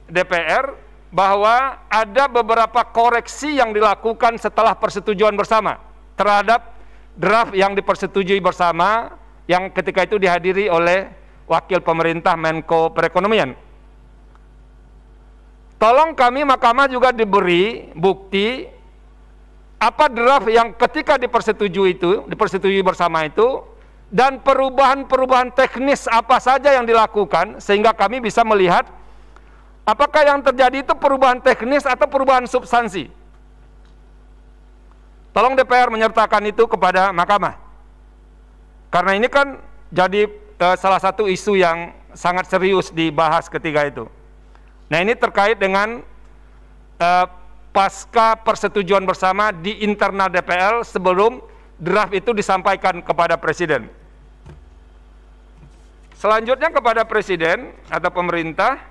[0.09, 0.73] DPR
[1.09, 5.77] bahwa ada beberapa koreksi yang dilakukan setelah persetujuan bersama
[6.13, 6.73] terhadap
[7.17, 9.17] draft yang dipersetujui bersama
[9.49, 11.09] yang ketika itu dihadiri oleh
[11.49, 13.57] wakil pemerintah Menko Perekonomian.
[15.81, 18.78] Tolong kami mahkamah juga diberi bukti
[19.79, 23.63] apa draft yang ketika dipersetujui itu, dipersetujui bersama itu
[24.11, 28.83] dan perubahan-perubahan teknis apa saja yang dilakukan sehingga kami bisa melihat
[29.87, 33.07] apakah yang terjadi itu perubahan teknis atau perubahan substansi.
[35.31, 37.55] Tolong DPR menyertakan itu kepada mahkamah.
[38.91, 40.27] Karena ini kan jadi
[40.59, 44.03] eh, salah satu isu yang sangat serius dibahas ketika itu.
[44.91, 46.01] Nah ini terkait dengan
[46.99, 47.25] eh,
[47.79, 51.39] pasca persetujuan bersama di internal DPR sebelum
[51.79, 53.87] draft itu disampaikan kepada Presiden.
[56.11, 58.83] Selanjutnya kepada Presiden atau pemerintah,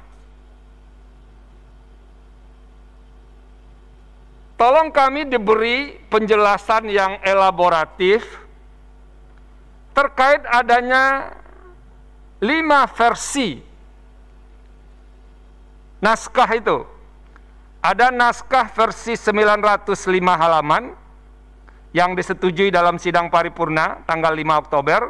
[4.57, 8.25] tolong kami diberi penjelasan yang elaboratif
[9.93, 11.37] terkait adanya
[12.41, 13.61] lima versi
[16.01, 16.97] naskah itu.
[17.79, 19.95] Ada naskah versi 905
[20.35, 20.93] halaman
[21.95, 25.01] yang disetujui dalam sidang paripurna tanggal 5 Oktober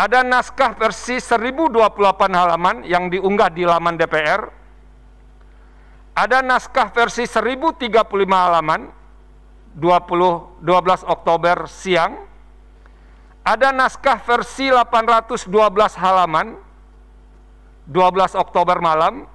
[0.00, 1.76] ada naskah versi 1028
[2.32, 4.48] halaman yang diunggah di laman DPR.
[6.16, 8.88] Ada naskah versi 1035 halaman
[9.76, 12.16] 20 12 Oktober siang.
[13.44, 15.52] Ada naskah versi 812
[16.00, 16.56] halaman
[17.84, 19.28] 12 Oktober malam.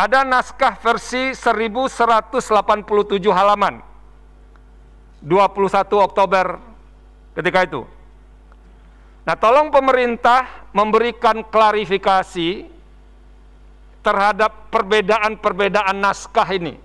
[0.00, 2.40] Ada naskah versi 1187
[3.28, 3.84] halaman
[5.20, 5.28] 21
[6.00, 6.56] Oktober
[7.36, 7.84] ketika itu.
[9.28, 12.64] Nah, tolong pemerintah memberikan klarifikasi
[14.00, 16.80] terhadap perbedaan-perbedaan naskah ini.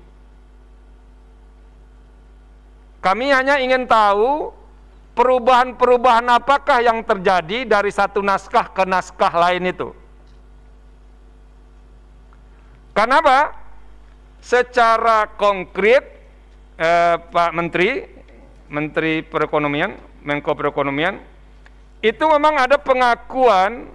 [3.00, 4.52] Kami hanya ingin tahu
[5.16, 9.96] perubahan-perubahan apakah yang terjadi dari satu naskah ke naskah lain itu.
[12.96, 13.52] Kenapa?
[14.40, 16.16] Secara konkret,
[16.80, 18.08] eh, Pak Menteri,
[18.72, 21.20] Menteri Perekonomian, Menko Perekonomian,
[22.00, 23.92] itu memang ada pengakuan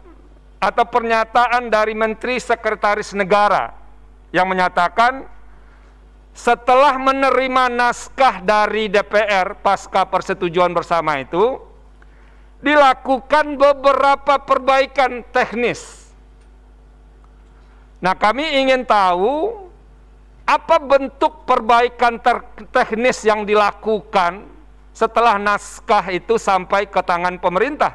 [0.60, 3.72] atau pernyataan dari Menteri Sekretaris Negara
[4.30, 5.24] yang menyatakan
[6.36, 11.58] setelah menerima naskah dari DPR pasca persetujuan bersama itu
[12.60, 15.99] dilakukan beberapa perbaikan teknis.
[18.00, 19.52] Nah, kami ingin tahu
[20.48, 22.16] apa bentuk perbaikan
[22.72, 24.48] teknis yang dilakukan
[24.90, 27.94] setelah naskah itu sampai ke tangan pemerintah.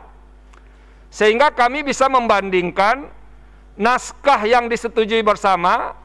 [1.10, 3.10] Sehingga kami bisa membandingkan
[3.76, 5.98] naskah yang disetujui bersama,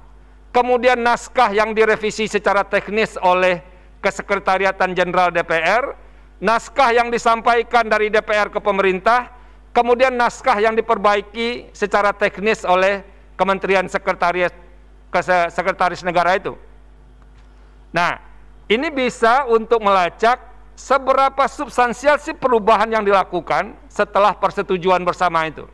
[0.51, 3.63] kemudian naskah yang direvisi secara teknis oleh
[4.01, 5.93] Kesekretariatan Jenderal DPR,
[6.41, 9.29] naskah yang disampaikan dari DPR ke pemerintah,
[9.77, 13.05] kemudian naskah yang diperbaiki secara teknis oleh
[13.41, 14.53] Kementerian Sekretariat
[15.49, 16.61] Sekretaris Negara itu.
[17.89, 18.21] Nah,
[18.69, 20.37] ini bisa untuk melacak
[20.77, 25.65] seberapa substansial sih perubahan yang dilakukan setelah persetujuan bersama itu.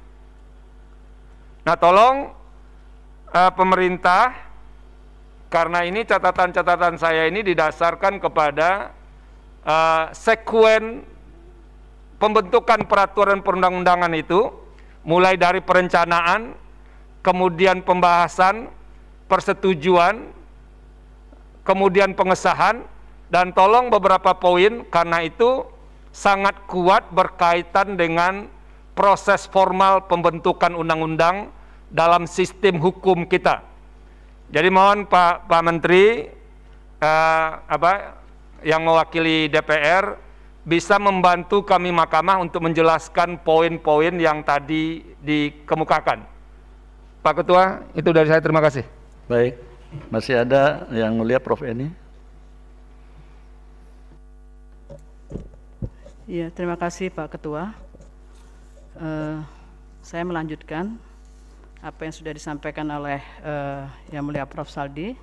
[1.66, 2.30] Nah, tolong
[3.34, 4.30] uh, pemerintah
[5.50, 8.94] karena ini catatan-catatan saya ini didasarkan kepada
[9.66, 11.02] uh, sekuen
[12.16, 14.48] pembentukan peraturan perundang-undangan itu
[15.06, 16.56] mulai dari perencanaan,
[17.26, 18.70] kemudian pembahasan,
[19.26, 20.30] persetujuan,
[21.66, 22.86] kemudian pengesahan,
[23.26, 25.66] dan tolong beberapa poin karena itu
[26.14, 28.46] sangat kuat berkaitan dengan
[28.94, 31.50] proses formal pembentukan undang-undang
[31.90, 33.66] dalam sistem hukum kita.
[34.46, 36.30] Jadi mohon Pak Pak Menteri
[37.02, 38.22] eh, apa
[38.62, 40.14] yang mewakili DPR
[40.62, 46.35] bisa membantu kami Mahkamah untuk menjelaskan poin-poin yang tadi dikemukakan.
[47.26, 48.38] Pak Ketua, itu dari saya.
[48.38, 48.86] Terima kasih.
[49.26, 49.58] Baik,
[50.14, 51.58] masih ada yang mulia Prof.
[51.66, 51.90] Eni.
[56.30, 57.74] Ya, terima kasih Pak Ketua.
[58.94, 59.42] Uh,
[60.06, 60.94] saya melanjutkan
[61.82, 64.70] apa yang sudah disampaikan oleh uh, Yang Mulia Prof.
[64.70, 65.18] Saldi.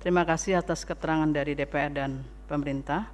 [0.00, 3.12] Terima kasih atas keterangan dari DPR dan pemerintah.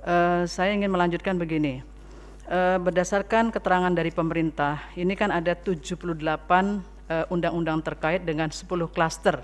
[0.00, 1.84] Uh, saya ingin melanjutkan begini.
[2.48, 6.89] Uh, berdasarkan keterangan dari pemerintah, ini kan ada 78 Eh,
[7.26, 9.42] undang-undang terkait dengan 10 klaster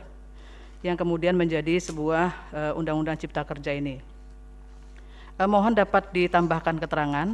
[0.87, 3.99] yang kemudian menjadi sebuah eh, undang-undang cipta kerja ini.
[5.37, 7.29] Eh, mohon dapat ditambahkan keterangan,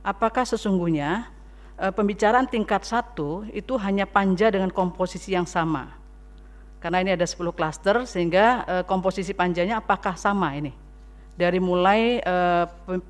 [0.00, 1.28] apakah sesungguhnya
[1.74, 5.90] pembicaraan tingkat satu itu hanya panja dengan komposisi yang sama?
[6.78, 10.70] Karena ini ada 10 klaster sehingga komposisi panjanya apakah sama ini?
[11.34, 12.22] Dari mulai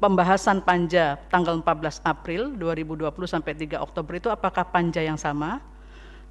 [0.01, 5.61] pembahasan panja tanggal 14 April 2020 sampai 3 Oktober itu apakah panja yang sama?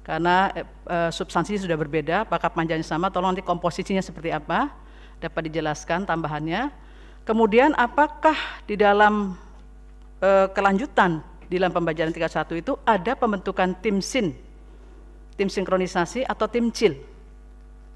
[0.04, 0.52] Karena
[0.84, 4.68] e, substansi sudah berbeda, apakah panjangnya sama, tolong nanti komposisinya seperti apa,
[5.16, 6.68] dapat dijelaskan tambahannya.
[7.24, 8.36] Kemudian apakah
[8.68, 9.32] di dalam
[10.20, 14.36] e, kelanjutan di dalam pembelajaran tingkat satu itu ada pembentukan tim SIN,
[15.40, 17.00] tim sinkronisasi atau tim CIL,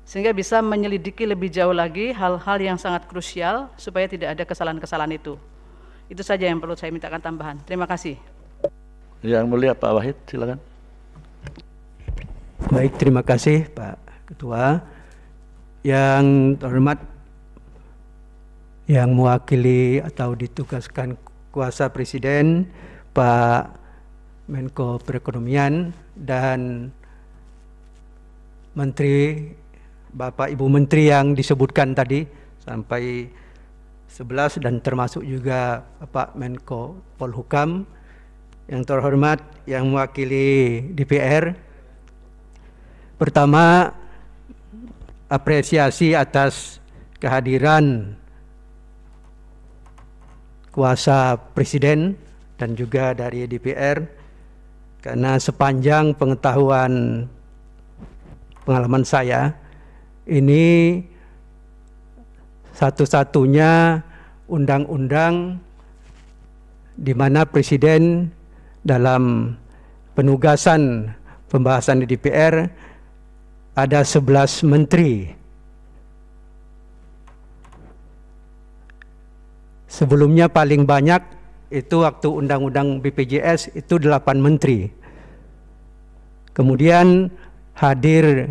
[0.08, 5.36] sehingga bisa menyelidiki lebih jauh lagi hal-hal yang sangat krusial supaya tidak ada kesalahan-kesalahan itu.
[6.08, 7.60] Itu saja yang perlu saya mintakan tambahan.
[7.68, 8.16] Terima kasih.
[9.20, 10.67] Yang mulia Pak Wahid, silakan.
[12.58, 14.82] Baik, terima kasih Pak Ketua.
[15.86, 16.98] Yang terhormat
[18.90, 21.14] yang mewakili atau ditugaskan
[21.54, 22.66] kuasa Presiden
[23.14, 23.78] Pak
[24.50, 26.90] Menko Perekonomian dan
[28.74, 29.54] Menteri
[30.10, 32.26] Bapak Ibu Menteri yang disebutkan tadi
[32.66, 33.30] sampai
[34.10, 37.86] 11 dan termasuk juga Bapak Menko Polhukam
[38.66, 39.38] yang terhormat
[39.70, 41.67] yang mewakili DPR
[43.18, 43.90] Pertama,
[45.26, 46.78] apresiasi atas
[47.18, 48.14] kehadiran
[50.70, 52.14] kuasa presiden
[52.54, 54.06] dan juga dari DPR
[55.02, 57.26] karena sepanjang pengetahuan
[58.62, 59.50] pengalaman saya
[60.30, 61.02] ini
[62.78, 63.98] satu-satunya
[64.46, 65.58] undang-undang
[66.94, 68.30] di mana presiden
[68.86, 69.54] dalam
[70.14, 71.10] penugasan
[71.50, 72.70] pembahasan di DPR
[73.78, 75.38] ada 11 menteri.
[79.86, 81.22] Sebelumnya paling banyak
[81.70, 84.90] itu waktu undang-undang BPJS itu 8 menteri.
[86.50, 87.30] Kemudian
[87.78, 88.50] hadir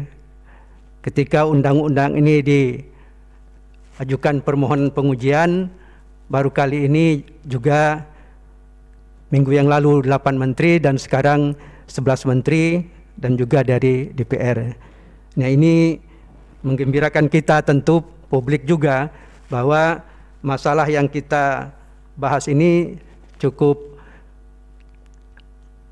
[1.03, 2.39] ketika undang-undang ini
[3.99, 5.67] diajukan permohonan pengujian
[6.31, 8.07] baru kali ini juga
[9.27, 11.51] minggu yang lalu 8 menteri dan sekarang
[11.91, 12.87] 11 menteri
[13.19, 14.86] dan juga dari DPR.
[15.37, 16.01] Nah ini
[16.65, 19.13] menggembirakan kita tentu publik juga
[19.53, 20.01] bahwa
[20.41, 21.69] masalah yang kita
[22.17, 22.97] bahas ini
[23.37, 23.77] cukup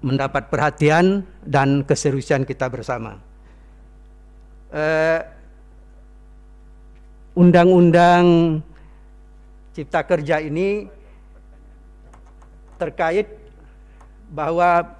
[0.01, 3.21] mendapat perhatian dan keseriusan kita bersama.
[4.73, 5.21] Eh,
[7.37, 8.25] undang-undang
[8.59, 8.73] uh,
[9.75, 10.87] Cipta Kerja ini
[12.79, 13.27] terkait
[14.31, 14.97] bahwa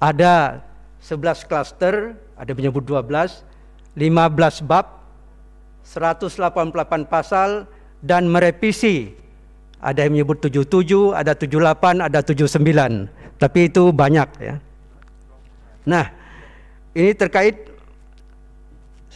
[0.00, 0.64] ada
[1.00, 3.53] 11 klaster, ada menyebut 12,
[3.94, 4.86] 15 bab,
[5.86, 7.70] 188 pasal
[8.02, 9.14] dan merevisi.
[9.78, 13.06] Ada yang menyebut 77, ada 78, ada 79.
[13.36, 14.56] Tapi itu banyak ya.
[15.84, 16.08] Nah,
[16.96, 17.74] ini terkait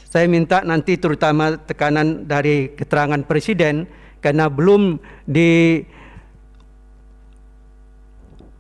[0.09, 3.85] saya minta nanti terutama tekanan dari keterangan presiden
[4.25, 4.97] karena belum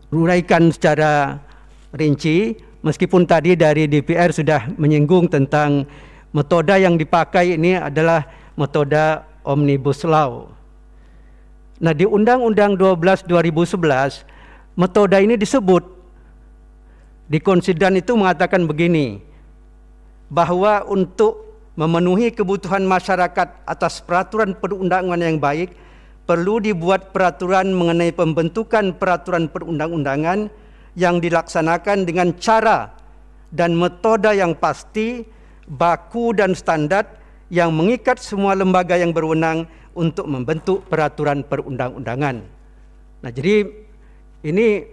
[0.08, 1.40] diruraikan secara
[1.96, 2.52] rinci
[2.84, 5.88] meskipun tadi dari DPR sudah menyinggung tentang
[6.38, 8.22] Metode yang dipakai ini adalah
[8.54, 10.46] metode Omnibus Law.
[11.82, 14.22] Nah, di Undang-Undang 12 2011
[14.78, 15.82] metode ini disebut
[17.26, 19.18] di konsideran itu mengatakan begini
[20.30, 21.42] bahwa untuk
[21.74, 25.74] memenuhi kebutuhan masyarakat atas peraturan perundangan yang baik
[26.22, 30.50] perlu dibuat peraturan mengenai pembentukan peraturan perundang-undangan
[30.94, 32.94] yang dilaksanakan dengan cara
[33.48, 35.24] dan metode yang pasti,
[35.68, 37.04] baku dan standar
[37.52, 42.44] yang mengikat semua lembaga yang berwenang untuk membentuk peraturan perundang-undangan.
[43.18, 43.66] Nah, jadi
[44.46, 44.86] ini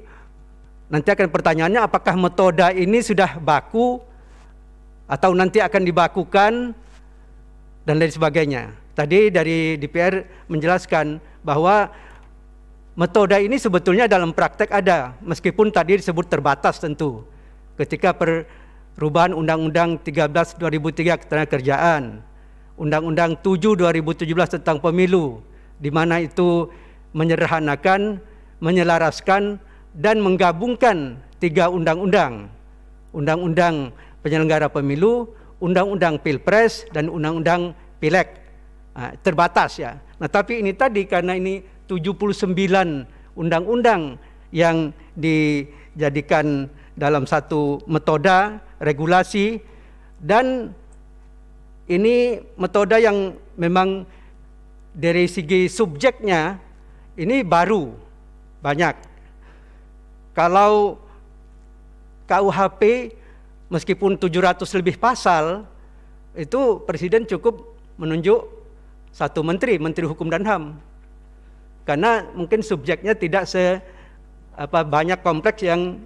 [0.92, 4.02] nanti akan pertanyaannya apakah metode ini sudah baku
[5.06, 6.74] atau nanti akan dibakukan
[7.86, 8.74] dan lain sebagainya.
[8.98, 11.92] Tadi dari DPR menjelaskan bahwa
[12.98, 17.22] metode ini sebetulnya dalam praktek ada, meskipun tadi disebut terbatas tentu.
[17.76, 18.16] Ketika
[18.96, 22.24] perubahan Undang-Undang 13 2003 Ketenagakerjaan,
[22.76, 25.40] Undang-Undang 7 2017 tentang pemilu,
[25.80, 26.72] di mana itu
[27.16, 28.20] menyederhanakan,
[28.60, 29.60] menyelaraskan,
[29.96, 32.52] dan menggabungkan tiga undang-undang.
[33.16, 35.32] Undang-undang penyelenggara pemilu,
[35.64, 37.72] undang-undang pilpres, dan undang-undang
[38.04, 38.28] pileg.
[38.96, 40.00] Nah, terbatas ya.
[40.20, 42.56] Nah tapi ini tadi karena ini 79
[43.36, 44.16] undang-undang
[44.56, 49.62] yang dijadikan dalam satu metode regulasi
[50.20, 50.74] dan
[51.86, 54.04] ini metode yang memang
[54.96, 56.58] dari segi subjeknya
[57.16, 57.94] ini baru
[58.64, 58.96] banyak.
[60.36, 61.00] Kalau
[62.26, 63.14] KUHP
[63.70, 65.64] meskipun 700 lebih pasal
[66.36, 68.44] itu presiden cukup menunjuk
[69.16, 70.64] satu menteri, menteri hukum dan HAM.
[71.88, 73.80] Karena mungkin subjeknya tidak se
[74.56, 76.02] apa banyak kompleks yang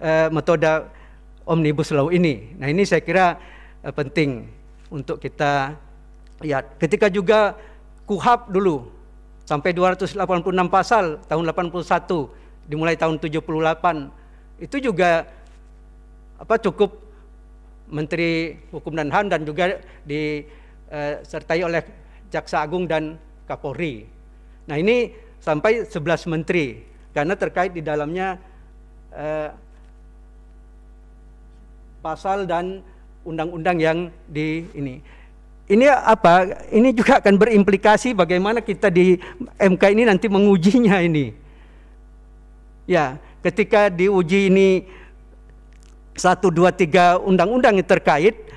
[0.00, 0.66] uh, metode
[1.48, 2.52] omnibus law ini.
[2.60, 3.40] Nah, ini saya kira
[3.80, 4.44] uh, penting
[4.92, 5.72] untuk kita
[6.44, 6.76] lihat.
[6.76, 7.56] Ketika juga
[8.04, 8.88] KUHAP dulu
[9.48, 10.20] sampai 286
[10.68, 13.40] pasal tahun 81 dimulai tahun 78
[14.60, 15.24] itu juga
[16.36, 17.00] apa cukup
[17.88, 21.80] Menteri Hukum dan HAM dan juga disertai oleh
[22.28, 23.16] Jaksa Agung dan
[23.48, 24.04] Kapolri.
[24.68, 26.84] Nah ini sampai 11 menteri
[27.16, 28.36] karena terkait di dalamnya
[29.16, 29.48] eh,
[32.00, 32.80] pasal dan
[33.26, 35.02] undang-undang yang di ini.
[35.68, 36.64] Ini apa?
[36.72, 39.20] Ini juga akan berimplikasi bagaimana kita di
[39.60, 41.36] MK ini nanti mengujinya ini.
[42.88, 44.88] Ya, ketika diuji ini
[46.16, 48.48] satu dua tiga undang-undang yang terkait,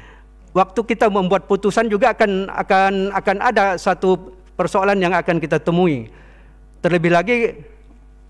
[0.55, 6.07] waktu kita membuat putusan juga akan akan akan ada satu persoalan yang akan kita temui.
[6.79, 7.37] Terlebih lagi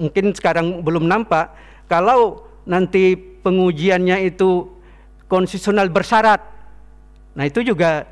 [0.01, 1.53] mungkin sekarang belum nampak
[1.85, 3.13] kalau nanti
[3.45, 4.80] pengujiannya itu
[5.31, 6.43] konstitusional bersyarat.
[7.39, 8.03] Nah, itu juga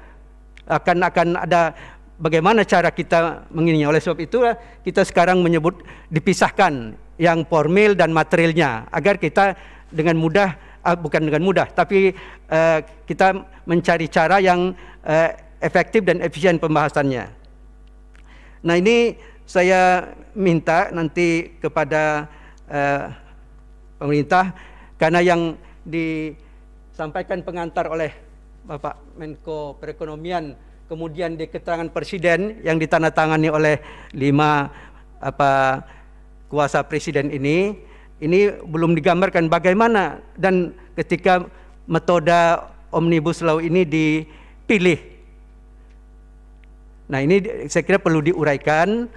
[0.63, 1.75] akan akan ada
[2.15, 3.91] bagaimana cara kita mengininya.
[3.91, 4.39] Oleh sebab itu
[4.87, 9.59] kita sekarang menyebut dipisahkan yang formil dan materialnya agar kita
[9.91, 10.55] dengan mudah
[10.87, 12.15] uh, bukan dengan mudah, tapi
[12.47, 14.71] uh, kita mencari cara yang
[15.03, 15.29] uh,
[15.59, 17.27] efektif dan efisien pembahasannya.
[18.63, 22.29] Nah ini saya minta nanti kepada
[22.69, 23.11] uh,
[23.99, 24.55] pemerintah
[24.95, 25.41] karena yang
[26.99, 28.11] disampaikan pengantar oleh
[28.67, 30.51] Bapak Menko Perekonomian
[30.91, 33.79] kemudian di keterangan presiden yang ditandatangani oleh
[34.11, 34.67] lima
[35.23, 35.79] apa
[36.51, 37.71] kuasa presiden ini
[38.19, 41.47] ini belum digambarkan bagaimana dan ketika
[41.87, 42.35] metode
[42.91, 44.99] omnibus law ini dipilih.
[47.07, 49.07] Nah, ini saya kira perlu diuraikan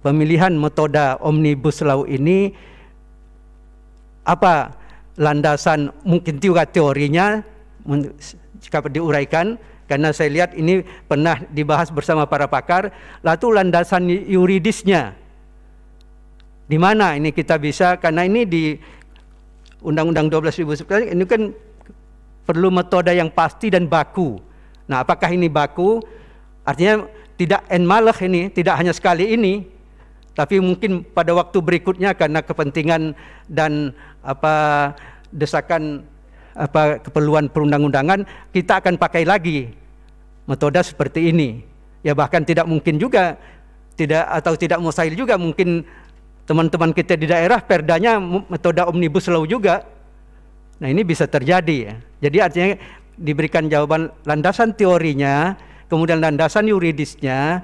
[0.00, 2.56] pemilihan metode omnibus law ini
[4.24, 4.72] apa
[5.20, 7.44] landasan mungkin juga teorinya
[8.60, 9.60] jika diuraikan
[9.90, 12.94] karena saya lihat ini pernah dibahas bersama para pakar
[13.26, 15.18] lalu landasan yuridisnya
[16.70, 18.78] Di mana ini kita bisa karena ini di
[19.82, 21.50] Undang-Undang 12.000 ini kan
[22.46, 24.38] perlu metode yang pasti dan baku.
[24.86, 25.98] Nah, apakah ini baku?
[26.62, 29.66] Artinya tidak enmalah ini, tidak hanya sekali ini,
[30.36, 33.18] tapi mungkin pada waktu berikutnya karena kepentingan
[33.50, 33.90] dan
[34.22, 34.54] apa
[35.34, 36.06] desakan
[36.54, 39.79] apa keperluan perundang-undangan kita akan pakai lagi
[40.50, 41.62] metode seperti ini.
[42.02, 43.38] Ya bahkan tidak mungkin juga
[43.94, 45.86] tidak atau tidak mustahil juga mungkin
[46.48, 49.86] teman-teman kita di daerah perdanya metode omnibus law juga.
[50.82, 51.94] Nah ini bisa terjadi ya.
[52.26, 52.68] Jadi artinya
[53.14, 55.54] diberikan jawaban landasan teorinya,
[55.86, 57.62] kemudian landasan yuridisnya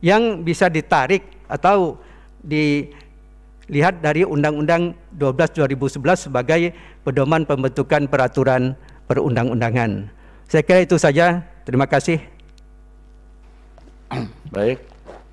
[0.00, 1.98] yang bisa ditarik atau
[2.40, 6.72] dilihat dari Undang-Undang 12 2011 sebagai
[7.02, 8.78] pedoman pembentukan peraturan
[9.10, 10.08] perundang-undangan.
[10.46, 11.51] Saya kira itu saja.
[11.62, 12.18] Terima kasih.
[14.50, 14.82] Baik,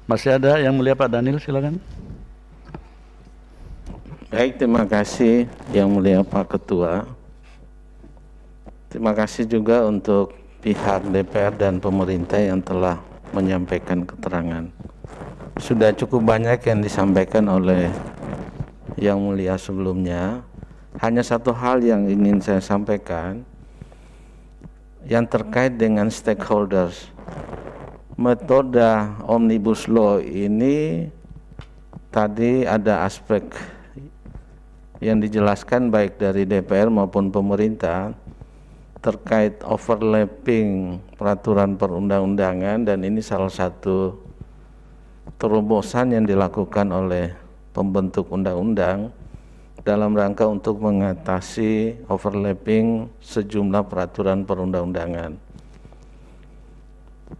[0.06, 1.82] masih ada yang mulia Pak Daniel, silakan.
[4.30, 7.10] Baik, terima kasih yang mulia Pak Ketua.
[8.94, 13.02] Terima kasih juga untuk pihak DPR dan pemerintah yang telah
[13.34, 14.70] menyampaikan keterangan.
[15.58, 17.90] Sudah cukup banyak yang disampaikan oleh
[19.02, 20.46] yang mulia sebelumnya.
[21.02, 23.49] Hanya satu hal yang ingin saya sampaikan
[25.08, 27.12] yang terkait dengan stakeholders.
[28.20, 28.84] Metode
[29.24, 31.08] omnibus law ini
[32.12, 33.48] tadi ada aspek
[35.00, 38.12] yang dijelaskan baik dari DPR maupun pemerintah
[39.00, 44.20] terkait overlapping peraturan perundang-undangan dan ini salah satu
[45.40, 47.32] terobosan yang dilakukan oleh
[47.72, 49.16] pembentuk undang-undang
[49.84, 55.40] dalam rangka untuk mengatasi overlapping sejumlah peraturan perundang-undangan.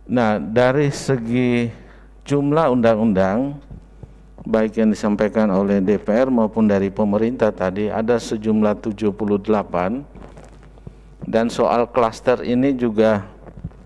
[0.10, 1.70] Nah, dari segi
[2.26, 3.58] jumlah undang-undang
[4.46, 9.46] baik yang disampaikan oleh DPR maupun dari pemerintah tadi ada sejumlah 78
[11.30, 13.30] dan soal klaster ini juga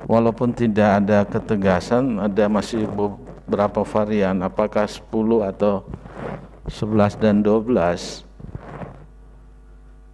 [0.07, 5.03] walaupun tidak ada ketegasan ada masih beberapa varian apakah 10
[5.51, 5.83] atau
[6.71, 8.23] 11 dan 12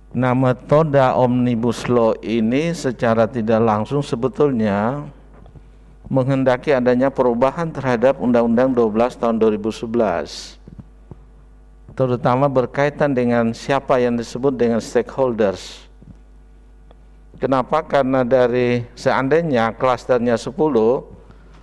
[0.10, 5.06] Nah metode omnibus law ini secara tidak langsung sebetulnya
[6.10, 10.58] menghendaki adanya perubahan terhadap Undang-Undang 12 tahun 2011
[11.94, 15.90] terutama berkaitan dengan siapa yang disebut dengan stakeholders
[17.40, 17.80] Kenapa?
[17.88, 20.52] Karena dari seandainya klasternya 10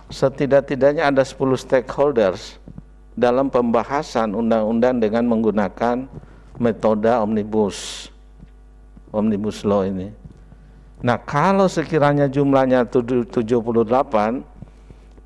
[0.09, 2.57] setidak-tidaknya ada 10 stakeholders
[3.13, 6.09] dalam pembahasan undang-undang dengan menggunakan
[6.57, 8.09] metode omnibus
[9.11, 10.11] omnibus law ini.
[10.97, 14.41] Nah, kalau sekiranya jumlahnya 78,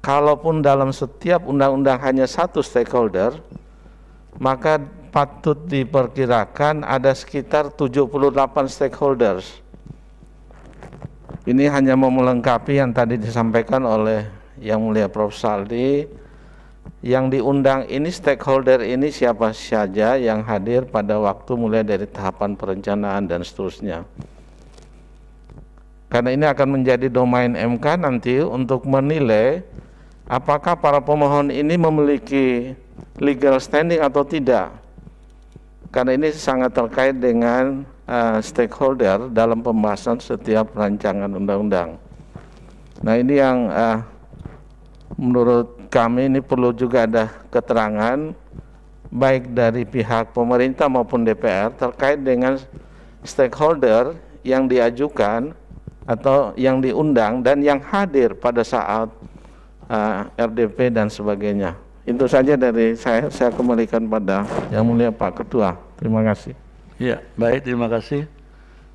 [0.04, 3.40] kalaupun dalam setiap undang-undang hanya satu stakeholder,
[4.36, 8.36] maka patut diperkirakan ada sekitar 78
[8.68, 9.64] stakeholders.
[11.48, 14.30] Ini hanya mau melengkapi yang tadi disampaikan oleh
[14.62, 15.34] Yang Mulia Prof.
[15.34, 16.21] Saldi.
[17.02, 23.26] Yang diundang ini stakeholder ini siapa saja yang hadir pada waktu mulai dari tahapan perencanaan
[23.26, 24.06] dan seterusnya.
[26.14, 29.66] Karena ini akan menjadi domain MK nanti untuk menilai
[30.30, 32.78] apakah para pemohon ini memiliki
[33.18, 34.70] legal standing atau tidak.
[35.90, 41.98] Karena ini sangat terkait dengan uh, stakeholder dalam pembahasan setiap rancangan undang-undang.
[43.02, 44.06] Nah ini yang uh,
[45.18, 48.32] menurut kami ini perlu juga ada keterangan
[49.12, 52.56] baik dari pihak pemerintah maupun DPR terkait dengan
[53.28, 54.16] stakeholder
[54.48, 55.52] yang diajukan
[56.08, 59.12] atau yang diundang dan yang hadir pada saat
[59.92, 61.76] uh, RDP dan sebagainya.
[62.08, 63.30] Itu saja dari saya.
[63.30, 65.78] Saya kembalikan pada Yang Mulia Pak Ketua.
[66.02, 66.58] Terima kasih.
[66.98, 67.62] Ya, baik.
[67.62, 68.26] Terima kasih.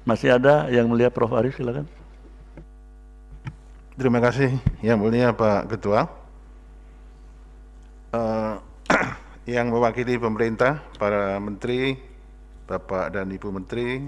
[0.02, 1.30] Masih ada Yang Mulia Prof.
[1.30, 1.86] Arif, silakan.
[3.94, 6.25] Terima kasih Yang Mulia Pak Ketua
[8.14, 8.62] uh,
[9.54, 11.98] yang mewakili pemerintah, para menteri,
[12.66, 14.06] Bapak dan Ibu Menteri,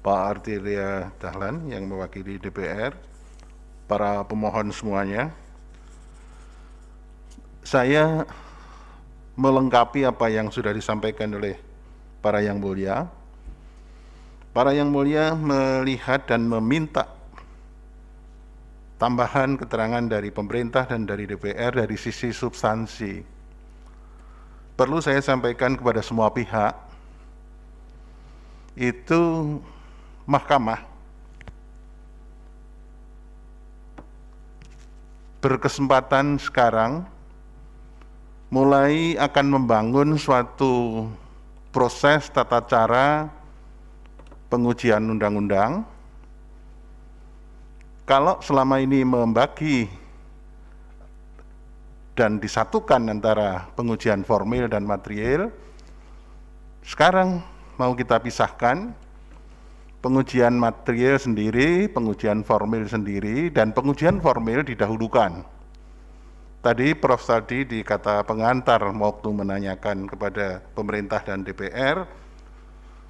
[0.00, 2.96] Pak Artilia Dahlan yang mewakili DPR,
[3.84, 5.32] para pemohon semuanya.
[7.60, 8.24] Saya
[9.36, 11.56] melengkapi apa yang sudah disampaikan oleh
[12.24, 13.08] para yang mulia.
[14.50, 17.19] Para yang mulia melihat dan meminta
[19.00, 23.24] tambahan keterangan dari pemerintah dan dari DPR dari sisi substansi.
[24.76, 26.76] Perlu saya sampaikan kepada semua pihak,
[28.76, 29.56] itu
[30.28, 30.84] mahkamah
[35.40, 37.08] berkesempatan sekarang
[38.52, 41.08] mulai akan membangun suatu
[41.72, 43.32] proses tata cara
[44.52, 45.88] pengujian undang-undang.
[48.10, 49.86] Kalau selama ini membagi
[52.18, 55.46] dan disatukan antara pengujian formil dan material,
[56.82, 57.38] sekarang
[57.78, 58.90] mau kita pisahkan
[60.02, 65.46] pengujian material sendiri, pengujian formil sendiri, dan pengujian formil didahulukan.
[66.66, 67.22] Tadi Prof.
[67.22, 72.02] Saldi di kata pengantar waktu menanyakan kepada pemerintah dan DPR,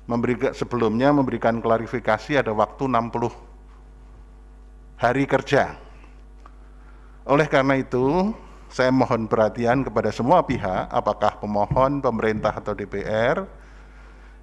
[0.04, 3.49] memberi, sebelumnya memberikan klarifikasi ada waktu 60
[5.00, 5.80] hari kerja.
[7.24, 8.36] Oleh karena itu,
[8.68, 13.48] saya mohon perhatian kepada semua pihak, apakah pemohon, pemerintah atau DPR,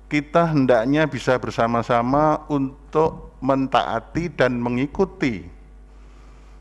[0.09, 5.45] kita hendaknya bisa bersama-sama untuk mentaati dan mengikuti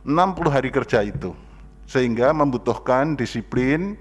[0.04, 1.32] 60 hari kerja itu
[1.86, 3.94] sehingga membutuhkan disiplin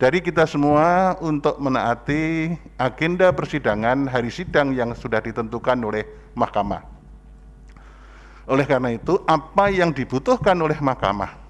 [0.00, 6.91] dari kita semua untuk menaati agenda persidangan hari sidang yang sudah ditentukan oleh mahkamah.
[8.52, 11.40] Oleh karena itu, apa yang dibutuhkan oleh mahkamah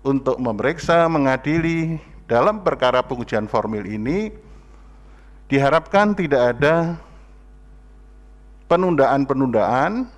[0.00, 4.32] untuk memeriksa, mengadili dalam perkara pengujian formil ini
[5.52, 6.96] diharapkan tidak ada
[8.72, 10.08] penundaan-penundaan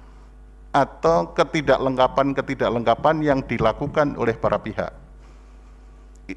[0.70, 4.94] atau ketidaklengkapan-ketidaklengkapan yang dilakukan oleh para pihak.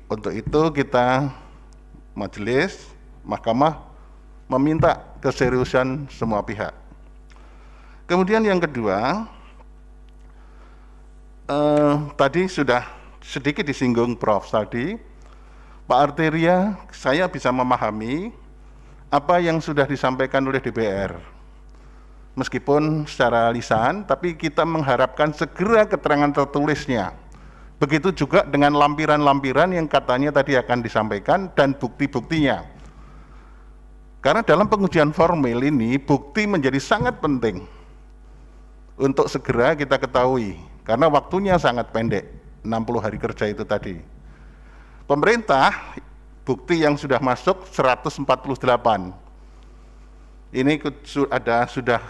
[0.10, 1.30] Untuk itu kita
[2.18, 2.90] majelis,
[3.22, 3.86] mahkamah
[4.50, 6.74] meminta keseriusan semua pihak.
[8.10, 9.30] Kemudian yang kedua,
[11.50, 12.86] eh, tadi sudah
[13.20, 14.46] sedikit disinggung Prof.
[14.48, 14.96] tadi,
[15.90, 18.30] Pak Arteria, saya bisa memahami
[19.10, 21.18] apa yang sudah disampaikan oleh DPR
[22.38, 27.12] meskipun secara lisan, tapi kita mengharapkan segera keterangan tertulisnya.
[27.80, 32.64] Begitu juga dengan lampiran-lampiran yang katanya tadi akan disampaikan dan bukti-buktinya.
[34.20, 37.64] Karena dalam pengujian formil ini bukti menjadi sangat penting
[39.00, 40.60] untuk segera kita ketahui
[40.90, 42.26] karena waktunya sangat pendek,
[42.66, 44.02] 60 hari kerja itu tadi.
[45.06, 45.94] Pemerintah
[46.42, 48.26] bukti yang sudah masuk 148.
[50.50, 50.82] Ini
[51.30, 52.02] ada sudah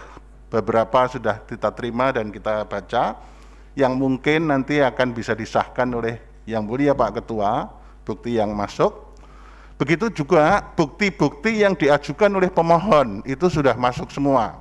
[0.48, 3.20] beberapa sudah kita terima dan kita baca
[3.76, 6.16] yang mungkin nanti akan bisa disahkan oleh
[6.48, 7.68] yang mulia Pak Ketua
[8.08, 9.12] bukti yang masuk
[9.76, 14.58] begitu juga bukti-bukti yang diajukan oleh pemohon itu sudah masuk semua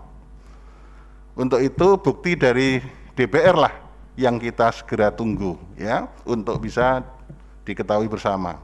[1.33, 2.83] untuk itu bukti dari
[3.17, 3.88] DPR lah
[4.19, 6.99] yang kita segera tunggu ya untuk bisa
[7.63, 8.59] diketahui bersama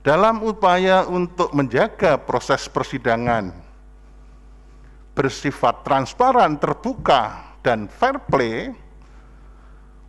[0.00, 3.54] dalam upaya untuk menjaga proses persidangan
[5.12, 8.72] bersifat transparan, terbuka, dan fair play,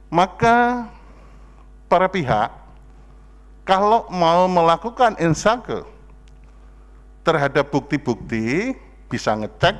[0.08, 0.88] maka
[1.86, 2.50] para pihak
[3.68, 5.84] kalau mau melakukan insake
[7.22, 8.76] terhadap bukti-bukti
[9.08, 9.76] bisa ngecek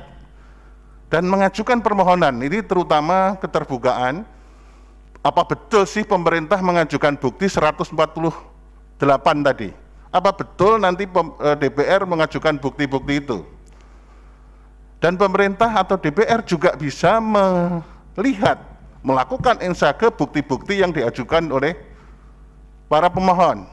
[1.12, 2.38] dan mengajukan permohonan.
[2.38, 4.24] Ini terutama keterbukaan
[5.24, 7.96] apa betul sih pemerintah mengajukan bukti 148
[9.40, 9.72] tadi?
[10.12, 13.40] Apa betul nanti eh, DPR mengajukan bukti-bukti itu?
[15.00, 18.60] Dan pemerintah atau DPR juga bisa melihat,
[19.00, 21.72] melakukan insake bukti-bukti yang diajukan oleh
[22.88, 23.64] para pemohon.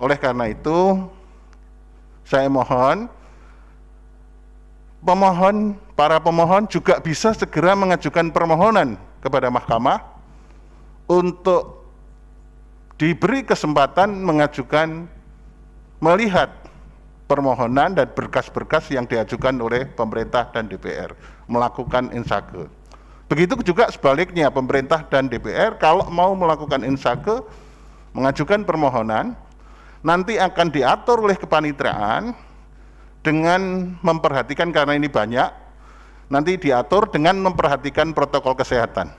[0.00, 1.08] Oleh karena itu,
[2.24, 3.08] saya mohon
[5.00, 9.98] pemohon, para pemohon juga bisa segera mengajukan permohonan kepada mahkamah
[11.10, 11.82] untuk
[12.94, 15.10] diberi kesempatan mengajukan
[15.98, 16.54] melihat
[17.26, 21.10] permohonan dan berkas-berkas yang diajukan oleh pemerintah dan DPR
[21.50, 22.70] melakukan insake.
[23.26, 27.42] Begitu juga sebaliknya pemerintah dan DPR kalau mau melakukan insake
[28.14, 29.34] mengajukan permohonan
[30.06, 32.30] nanti akan diatur oleh kepanitraan
[33.26, 35.65] dengan memperhatikan karena ini banyak
[36.26, 39.10] nanti diatur dengan memperhatikan protokol kesehatan.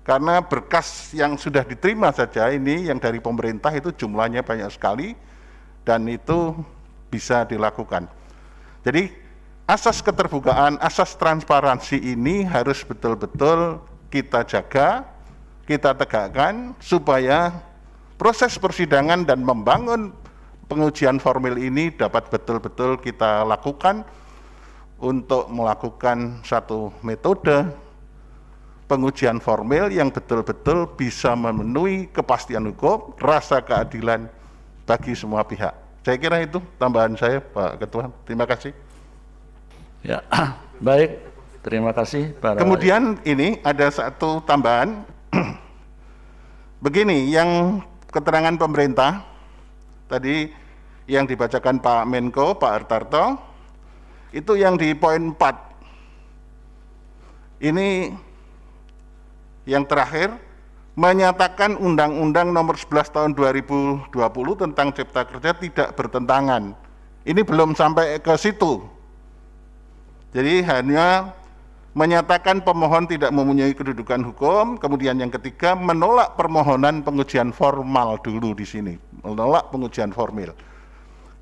[0.00, 5.14] Karena berkas yang sudah diterima saja ini yang dari pemerintah itu jumlahnya banyak sekali
[5.84, 6.56] dan itu
[7.12, 8.08] bisa dilakukan.
[8.80, 9.12] Jadi
[9.68, 15.04] asas keterbukaan, asas transparansi ini harus betul-betul kita jaga,
[15.68, 17.54] kita tegakkan supaya
[18.16, 20.10] proses persidangan dan membangun
[20.66, 24.06] pengujian formil ini dapat betul-betul kita lakukan
[25.00, 27.64] untuk melakukan satu metode
[28.84, 34.28] pengujian formil yang betul-betul bisa memenuhi kepastian hukum, rasa keadilan
[34.84, 35.72] bagi semua pihak.
[36.04, 38.12] Saya kira itu tambahan saya Pak Ketua.
[38.26, 38.72] Terima kasih.
[40.04, 40.20] Ya,
[40.82, 41.32] baik.
[41.60, 45.04] Terima kasih para Kemudian ini ada satu tambahan.
[46.84, 49.28] Begini, yang keterangan pemerintah
[50.08, 50.48] tadi
[51.04, 53.49] yang dibacakan Pak Menko, Pak Hartarto,
[54.30, 55.40] itu yang di poin 4.
[57.60, 58.14] Ini
[59.68, 60.32] yang terakhir
[60.96, 64.10] menyatakan Undang-Undang Nomor 11 Tahun 2020
[64.58, 66.74] tentang Cipta Kerja tidak bertentangan.
[67.26, 68.80] Ini belum sampai ke situ.
[70.30, 71.36] Jadi hanya
[71.90, 78.62] menyatakan pemohon tidak mempunyai kedudukan hukum, kemudian yang ketiga menolak permohonan pengujian formal dulu di
[78.62, 78.94] sini,
[79.26, 80.54] menolak pengujian formil.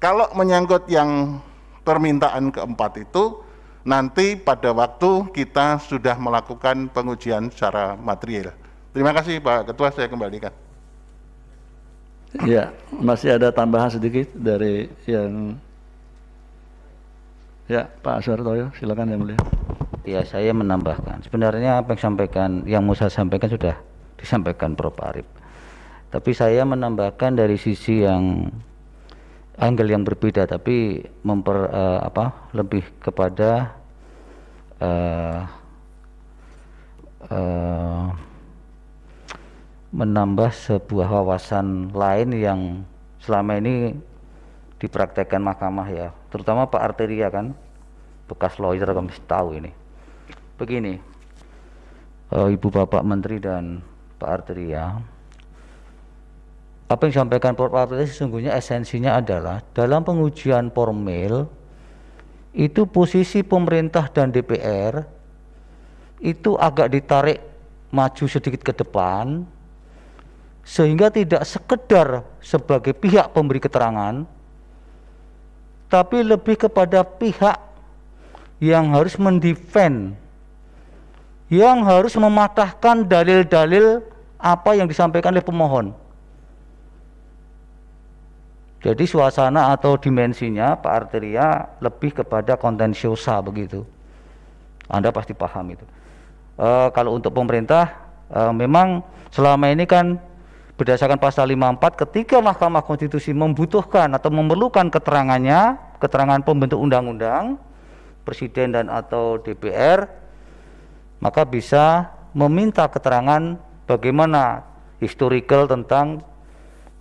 [0.00, 1.42] Kalau menyangkut yang
[1.88, 3.40] permintaan keempat itu,
[3.88, 8.52] nanti pada waktu kita sudah melakukan pengujian secara material.
[8.92, 10.52] Terima kasih Pak Ketua, saya kembalikan.
[12.44, 15.56] Ya, masih ada tambahan sedikit dari yang
[17.68, 19.36] Ya, Pak Aswartoyo, silakan yang mulia.
[20.08, 21.20] Ya, saya menambahkan.
[21.20, 23.76] Sebenarnya apa yang sampaikan, yang mau saya sampaikan sudah
[24.16, 24.96] disampaikan Prof.
[25.04, 25.28] Arif.
[26.08, 28.48] Tapi saya menambahkan dari sisi yang
[29.58, 33.74] angle yang berbeda, tapi memper uh, apa lebih kepada
[34.78, 35.42] uh,
[37.26, 38.06] uh,
[39.90, 42.60] menambah sebuah wawasan lain yang
[43.18, 43.98] selama ini
[44.78, 47.50] dipraktekkan mahkamah ya, terutama Pak Arteria kan,
[48.30, 49.74] bekas lawyer kami tahu ini.
[50.54, 51.02] Begini
[52.30, 53.82] uh, Ibu Bapak Menteri dan
[54.22, 55.17] Pak Arteria
[56.88, 57.76] apa yang disampaikan Prof.
[57.76, 61.44] Arteria sesungguhnya esensinya adalah dalam pengujian formil
[62.56, 65.04] itu posisi pemerintah dan DPR
[66.24, 67.38] itu agak ditarik
[67.92, 69.44] maju sedikit ke depan
[70.64, 74.24] sehingga tidak sekedar sebagai pihak pemberi keterangan
[75.92, 77.56] tapi lebih kepada pihak
[78.60, 80.16] yang harus mendefend
[81.48, 84.04] yang harus mematahkan dalil-dalil
[84.36, 85.96] apa yang disampaikan oleh pemohon.
[88.78, 93.82] Jadi suasana atau dimensinya Pak Arteria lebih kepada kontensiosa begitu.
[94.86, 95.82] Anda pasti paham itu.
[96.54, 97.90] E, kalau untuk pemerintah
[98.30, 99.02] e, memang
[99.34, 100.22] selama ini kan
[100.78, 107.58] berdasarkan pasal 54 ketika Mahkamah Konstitusi membutuhkan atau memerlukan keterangannya, keterangan pembentuk undang-undang,
[108.22, 110.06] presiden dan atau DPR
[111.18, 113.58] maka bisa meminta keterangan
[113.90, 114.62] bagaimana
[115.02, 116.22] historical tentang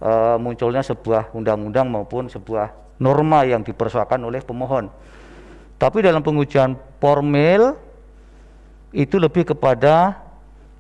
[0.02, 4.90] uh, munculnya sebuah undang-undang maupun sebuah norma yang dipersoalkan oleh pemohon.
[5.78, 7.78] Tapi dalam pengujian formil
[8.90, 10.18] itu lebih kepada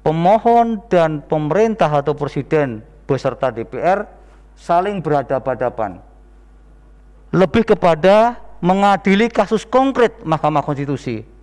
[0.02, 4.10] pemohon dan pemerintah atau presiden beserta DPR
[4.58, 6.02] saling berhadapan-hadapan.
[7.30, 11.38] Lebih kepada mengadili kasus konkret Mahkamah Konstitusi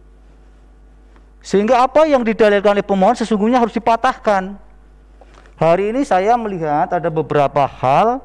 [1.45, 4.57] sehingga apa yang didalilkan oleh pemohon sesungguhnya harus dipatahkan.
[5.55, 8.19] Hari ini saya melihat ada beberapa hal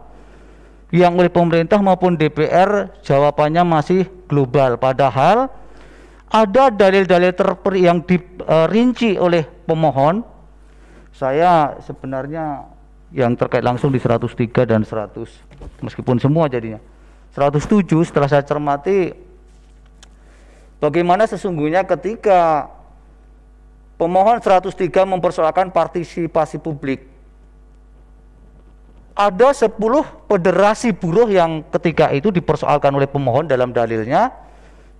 [0.89, 4.81] yang oleh pemerintah maupun DPR jawabannya masih global.
[4.81, 5.49] Padahal
[6.29, 10.25] ada dalil-dalil terperi yang dirinci oleh pemohon.
[11.13, 12.65] Saya sebenarnya
[13.13, 16.77] yang terkait langsung di 103 dan 100 meskipun semua jadinya
[17.33, 19.17] 107 setelah saya cermati
[20.77, 22.69] bagaimana sesungguhnya ketika
[23.99, 27.03] Pemohon 103 mempersoalkan partisipasi publik.
[29.19, 29.75] Ada 10
[30.31, 34.31] federasi buruh yang ketika itu dipersoalkan oleh pemohon dalam dalilnya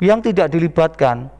[0.03, 1.31] yang tidak dilibatkan.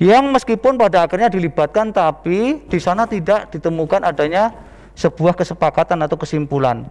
[0.00, 4.56] Yang meskipun pada akhirnya dilibatkan tapi di sana tidak ditemukan adanya
[4.96, 6.88] sebuah kesepakatan atau kesimpulan.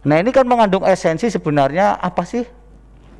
[0.00, 2.48] Nah, ini kan mengandung esensi sebenarnya apa sih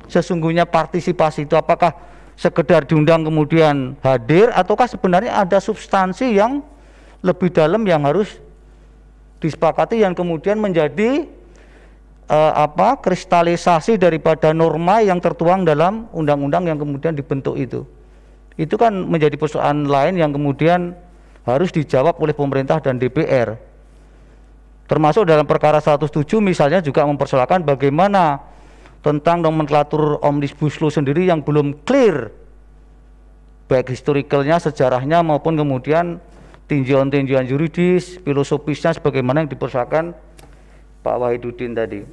[0.09, 1.93] sesungguhnya partisipasi itu apakah
[2.33, 6.65] sekedar diundang kemudian hadir ataukah sebenarnya ada substansi yang
[7.21, 8.39] lebih dalam yang harus
[9.37, 11.29] disepakati yang kemudian menjadi
[12.29, 17.83] uh, apa kristalisasi daripada norma yang tertuang dalam undang-undang yang kemudian dibentuk itu.
[18.57, 20.97] Itu kan menjadi persoalan lain yang kemudian
[21.45, 23.55] harus dijawab oleh pemerintah dan DPR.
[24.87, 28.39] Termasuk dalam perkara 107 misalnya juga mempersoalkan bagaimana
[29.03, 32.33] tentang nomenklatur Omnibus Law sendiri yang belum clear
[33.67, 36.23] baik historicalnya, sejarahnya maupun kemudian
[36.67, 40.11] tinjauan-tinjauan juridis, filosofisnya sebagaimana yang dipersoalkan
[41.01, 42.03] Pak Wahidudin tadi.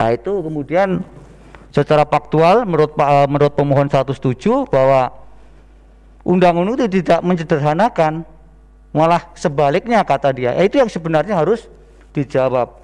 [0.00, 1.04] Nah itu kemudian
[1.68, 5.12] secara faktual menurut eh, menurut pemohon 107 bahwa
[6.24, 8.24] undang-undang itu tidak menyederhanakan,
[8.96, 10.56] malah sebaliknya kata dia.
[10.56, 11.68] Eh, itu yang sebenarnya harus
[12.16, 12.80] dijawab.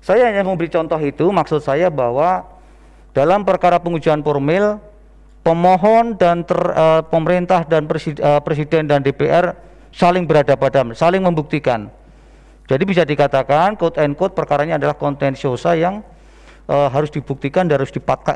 [0.00, 2.48] Saya hanya memberi contoh itu, maksud saya bahwa
[3.12, 4.80] dalam perkara pengujian formil,
[5.44, 9.52] pemohon dan ter, uh, pemerintah dan presiden, uh, presiden dan DPR
[9.90, 11.90] saling berhadapan, saling membuktikan.
[12.70, 16.06] Jadi bisa dikatakan quote and quote perkaranya adalah kontensiosa yang
[16.70, 17.90] uh, harus dibuktikan dan harus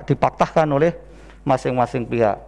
[0.07, 0.91] dipaktahkan oleh
[1.47, 2.43] masing-masing pihak.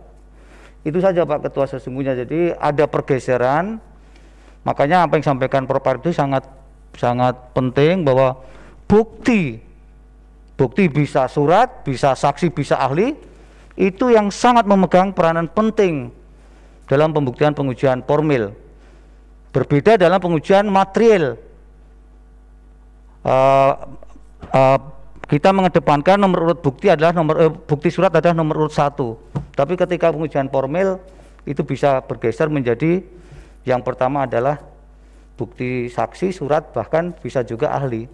[0.83, 2.15] Itu saja Pak Ketua sesungguhnya.
[2.19, 3.79] Jadi ada pergeseran.
[4.67, 5.87] Makanya apa yang disampaikan Prof.
[6.03, 6.43] itu sangat
[6.99, 8.43] sangat penting bahwa
[8.91, 9.63] bukti
[10.59, 13.15] bukti bisa surat, bisa saksi, bisa ahli
[13.77, 16.11] itu yang sangat memegang peranan penting
[16.89, 18.66] dalam pembuktian pengujian formil.
[19.57, 21.41] Berbeda dalam pengujian material
[23.25, 23.73] uh,
[24.53, 24.79] uh,
[25.25, 29.17] kita mengedepankan nomor urut bukti adalah nomor uh, bukti surat adalah nomor urut satu.
[29.57, 31.01] Tapi ketika pengujian formil
[31.49, 33.01] itu bisa bergeser menjadi
[33.65, 34.61] yang pertama adalah
[35.41, 38.05] bukti saksi, surat, bahkan bisa juga ahli.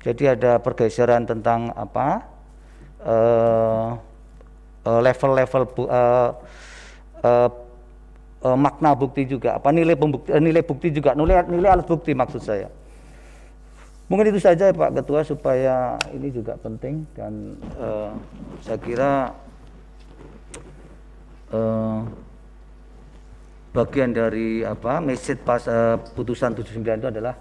[0.00, 2.24] Jadi ada pergeseran tentang apa
[4.88, 7.50] level-level uh, uh, uh, uh,
[8.40, 12.72] makna bukti juga, apa nilai pembukti, nilai bukti juga, nilai nilai alat bukti maksud saya.
[14.10, 18.10] Mungkin itu saja Pak Ketua supaya ini juga penting dan uh,
[18.58, 19.30] saya kira
[21.54, 22.02] uh,
[23.70, 27.38] bagian dari apa message pas uh, putusan 79 itu adalah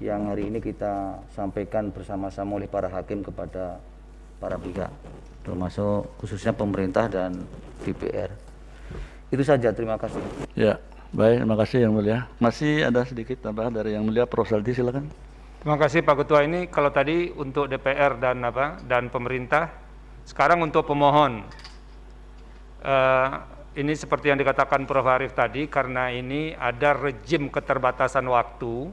[0.00, 3.76] yang hari ini kita sampaikan bersama-sama oleh para hakim kepada
[4.40, 4.88] para pihak
[5.44, 7.44] termasuk khususnya pemerintah dan
[7.84, 8.49] DPR.
[9.30, 10.18] Itu saja, terima kasih.
[10.58, 10.82] Ya,
[11.14, 12.18] baik, terima kasih Yang Mulia.
[12.42, 14.50] Masih ada sedikit tambahan dari Yang Mulia Prof.
[14.50, 15.06] Saldi, silakan.
[15.62, 19.70] Terima kasih Pak Ketua ini kalau tadi untuk DPR dan apa dan pemerintah,
[20.26, 21.46] sekarang untuk pemohon.
[22.80, 23.44] Uh,
[23.76, 28.90] ini seperti yang dikatakan Prof Arif tadi karena ini ada rejim keterbatasan waktu.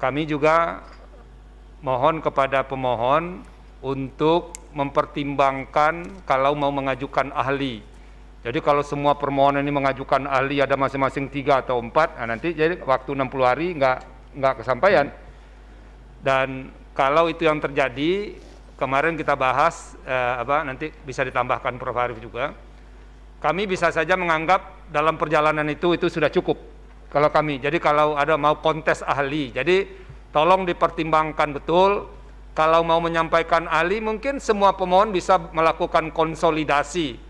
[0.00, 0.82] Kami juga
[1.84, 3.44] mohon kepada pemohon
[3.78, 7.89] untuk mempertimbangkan kalau mau mengajukan ahli.
[8.40, 12.80] Jadi kalau semua permohonan ini mengajukan ahli ada masing-masing tiga atau empat, nah nanti jadi
[12.80, 13.98] waktu 60 hari nggak
[14.40, 15.12] nggak kesampaian.
[16.24, 18.32] Dan kalau itu yang terjadi,
[18.80, 22.56] kemarin kita bahas eh, apa nanti bisa ditambahkan Prof Arif juga.
[23.44, 26.56] Kami bisa saja menganggap dalam perjalanan itu itu sudah cukup
[27.12, 27.60] kalau kami.
[27.60, 29.84] Jadi kalau ada mau kontes ahli, jadi
[30.32, 32.08] tolong dipertimbangkan betul.
[32.50, 37.29] Kalau mau menyampaikan ahli, mungkin semua pemohon bisa melakukan konsolidasi.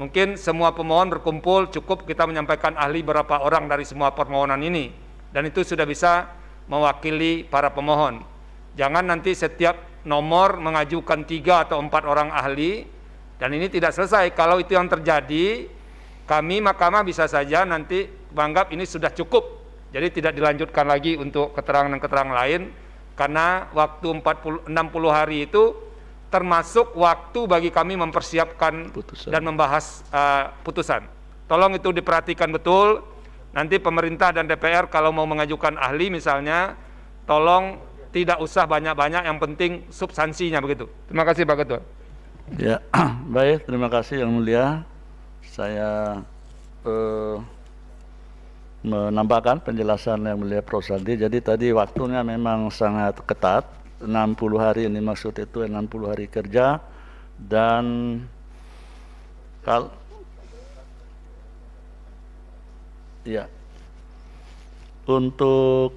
[0.00, 4.88] Mungkin semua pemohon berkumpul, cukup kita menyampaikan ahli berapa orang dari semua permohonan ini.
[5.28, 6.24] Dan itu sudah bisa
[6.72, 8.24] mewakili para pemohon.
[8.80, 9.76] Jangan nanti setiap
[10.08, 12.88] nomor mengajukan tiga atau empat orang ahli,
[13.36, 14.32] dan ini tidak selesai.
[14.32, 15.68] Kalau itu yang terjadi,
[16.24, 19.60] kami mahkamah bisa saja nanti menganggap ini sudah cukup.
[19.92, 22.72] Jadi tidak dilanjutkan lagi untuk keterangan-keterangan lain,
[23.20, 25.89] karena waktu 40, 60 hari itu
[26.30, 29.28] termasuk waktu bagi kami mempersiapkan putusan.
[29.34, 31.02] dan membahas uh, putusan.
[31.50, 33.02] Tolong itu diperhatikan betul,
[33.50, 36.78] Nanti pemerintah dan DPR kalau mau mengajukan ahli misalnya,
[37.26, 37.82] tolong
[38.14, 40.86] tidak usah banyak-banyak, yang penting substansinya begitu.
[41.10, 41.80] Terima kasih Pak Ketua.
[42.58, 42.78] Ya,
[43.34, 44.66] baik, terima kasih Yang Mulia.
[45.50, 46.22] Saya
[46.86, 47.36] eh,
[48.86, 50.86] menambahkan penjelasan Yang Mulia Prof.
[50.86, 51.18] Saldi.
[51.18, 53.66] Jadi tadi waktunya memang sangat ketat,
[54.00, 54.08] 60
[54.56, 56.80] hari ini maksud itu 60 hari kerja
[57.36, 57.84] dan
[59.60, 60.00] kalau
[63.24, 63.44] Ya.
[65.04, 65.92] Untuk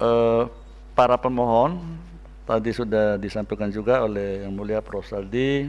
[0.00, 0.44] eh,
[0.96, 1.76] para pemohon
[2.48, 5.04] tadi sudah disampaikan juga oleh Yang Mulia Prof.
[5.04, 5.68] Saldi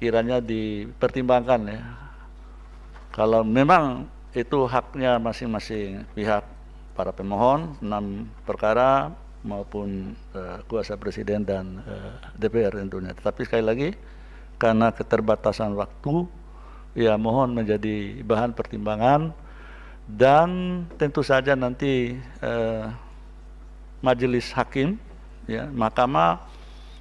[0.00, 1.80] kiranya dipertimbangkan ya.
[3.12, 6.48] Kalau memang itu haknya masing-masing pihak
[6.96, 9.12] para pemohon enam perkara
[9.42, 13.14] maupun uh, kuasa presiden dan uh, DPR tentunya.
[13.14, 13.88] Tetapi sekali lagi
[14.62, 16.30] karena keterbatasan waktu
[16.94, 19.34] ya mohon menjadi bahan pertimbangan
[20.06, 22.84] dan tentu saja nanti eh,
[24.04, 24.98] majelis hakim
[25.48, 26.42] ya mahkamah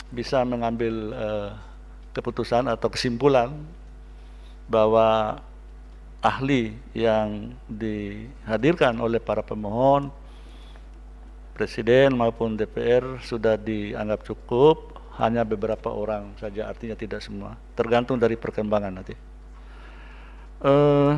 [0.09, 1.49] bisa mengambil eh,
[2.15, 3.51] keputusan atau kesimpulan
[4.71, 5.39] bahwa
[6.23, 10.13] ahli yang dihadirkan oleh para pemohon
[11.51, 17.59] presiden maupun DPR sudah dianggap cukup hanya beberapa orang saja artinya tidak semua.
[17.75, 19.15] Tergantung dari perkembangan nanti.
[20.61, 21.17] Uh,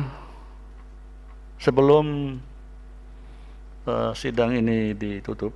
[1.60, 2.36] sebelum
[3.88, 5.52] uh, sidang ini ditutup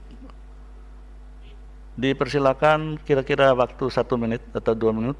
[1.98, 5.18] dipersilakan kira-kira waktu satu menit atau dua menit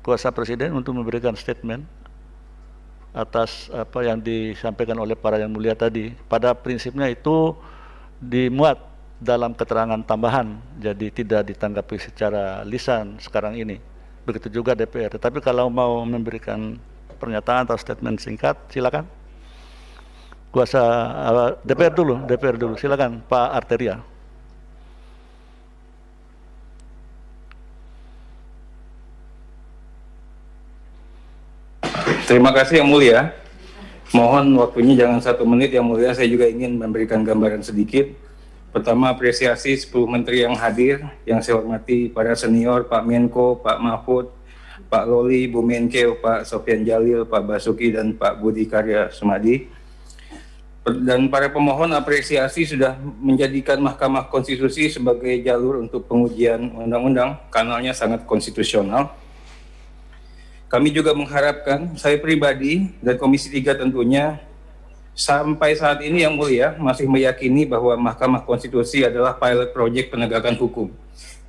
[0.00, 1.84] kuasa presiden untuk memberikan statement
[3.12, 6.16] atas apa yang disampaikan oleh para yang mulia tadi.
[6.32, 7.52] Pada prinsipnya itu
[8.22, 8.78] dimuat
[9.18, 13.82] dalam keterangan tambahan jadi tidak ditanggapi secara lisan sekarang ini
[14.22, 16.78] begitu juga DPR tetapi kalau mau memberikan
[17.18, 19.06] pernyataan atau statement singkat silakan
[20.52, 20.82] kuasa
[21.32, 22.76] uh, DPR dulu, DPR dulu.
[22.76, 23.96] Silakan Pak Arteria.
[32.28, 33.32] Terima kasih yang mulia.
[34.12, 36.12] Mohon waktunya jangan satu menit yang mulia.
[36.12, 38.12] Saya juga ingin memberikan gambaran sedikit.
[38.72, 44.32] Pertama apresiasi 10 menteri yang hadir, yang saya hormati para senior Pak Menko, Pak Mahfud,
[44.88, 49.68] Pak Loli, Bu Menkeu, Pak Sofian Jalil, Pak Basuki, dan Pak Budi Karya Sumadi
[50.82, 58.26] dan para pemohon apresiasi sudah menjadikan Mahkamah Konstitusi sebagai jalur untuk pengujian undang-undang, kanalnya sangat
[58.26, 59.14] konstitusional.
[60.72, 64.40] Kami juga mengharapkan, saya pribadi dan Komisi 3 tentunya,
[65.12, 70.88] sampai saat ini yang mulia masih meyakini bahwa Mahkamah Konstitusi adalah pilot project penegakan hukum.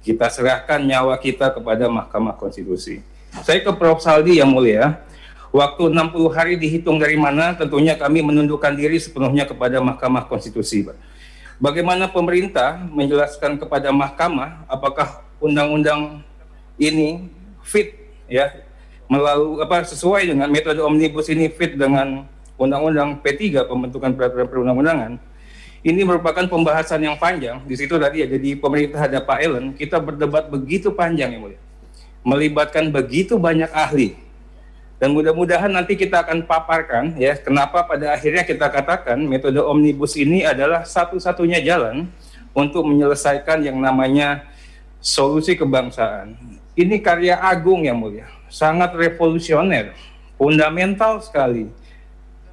[0.04, 3.00] Kita serahkan nyawa kita kepada Mahkamah Konstitusi.
[3.48, 4.04] Saya ke Prof.
[4.04, 5.00] Saldi yang mulia,
[5.54, 10.82] Waktu 60 hari dihitung dari mana, tentunya kami menundukkan diri sepenuhnya kepada Mahkamah Konstitusi.
[11.62, 16.26] Bagaimana pemerintah menjelaskan kepada Mahkamah apakah undang-undang
[16.82, 17.30] ini
[17.62, 17.94] fit
[18.26, 18.50] ya
[19.12, 25.12] melalui apa sesuai dengan metode omnibus ini fit dengan undang-undang P3 pembentukan peraturan perundang-undangan.
[25.84, 27.60] Ini merupakan pembahasan yang panjang.
[27.68, 31.60] Di situ tadi ya jadi pemerintah ada Pak Ellen, kita berdebat begitu panjang ya mulia.
[32.24, 34.16] Melibatkan begitu banyak ahli,
[35.04, 40.48] dan mudah-mudahan nanti kita akan paparkan ya kenapa pada akhirnya kita katakan metode omnibus ini
[40.48, 42.08] adalah satu-satunya jalan
[42.56, 44.48] untuk menyelesaikan yang namanya
[45.04, 46.40] solusi kebangsaan.
[46.80, 49.98] Ini karya agung yang mulia, sangat revolusioner,
[50.38, 51.74] fundamental sekali.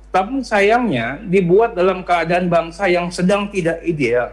[0.09, 4.33] Tapi sayangnya dibuat dalam keadaan bangsa yang sedang tidak ideal.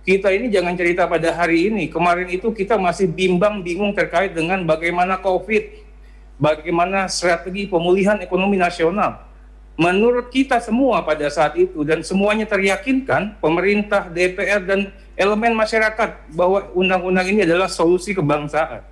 [0.00, 1.92] Kita ini jangan cerita pada hari ini.
[1.92, 5.92] Kemarin itu kita masih bimbang bingung terkait dengan bagaimana COVID
[6.40, 9.28] bagaimana strategi pemulihan ekonomi nasional.
[9.76, 16.72] Menurut kita semua pada saat itu dan semuanya teryakinkan pemerintah, DPR dan elemen masyarakat bahwa
[16.72, 18.89] undang-undang ini adalah solusi kebangsaan.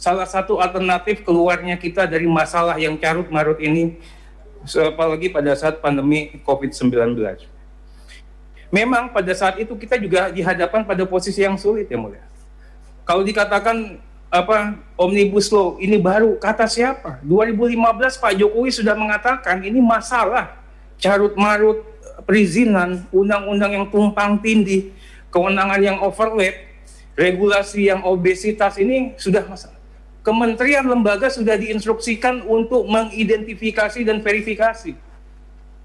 [0.00, 4.00] Salah satu alternatif keluarnya kita dari masalah yang carut marut ini
[4.64, 7.20] apalagi pada saat pandemi COVID-19.
[8.72, 12.24] Memang pada saat itu kita juga dihadapan pada posisi yang sulit ya mulia.
[13.04, 14.00] Kalau dikatakan
[14.32, 17.76] apa omnibus law ini baru kata siapa 2015
[18.22, 20.54] Pak Jokowi sudah mengatakan ini masalah
[20.96, 21.82] carut marut
[22.24, 24.94] perizinan undang-undang yang tumpang tindih
[25.34, 26.54] kewenangan yang overlap
[27.18, 29.79] regulasi yang obesitas ini sudah masalah
[30.20, 34.96] kementerian lembaga sudah diinstruksikan untuk mengidentifikasi dan verifikasi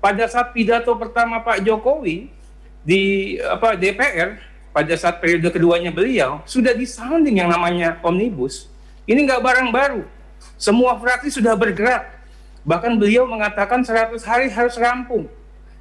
[0.05, 2.29] pada saat pidato pertama Pak Jokowi
[2.85, 4.37] di apa DPR
[4.69, 8.69] pada saat periode keduanya beliau sudah disounding yang namanya omnibus.
[9.09, 10.03] Ini nggak barang baru.
[10.61, 12.11] Semua fraksi sudah bergerak.
[12.65, 15.25] Bahkan beliau mengatakan 100 hari harus rampung.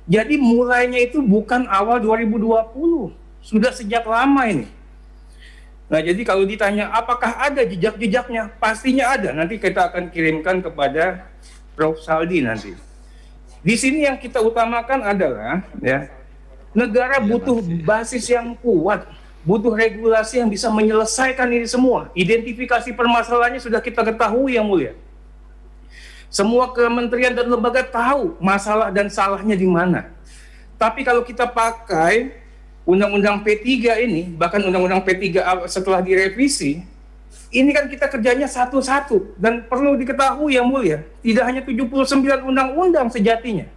[0.05, 3.09] Jadi mulainya itu bukan awal 2020,
[3.41, 4.69] sudah sejak lama ini.
[5.85, 9.37] Nah, jadi kalau ditanya apakah ada jejak-jejaknya, pastinya ada.
[9.37, 11.29] Nanti kita akan kirimkan kepada
[11.77, 12.73] Prof Saldi nanti.
[13.65, 16.09] Di sini yang kita utamakan adalah ya
[16.75, 19.07] Negara iya, butuh basis yang kuat,
[19.47, 22.11] butuh regulasi yang bisa menyelesaikan ini semua.
[22.19, 24.99] Identifikasi permasalahannya sudah kita ketahui yang mulia.
[26.27, 30.11] Semua kementerian dan lembaga tahu masalah dan salahnya di mana.
[30.75, 32.43] Tapi kalau kita pakai
[32.85, 36.85] Undang-Undang P3 ini, bahkan Undang-Undang P3 setelah direvisi,
[37.55, 43.71] ini kan kita kerjanya satu-satu dan perlu diketahui yang mulia, tidak hanya 79 undang-undang sejatinya.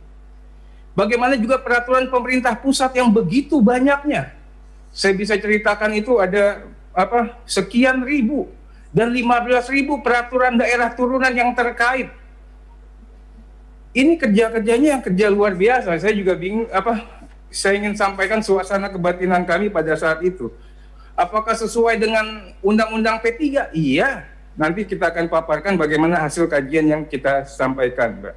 [0.98, 4.34] Bagaimana juga peraturan pemerintah pusat yang begitu banyaknya.
[4.90, 8.50] Saya bisa ceritakan itu ada apa sekian ribu
[8.90, 12.10] dan 15 ribu peraturan daerah turunan yang terkait.
[13.94, 16.02] Ini kerja-kerjanya yang kerja luar biasa.
[16.02, 17.17] Saya juga bingung apa
[17.52, 20.52] saya ingin sampaikan suasana kebatinan kami pada saat itu.
[21.18, 23.74] Apakah sesuai dengan Undang-Undang P3?
[23.74, 24.30] Iya.
[24.58, 28.36] Nanti kita akan paparkan bagaimana hasil kajian yang kita sampaikan, Mbak.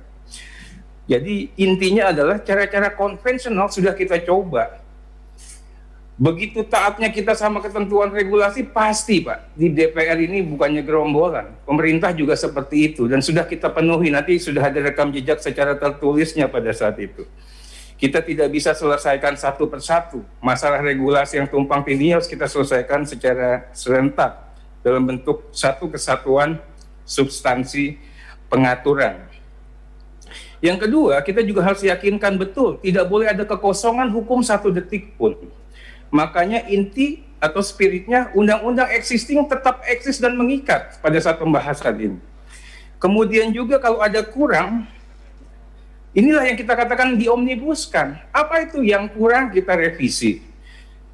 [1.10, 4.78] Jadi intinya adalah cara-cara konvensional sudah kita coba.
[6.20, 9.56] Begitu taatnya kita sama ketentuan regulasi pasti Pak.
[9.56, 11.48] Di DPR ini bukannya gerombolan.
[11.64, 14.12] Pemerintah juga seperti itu dan sudah kita penuhi.
[14.12, 17.24] Nanti sudah ada rekam jejak secara tertulisnya pada saat itu.
[18.00, 20.24] Kita tidak bisa selesaikan satu persatu.
[20.40, 24.40] Masalah regulasi yang tumpang tindih harus kita selesaikan secara serentak
[24.80, 26.56] dalam bentuk satu kesatuan
[27.04, 28.00] substansi
[28.48, 29.30] pengaturan
[30.60, 35.32] yang kedua, kita juga harus yakinkan betul tidak boleh ada kekosongan hukum satu detik pun.
[36.12, 42.18] Makanya inti atau spiritnya undang-undang existing tetap eksis dan mengikat pada saat pembahasan ini.
[43.00, 44.84] Kemudian juga kalau ada kurang
[46.10, 48.18] Inilah yang kita katakan diomnibuskan.
[48.34, 50.42] Apa itu yang kurang kita revisi.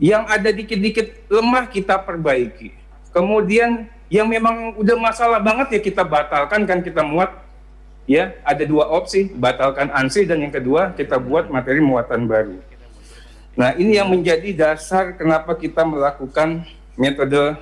[0.01, 2.73] Yang ada dikit-dikit lemah kita perbaiki.
[3.13, 7.33] Kemudian yang memang udah masalah banget ya kita batalkan kan kita muat
[8.07, 12.57] ya ada dua opsi batalkan ANSI dan yang kedua kita buat materi muatan baru.
[13.57, 16.63] Nah ini yang menjadi dasar kenapa kita melakukan
[16.95, 17.57] metode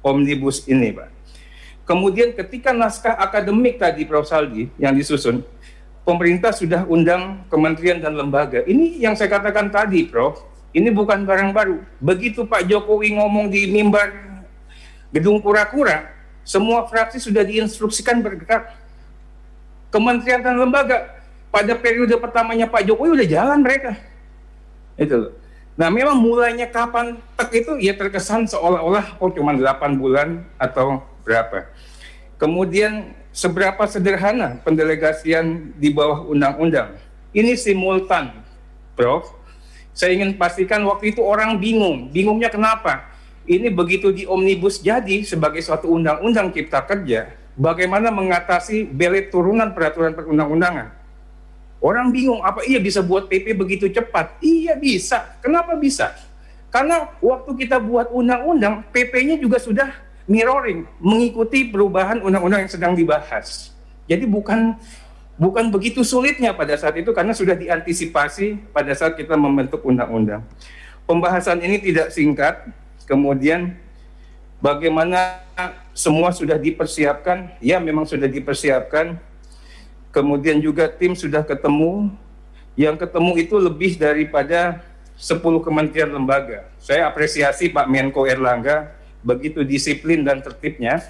[0.00, 1.10] omnibus ini Pak.
[1.84, 4.22] Kemudian ketika naskah akademik tadi Prof.
[4.22, 5.42] Saldi yang disusun,
[6.10, 8.66] pemerintah sudah undang kementerian dan lembaga.
[8.66, 10.42] Ini yang saya katakan tadi Prof,
[10.74, 11.78] ini bukan barang baru.
[12.02, 14.10] Begitu Pak Jokowi ngomong di mimbar
[15.14, 16.10] gedung kura-kura,
[16.42, 18.74] semua fraksi sudah diinstruksikan bergerak.
[19.94, 21.22] Kementerian dan lembaga
[21.54, 23.94] pada periode pertamanya Pak Jokowi udah jalan mereka.
[24.98, 25.38] Itu
[25.78, 31.72] Nah memang mulainya kapan tek itu ya terkesan seolah-olah oh cuma 8 bulan atau berapa.
[32.36, 36.98] Kemudian seberapa sederhana pendelegasian di bawah undang-undang.
[37.30, 38.34] Ini simultan,
[38.98, 39.30] Prof.
[39.94, 42.10] Saya ingin pastikan waktu itu orang bingung.
[42.10, 43.10] Bingungnya kenapa?
[43.46, 50.14] Ini begitu di omnibus jadi sebagai suatu undang-undang cipta kerja, bagaimana mengatasi belet turunan peraturan
[50.14, 50.94] perundang-undangan.
[51.80, 54.36] Orang bingung, apa iya bisa buat PP begitu cepat?
[54.44, 55.40] Iya bisa.
[55.40, 56.12] Kenapa bisa?
[56.68, 59.90] Karena waktu kita buat undang-undang, PP-nya juga sudah
[60.30, 63.74] mirroring, mengikuti perubahan undang-undang yang sedang dibahas.
[64.06, 64.78] Jadi bukan
[65.34, 70.46] bukan begitu sulitnya pada saat itu karena sudah diantisipasi pada saat kita membentuk undang-undang.
[71.02, 72.70] Pembahasan ini tidak singkat,
[73.10, 73.74] kemudian
[74.62, 75.42] bagaimana
[75.90, 79.18] semua sudah dipersiapkan, ya memang sudah dipersiapkan,
[80.14, 82.14] kemudian juga tim sudah ketemu,
[82.78, 84.78] yang ketemu itu lebih daripada
[85.18, 86.70] 10 kementerian lembaga.
[86.78, 91.04] Saya apresiasi Pak Menko Erlangga begitu disiplin dan tertibnya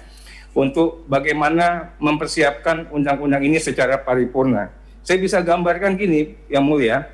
[0.51, 4.71] untuk bagaimana mempersiapkan undang-undang ini secara paripurna.
[5.01, 7.09] Saya bisa gambarkan gini, yang mulia,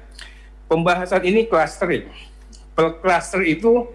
[0.68, 2.10] pembahasan ini clustering.
[2.76, 3.88] Per cluster itu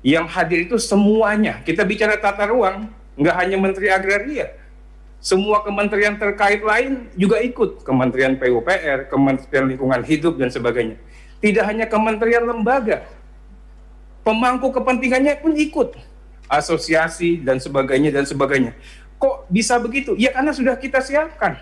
[0.00, 1.60] yang hadir itu semuanya.
[1.62, 4.48] Kita bicara tata ruang, nggak hanya Menteri Agraria.
[5.24, 7.80] Semua kementerian terkait lain juga ikut.
[7.80, 11.00] Kementerian PUPR, Kementerian Lingkungan Hidup, dan sebagainya.
[11.40, 13.08] Tidak hanya kementerian lembaga.
[14.20, 15.96] Pemangku kepentingannya pun ikut.
[16.58, 18.72] Asosiasi dan sebagainya dan sebagainya.
[19.18, 20.14] Kok bisa begitu?
[20.18, 21.58] Ya karena sudah kita siapkan.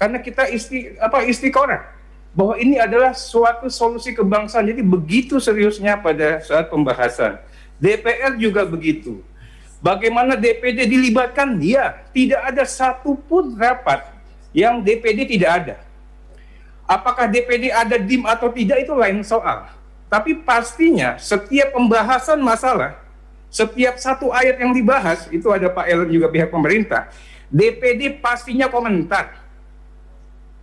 [0.00, 2.00] Karena kita isti, apa, istiqorah
[2.30, 4.70] bahwa ini adalah suatu solusi kebangsaan.
[4.70, 7.36] Jadi begitu seriusnya pada saat pembahasan.
[7.80, 9.20] DPR juga begitu.
[9.80, 11.56] Bagaimana DPD dilibatkan?
[11.56, 14.04] Dia tidak ada satupun rapat
[14.52, 15.76] yang DPD tidak ada.
[16.84, 19.70] Apakah DPD ada DIM atau tidak itu lain soal.
[20.10, 22.98] Tapi pastinya setiap pembahasan masalah,
[23.50, 27.10] setiap satu ayat yang dibahas, itu ada Pak Ellen juga pihak pemerintah,
[27.50, 29.42] DPD pastinya komentar.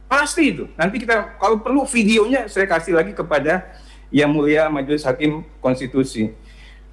[0.08, 0.72] Pasti itu.
[0.80, 3.68] Nanti kita kalau perlu videonya saya kasih lagi kepada
[4.08, 6.32] Yang Mulia Majelis Hakim Konstitusi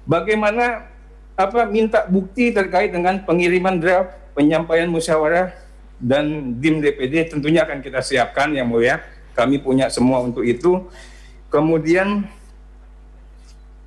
[0.07, 0.87] bagaimana
[1.35, 5.51] apa minta bukti terkait dengan pengiriman draft penyampaian musyawarah
[5.99, 9.03] dan dim DPD tentunya akan kita siapkan yang mulia
[9.35, 10.87] kami punya semua untuk itu
[11.51, 12.23] kemudian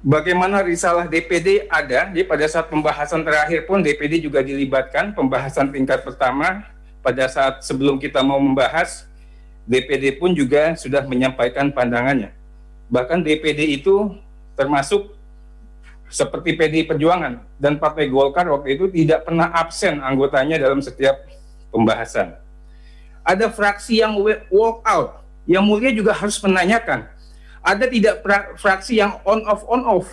[0.03, 6.07] bagaimana risalah DPD ada jadi pada saat pembahasan terakhir pun DPD juga dilibatkan pembahasan tingkat
[6.07, 6.67] pertama
[7.03, 9.07] pada saat sebelum kita mau membahas
[9.69, 12.33] DPD pun juga sudah menyampaikan pandangannya
[12.89, 14.15] bahkan DPD itu
[14.59, 15.19] termasuk
[16.09, 21.21] seperti PDI Perjuangan dan Partai Golkar waktu itu tidak pernah absen anggotanya dalam setiap
[21.69, 22.33] pembahasan.
[23.21, 24.17] Ada fraksi yang
[24.49, 27.05] walk out, yang mulia juga harus menanyakan.
[27.69, 28.25] Ada tidak
[28.57, 30.09] fraksi yang on off on off.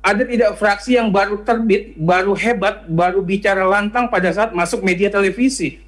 [0.00, 5.12] Ada tidak fraksi yang baru terbit, baru hebat, baru bicara lantang pada saat masuk media
[5.12, 5.82] televisi.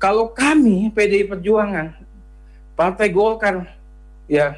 [0.00, 1.92] Kalau kami PDI Perjuangan,
[2.78, 3.66] Partai Golkar,
[4.30, 4.54] ya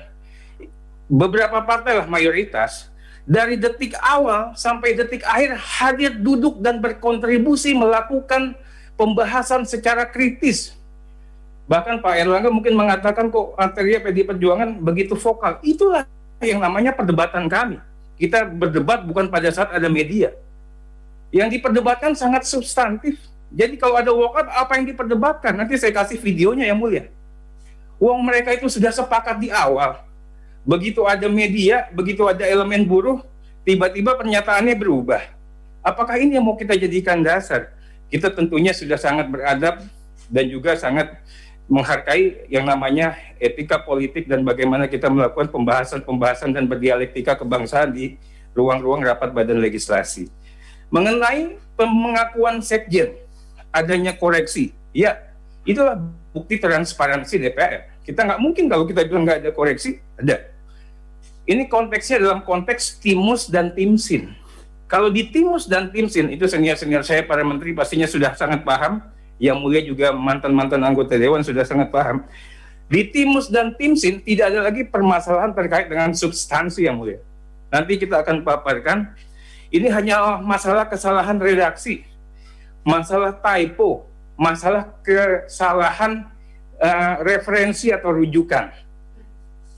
[1.10, 2.86] beberapa partai lah mayoritas
[3.26, 8.54] dari detik awal sampai detik akhir hadir duduk dan berkontribusi melakukan
[8.94, 10.76] pembahasan secara kritis.
[11.70, 15.62] Bahkan Pak Erlangga mungkin mengatakan kok arteria PD Perjuangan begitu vokal.
[15.62, 16.02] Itulah
[16.42, 17.78] yang namanya perdebatan kami.
[18.18, 20.34] Kita berdebat bukan pada saat ada media.
[21.30, 23.22] Yang diperdebatkan sangat substantif.
[23.54, 25.54] Jadi kalau ada walkout, apa yang diperdebatkan?
[25.54, 27.06] Nanti saya kasih videonya yang mulia.
[28.02, 30.10] Uang mereka itu sudah sepakat di awal
[30.60, 33.24] Begitu ada media, begitu ada elemen buruh,
[33.64, 35.22] tiba-tiba pernyataannya berubah.
[35.80, 37.72] Apakah ini yang mau kita jadikan dasar?
[38.12, 39.80] Kita tentunya sudah sangat beradab
[40.28, 41.16] dan juga sangat
[41.70, 48.18] menghargai yang namanya etika politik dan bagaimana kita melakukan pembahasan-pembahasan dan berdialektika kebangsaan di
[48.58, 50.26] ruang-ruang rapat badan legislasi.
[50.90, 53.14] Mengenai pengakuan sekjen,
[53.70, 55.14] adanya koreksi, ya
[55.62, 55.94] itulah
[56.34, 58.02] bukti transparansi DPR.
[58.02, 60.50] Kita nggak mungkin kalau kita bilang nggak ada koreksi, ada.
[61.46, 64.34] Ini konteksnya dalam konteks Timus dan Timsin.
[64.90, 68.98] Kalau di Timus dan Timsin, itu senior-senior saya, para menteri pastinya sudah sangat paham,
[69.40, 72.28] yang mulia juga mantan-mantan anggota Dewan sudah sangat paham.
[72.92, 77.24] Di Timus dan Timsin tidak ada lagi permasalahan terkait dengan substansi yang mulia.
[77.72, 79.16] Nanti kita akan paparkan,
[79.72, 82.04] ini hanya masalah kesalahan redaksi,
[82.84, 84.04] masalah typo,
[84.36, 86.28] masalah kesalahan
[86.76, 88.74] uh, referensi atau rujukan.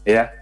[0.02, 0.32] Ya.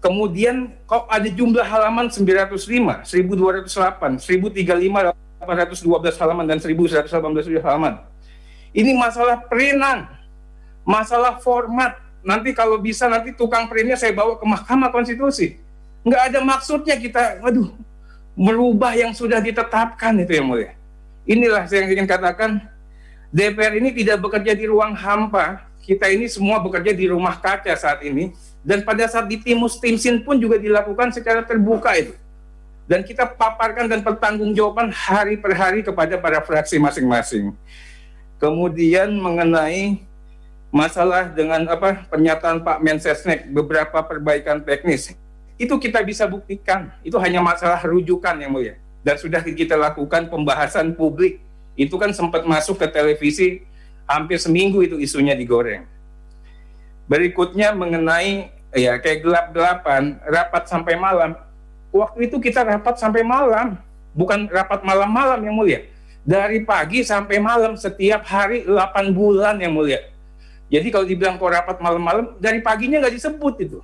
[0.00, 5.12] Kemudian kok ada jumlah halaman 905, 1208, 1035,
[5.44, 8.09] 812 halaman dan 1118 halaman.
[8.70, 10.06] Ini masalah perinan,
[10.86, 11.98] masalah format.
[12.20, 15.56] Nanti kalau bisa nanti tukang printnya saya bawa ke Mahkamah Konstitusi.
[16.06, 17.72] Nggak ada maksudnya kita, waduh,
[18.38, 20.72] merubah yang sudah ditetapkan itu yang mulia.
[21.28, 22.62] Inilah saya ingin katakan,
[23.30, 28.00] DPR ini tidak bekerja di ruang hampa, kita ini semua bekerja di rumah kaca saat
[28.02, 32.14] ini, dan pada saat di Timus Timsin pun juga dilakukan secara terbuka itu.
[32.90, 37.54] Dan kita paparkan dan pertanggungjawaban hari per hari kepada para fraksi masing-masing.
[38.40, 40.00] Kemudian mengenai
[40.72, 45.12] masalah dengan apa pernyataan Pak Mensesnek beberapa perbaikan teknis
[45.60, 46.88] itu kita bisa buktikan.
[47.04, 48.80] Itu hanya masalah rujukan yang mulia.
[49.04, 51.44] Dan sudah kita lakukan pembahasan publik.
[51.76, 53.60] Itu kan sempat masuk ke televisi
[54.08, 55.84] hampir seminggu itu isunya digoreng.
[57.04, 61.36] Berikutnya mengenai ya kayak gelap-gelapan, rapat sampai malam.
[61.92, 63.76] Waktu itu kita rapat sampai malam,
[64.16, 65.84] bukan rapat malam-malam yang mulia.
[66.20, 70.04] Dari pagi sampai malam setiap hari 8 bulan yang mulia.
[70.70, 73.78] Jadi kalau dibilang kok rapat malam-malam, dari paginya nggak disebut itu.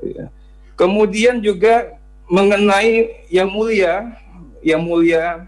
[0.00, 0.32] Ya.
[0.72, 4.16] Kemudian juga mengenai yang mulia,
[4.64, 5.44] yang mulia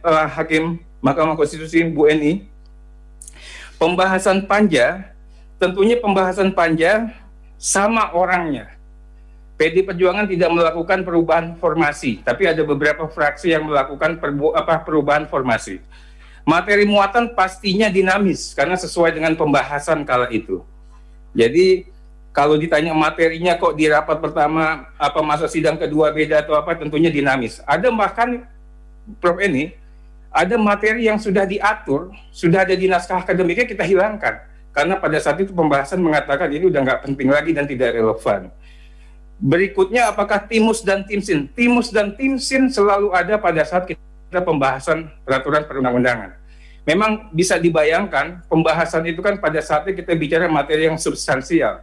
[0.00, 2.48] uh, Hakim Mahkamah Konstitusi Bu Eni,
[3.76, 5.12] pembahasan panja,
[5.60, 7.12] tentunya pembahasan panja
[7.60, 8.71] sama orangnya.
[9.62, 15.30] PD Perjuangan tidak melakukan perubahan formasi, tapi ada beberapa fraksi yang melakukan perbu apa, perubahan
[15.30, 15.78] formasi.
[16.42, 20.66] Materi muatan pastinya dinamis karena sesuai dengan pembahasan kala itu.
[21.30, 21.86] Jadi
[22.34, 27.14] kalau ditanya materinya kok di rapat pertama apa masa sidang kedua beda atau apa tentunya
[27.14, 27.62] dinamis.
[27.62, 28.42] Ada bahkan
[29.22, 29.78] Prof ini
[30.34, 34.42] ada materi yang sudah diatur, sudah ada di naskah akademiknya kita hilangkan
[34.74, 38.50] karena pada saat itu pembahasan mengatakan ini udah nggak penting lagi dan tidak relevan.
[39.42, 41.50] Berikutnya apakah Timus dan Timsin?
[41.50, 46.38] Timus dan Timsin selalu ada pada saat kita pembahasan peraturan perundang-undangan.
[46.86, 51.82] Memang bisa dibayangkan pembahasan itu kan pada saatnya kita bicara materi yang substansial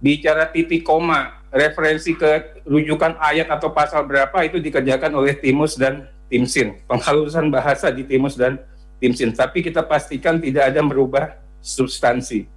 [0.00, 6.08] bicara titik koma, referensi ke rujukan ayat atau pasal berapa itu dikerjakan oleh Timus dan
[6.28, 6.76] Timsin.
[6.84, 8.60] Penghalusan bahasa di Timus dan
[9.00, 9.32] Timsin.
[9.32, 12.48] Tapi kita pastikan tidak ada merubah substansi.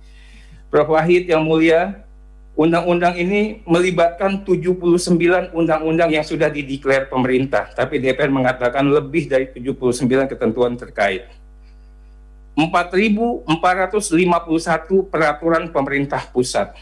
[0.70, 0.94] Prof.
[0.94, 2.06] Wahid yang mulia,
[2.60, 7.72] undang-undang ini melibatkan 79 undang-undang yang sudah dideklar pemerintah.
[7.72, 11.32] Tapi DPR mengatakan lebih dari 79 ketentuan terkait.
[12.60, 13.48] 4.451
[15.08, 16.76] peraturan pemerintah pusat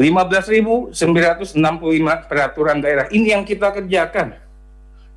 [0.00, 0.96] 15.965
[2.24, 3.04] peraturan daerah.
[3.12, 4.40] Ini yang kita kerjakan.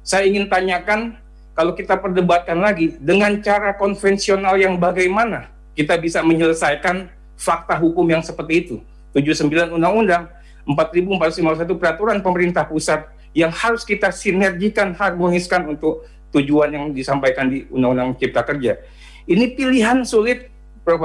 [0.04, 1.16] Saya ingin tanyakan,
[1.56, 7.08] kalau kita perdebatkan lagi, dengan cara konvensional yang bagaimana kita bisa menyelesaikan
[7.40, 8.78] fakta hukum yang seperti itu.
[9.18, 10.30] 79 undang-undang,
[10.70, 18.22] 4.451 peraturan pemerintah pusat yang harus kita sinergikan, harmoniskan untuk tujuan yang disampaikan di Undang-Undang
[18.22, 18.78] Cipta Kerja.
[19.26, 20.54] Ini pilihan sulit,
[20.86, 21.04] Prof.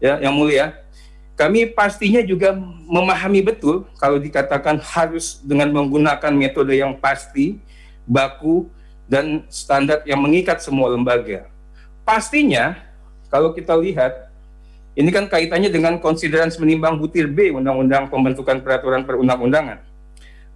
[0.00, 0.72] ya, yang mulia,
[1.36, 2.56] kami pastinya juga
[2.86, 7.60] memahami betul kalau dikatakan harus dengan menggunakan metode yang pasti,
[8.08, 8.68] baku,
[9.04, 11.44] dan standar yang mengikat semua lembaga.
[12.08, 12.80] Pastinya,
[13.28, 14.31] kalau kita lihat,
[14.92, 19.80] ini kan kaitannya dengan konsideran menimbang butir B Undang-Undang Pembentukan Peraturan Perundang-Undangan.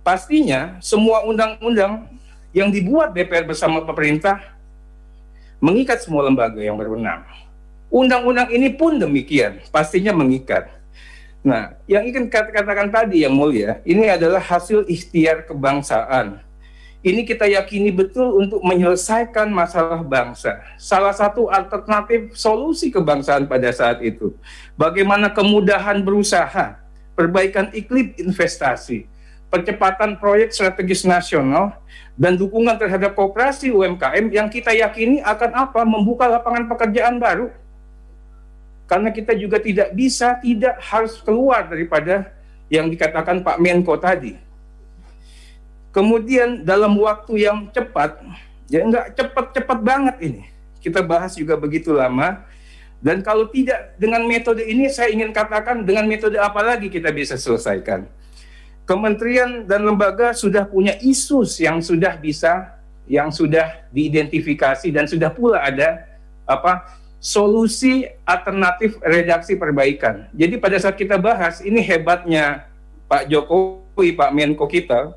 [0.04, 2.06] Pastinya, semua undang-undang
[2.52, 4.38] yang dibuat DPR bersama pemerintah
[5.58, 7.24] mengikat semua lembaga yang berwenang
[7.86, 10.66] Undang-undang ini pun demikian, pastinya mengikat.
[11.46, 16.42] Nah, yang ingin katakan tadi yang mulia, ini adalah hasil ikhtiar kebangsaan.
[17.06, 20.58] Ini kita yakini betul untuk menyelesaikan masalah bangsa.
[20.74, 24.34] Salah satu alternatif solusi kebangsaan pada saat itu.
[24.74, 26.82] Bagaimana kemudahan berusaha,
[27.14, 29.06] perbaikan iklim investasi,
[29.46, 31.78] percepatan proyek strategis nasional,
[32.18, 35.86] dan dukungan terhadap kooperasi UMKM yang kita yakini akan apa?
[35.86, 37.54] Membuka lapangan pekerjaan baru
[38.90, 42.34] karena kita juga tidak bisa, tidak harus keluar daripada
[42.66, 44.45] yang dikatakan Pak Menko tadi.
[45.96, 48.20] Kemudian dalam waktu yang cepat,
[48.68, 50.42] ya enggak cepat-cepat banget ini.
[50.84, 52.44] Kita bahas juga begitu lama.
[53.00, 57.40] Dan kalau tidak dengan metode ini, saya ingin katakan dengan metode apa lagi kita bisa
[57.40, 58.04] selesaikan.
[58.84, 62.76] Kementerian dan lembaga sudah punya isus yang sudah bisa,
[63.08, 66.04] yang sudah diidentifikasi dan sudah pula ada
[66.44, 70.28] apa solusi alternatif redaksi perbaikan.
[70.36, 72.68] Jadi pada saat kita bahas, ini hebatnya
[73.08, 75.16] Pak Jokowi, Pak Menko kita,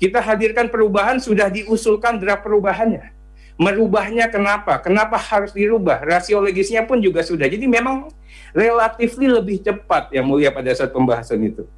[0.00, 3.20] kita hadirkan perubahan sudah diusulkan draft perubahannya
[3.60, 4.80] merubahnya kenapa?
[4.80, 6.00] Kenapa harus dirubah?
[6.00, 7.44] Rasio legisnya pun juga sudah.
[7.44, 8.08] Jadi memang
[8.56, 11.68] relatif lebih cepat yang mulia pada saat pembahasan itu.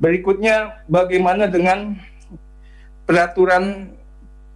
[0.00, 2.00] Berikutnya bagaimana dengan
[3.04, 3.92] peraturan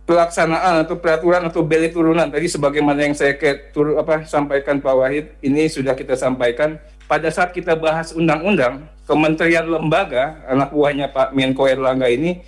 [0.09, 4.95] pelaksanaan atau peraturan atau beli turunan tadi sebagaimana yang saya ke, tur, apa, sampaikan Pak
[4.97, 6.79] Wahid ini sudah kita sampaikan
[7.11, 12.47] pada saat kita bahas undang-undang kementerian lembaga anak buahnya Pak Menko Erlangga ini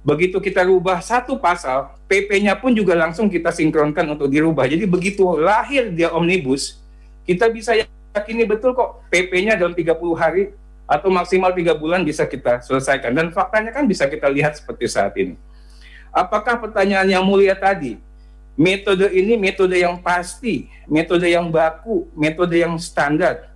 [0.00, 4.64] Begitu kita rubah satu pasal, PP-nya pun juga langsung kita sinkronkan untuk dirubah.
[4.64, 6.80] Jadi begitu lahir dia omnibus,
[7.28, 7.76] kita bisa
[8.16, 10.56] yakini betul kok PP-nya dalam 30 hari
[10.88, 13.12] atau maksimal tiga bulan bisa kita selesaikan.
[13.12, 15.36] Dan faktanya kan bisa kita lihat seperti saat ini.
[16.10, 18.00] Apakah pertanyaan yang mulia tadi,
[18.56, 23.52] metode ini metode yang pasti, metode yang baku, metode yang standar?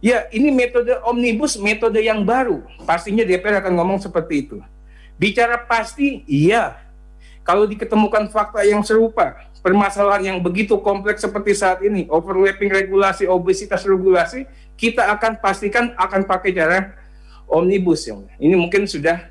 [0.00, 2.62] Ya, ini metode omnibus, metode yang baru.
[2.88, 4.58] Pastinya DPR akan ngomong seperti itu.
[5.18, 6.78] Bicara pasti, iya.
[7.42, 13.82] Kalau diketemukan fakta yang serupa, permasalahan yang begitu kompleks seperti saat ini, overlapping regulasi, obesitas
[13.82, 14.46] regulasi,
[14.78, 16.94] kita akan pastikan akan pakai cara
[17.50, 18.06] omnibus.
[18.06, 19.26] Yang ini mungkin sudah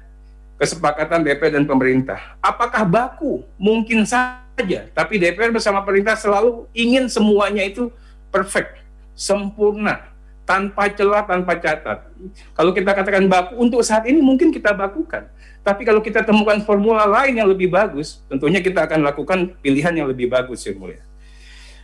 [0.59, 2.35] kesepakatan DPR dan pemerintah.
[2.43, 3.45] Apakah baku?
[3.55, 4.89] Mungkin saja.
[4.91, 7.93] Tapi DPR bersama pemerintah selalu ingin semuanya itu
[8.33, 8.81] perfect,
[9.13, 10.03] sempurna,
[10.47, 12.07] tanpa celah, tanpa catat.
[12.55, 15.27] Kalau kita katakan baku, untuk saat ini mungkin kita bakukan.
[15.59, 20.07] Tapi kalau kita temukan formula lain yang lebih bagus, tentunya kita akan lakukan pilihan yang
[20.07, 21.03] lebih bagus yang mulia.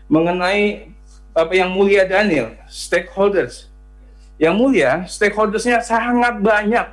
[0.08, 0.88] Mengenai
[1.36, 3.68] apa yang mulia Daniel, stakeholders.
[4.40, 6.88] Yang mulia, stakeholdersnya sangat banyak.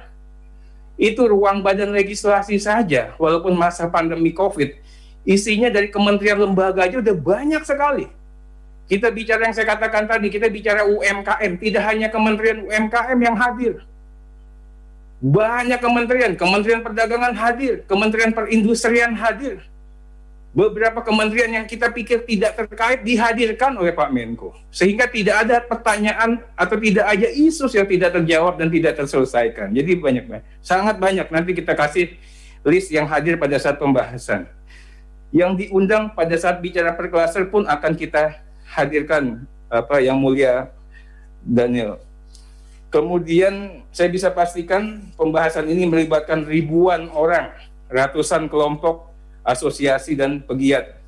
[0.99, 4.75] Itu ruang badan legislasi saja, walaupun masa pandemi COVID,
[5.23, 8.11] isinya dari kementerian lembaga aja udah banyak sekali.
[8.91, 13.87] Kita bicara yang saya katakan tadi, kita bicara UMKM, tidak hanya kementerian UMKM yang hadir,
[15.21, 19.61] banyak kementerian, Kementerian Perdagangan hadir, Kementerian Perindustrian hadir.
[20.51, 24.51] Beberapa kementerian yang kita pikir tidak terkait dihadirkan oleh Pak Menko.
[24.73, 29.71] Sehingga tidak ada pertanyaan atau tidak ada isu yang tidak terjawab dan tidak terselesaikan.
[29.71, 30.45] Jadi banyak banyak.
[30.59, 31.29] Sangat banyak.
[31.31, 32.19] Nanti kita kasih
[32.67, 34.49] list yang hadir pada saat pembahasan.
[35.31, 40.71] Yang diundang pada saat bicara per klaster pun akan kita hadirkan apa yang mulia
[41.43, 41.99] Daniel.
[42.91, 47.55] Kemudian saya bisa pastikan pembahasan ini melibatkan ribuan orang,
[47.87, 49.07] ratusan kelompok,
[49.47, 50.99] asosiasi dan pegiat.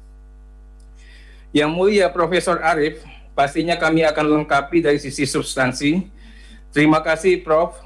[1.50, 3.02] Yang mulia Profesor Arif,
[3.34, 6.06] pastinya kami akan lengkapi dari sisi substansi.
[6.70, 7.76] Terima kasih Prof.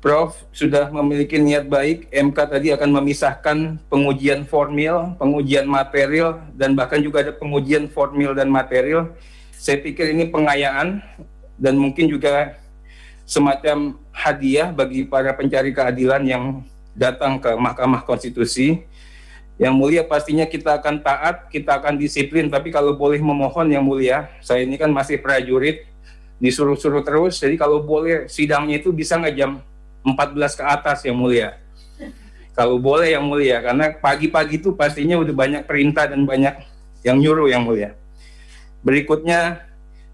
[0.00, 2.08] Prof sudah memiliki niat baik.
[2.08, 8.48] MK tadi akan memisahkan pengujian formil, pengujian material, dan bahkan juga ada pengujian formil dan
[8.48, 9.12] material.
[9.52, 11.04] Saya pikir ini pengayaan
[11.60, 12.56] dan mungkin juga
[13.28, 16.44] semacam hadiah bagi para pencari keadilan yang
[16.96, 18.80] datang ke Mahkamah Konstitusi.
[19.60, 24.32] Yang mulia pastinya kita akan taat, kita akan disiplin, tapi kalau boleh memohon yang mulia,
[24.40, 25.84] saya ini kan masih prajurit,
[26.40, 29.60] disuruh-suruh terus, jadi kalau boleh sidangnya itu bisa nggak jam
[30.04, 31.60] 14 ke atas yang mulia.
[32.56, 36.60] Kalau boleh yang mulia, karena pagi-pagi itu pastinya udah banyak perintah dan banyak
[37.06, 37.96] yang nyuruh yang mulia.
[38.84, 39.64] Berikutnya,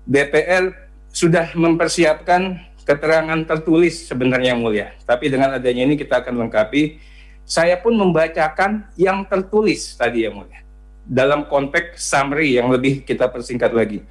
[0.07, 0.71] DPR
[1.11, 4.95] sudah mempersiapkan keterangan tertulis sebenarnya yang mulia.
[5.03, 7.03] Tapi dengan adanya ini kita akan lengkapi.
[7.43, 10.63] Saya pun membacakan yang tertulis tadi yang mulia.
[11.03, 14.03] Dalam konteks summary yang lebih kita persingkat lagi.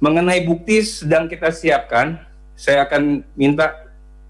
[0.00, 2.20] Mengenai bukti sedang kita siapkan,
[2.52, 3.87] saya akan minta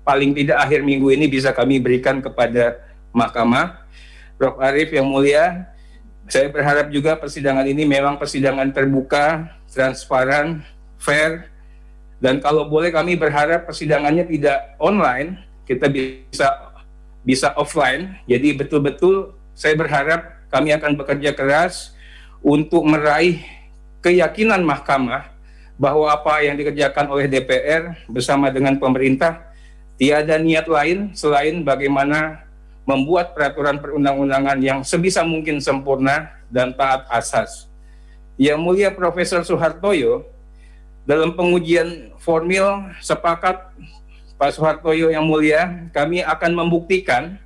[0.08, 2.80] paling tidak akhir minggu ini bisa kami berikan kepada
[3.12, 3.84] mahkamah.
[4.40, 4.56] Prof.
[4.56, 5.68] Arif yang mulia,
[6.24, 10.64] saya berharap juga persidangan ini memang persidangan terbuka, transparan,
[10.96, 11.52] fair,
[12.18, 16.74] dan kalau boleh kami berharap persidangannya tidak online, kita bisa
[17.22, 18.18] bisa offline.
[18.26, 21.92] Jadi betul-betul saya berharap kami akan bekerja keras
[22.42, 23.42] untuk meraih
[24.02, 25.30] keyakinan mahkamah
[25.78, 29.47] bahwa apa yang dikerjakan oleh DPR bersama dengan pemerintah
[29.98, 32.46] tiada niat lain selain bagaimana
[32.88, 37.68] membuat peraturan perundang-undangan yang sebisa mungkin sempurna dan taat asas.
[38.40, 40.24] Yang mulia Profesor Soehartoyo
[41.04, 42.64] dalam pengujian formil
[43.02, 43.74] sepakat
[44.38, 47.36] Pak Soehartoyo yang mulia, kami akan membuktikan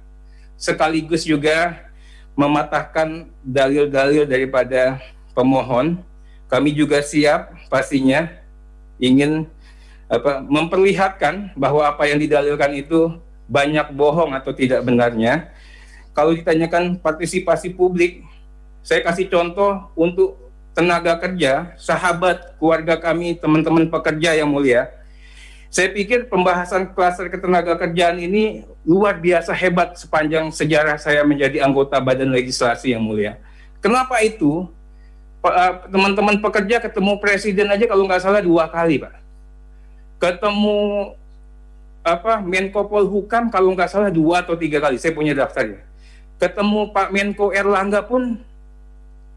[0.61, 1.89] sekaligus juga
[2.37, 5.01] mematahkan dalil-dalil daripada
[5.33, 5.99] pemohon.
[6.53, 8.29] kami juga siap pastinya
[9.01, 9.49] ingin
[10.12, 13.16] apa memperlihatkan bahwa apa yang didalilkan itu
[13.49, 15.49] banyak bohong atau tidak benarnya.
[16.12, 18.20] Kalau ditanyakan partisipasi publik,
[18.84, 20.36] saya kasih contoh untuk
[20.76, 24.92] tenaga kerja, sahabat, keluarga kami, teman-teman pekerja yang mulia.
[25.73, 31.97] Saya pikir pembahasan klaster ketenaga kerjaan ini luar biasa hebat sepanjang sejarah saya menjadi anggota
[31.97, 33.41] badan legislasi yang mulia.
[33.81, 34.68] Kenapa itu?
[35.41, 39.22] Eh, teman-teman pekerja ketemu presiden aja kalau nggak salah dua kali, Pak.
[40.23, 41.10] Ketemu
[42.07, 45.02] apa Menko Polhukam kalau nggak salah dua atau tiga kali.
[45.02, 45.83] Saya punya daftarnya.
[46.39, 48.39] Ketemu Pak Menko Erlangga pun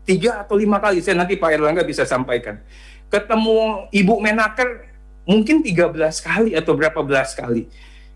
[0.05, 1.01] tiga atau lima kali.
[1.01, 2.61] Saya nanti Pak Erlangga bisa sampaikan.
[3.09, 4.85] Ketemu Ibu Menaker
[5.25, 5.89] mungkin 13
[6.21, 7.65] kali atau berapa belas kali.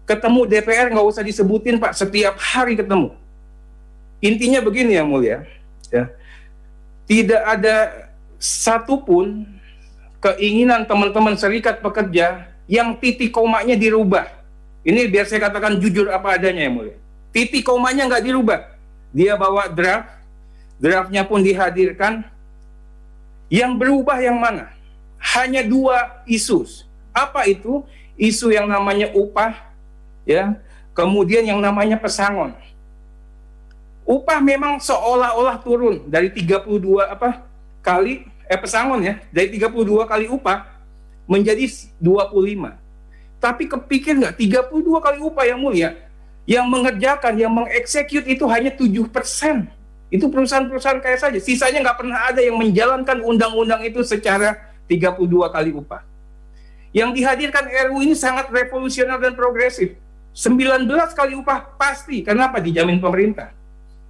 [0.06, 3.14] Ketemu DPR nggak usah disebutin Pak, setiap hari ketemu.
[4.22, 5.46] Intinya begini yang mulia,
[5.94, 6.10] ya
[7.10, 7.76] tidak ada
[8.38, 9.50] satupun
[10.22, 14.30] keinginan teman-teman serikat pekerja yang titik komanya dirubah.
[14.86, 16.98] Ini biar saya katakan jujur apa adanya yang mulia.
[17.34, 18.60] Titik komanya nggak dirubah.
[19.10, 20.08] Dia bawa draft,
[20.78, 22.22] draftnya pun dihadirkan.
[23.50, 24.70] Yang berubah yang mana?
[25.18, 26.64] Hanya dua isu.
[27.10, 27.82] Apa itu?
[28.14, 29.58] Isu yang namanya upah,
[30.24, 30.54] ya.
[30.94, 32.54] Kemudian yang namanya pesangon
[34.10, 37.46] upah memang seolah-olah turun dari 32 apa
[37.86, 40.79] kali eh pesangon ya dari 32 kali upah
[41.30, 41.70] menjadi
[42.02, 42.90] 25
[43.40, 44.36] tapi kepikir nggak?
[44.36, 45.96] 32 kali upah yang mulia.
[46.44, 49.72] Yang mengerjakan yang mengeksekut itu hanya 7 persen.
[50.12, 51.40] Itu perusahaan-perusahaan kayak saja.
[51.40, 54.60] Sisanya nggak pernah ada yang menjalankan undang-undang itu secara
[54.92, 55.24] 32
[55.56, 56.04] kali upah.
[56.92, 59.96] Yang dihadirkan RU ini sangat revolusioner dan progresif.
[60.36, 62.26] 19 kali upah pasti.
[62.26, 63.56] Kenapa dijamin pemerintah.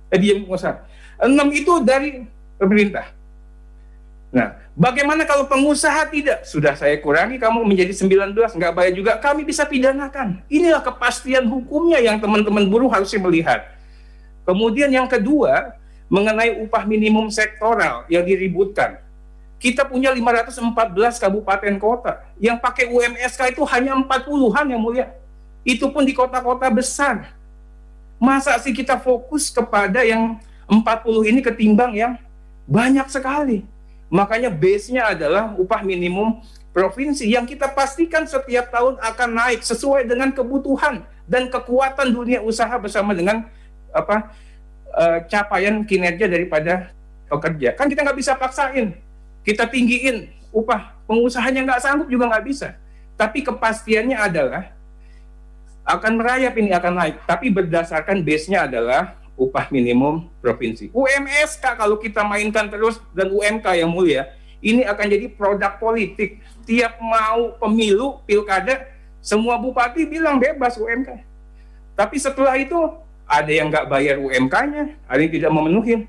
[0.09, 0.81] Eh, dia pengusaha.
[1.21, 2.25] Enam itu dari
[2.55, 3.11] pemerintah.
[4.31, 6.47] Nah, bagaimana kalau pengusaha tidak?
[6.47, 10.39] Sudah saya kurangi, kamu menjadi 19, nggak bayar juga, kami bisa pidanakan.
[10.47, 13.67] Inilah kepastian hukumnya yang teman-teman buruh harusnya melihat.
[14.47, 15.75] Kemudian yang kedua,
[16.09, 18.97] mengenai upah minimum sektoral yang diributkan.
[19.59, 22.23] Kita punya 514 kabupaten kota.
[22.39, 25.11] Yang pakai UMSK itu hanya 40-an yang mulia.
[25.67, 27.35] Itu pun di kota-kota besar.
[28.17, 32.13] Masa sih kita fokus kepada yang 40 ini ketimbang yang
[32.65, 33.67] banyak sekali.
[34.09, 36.41] Makanya base-nya adalah upah minimum
[36.73, 42.73] provinsi yang kita pastikan setiap tahun akan naik sesuai dengan kebutuhan dan kekuatan dunia usaha
[42.81, 43.45] bersama dengan
[43.93, 44.33] apa
[44.93, 46.89] uh, capaian kinerja daripada
[47.29, 47.77] pekerja.
[47.77, 48.97] Kan kita nggak bisa paksain,
[49.45, 52.73] kita tinggiin upah pengusahanya nggak sanggup juga nggak bisa.
[53.13, 54.73] Tapi kepastiannya adalah
[55.85, 60.91] akan merayap ini akan naik, tapi berdasarkan base-nya adalah upah minimum provinsi.
[60.91, 64.27] UMSK kalau kita mainkan terus dan UMK yang mulia,
[64.59, 66.43] ini akan jadi produk politik.
[66.67, 68.83] Tiap mau pemilu, pilkada,
[69.23, 71.23] semua bupati bilang bebas UMK.
[71.95, 72.75] Tapi setelah itu
[73.23, 76.05] ada yang nggak bayar UMK-nya, ada yang tidak memenuhi.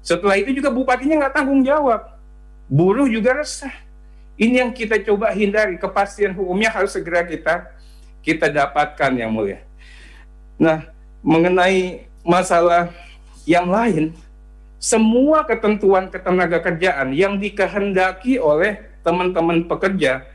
[0.00, 2.16] Setelah itu juga bupatinya nggak tanggung jawab.
[2.72, 3.72] Buruh juga resah.
[4.40, 5.76] Ini yang kita coba hindari.
[5.76, 7.68] Kepastian hukumnya harus segera kita
[8.22, 9.60] kita dapatkan yang mulia.
[10.56, 10.86] Nah,
[11.20, 12.90] mengenai masalah
[13.46, 14.14] yang lain,
[14.82, 20.26] semua ketentuan ketenaga kerjaan yang dikehendaki oleh teman-teman pekerja,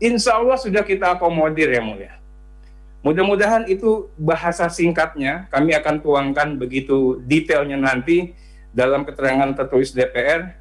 [0.00, 2.16] insya Allah sudah kita akomodir yang mulia.
[3.04, 8.32] Mudah-mudahan itu bahasa singkatnya kami akan tuangkan begitu detailnya nanti
[8.72, 10.56] dalam keterangan tertulis DPR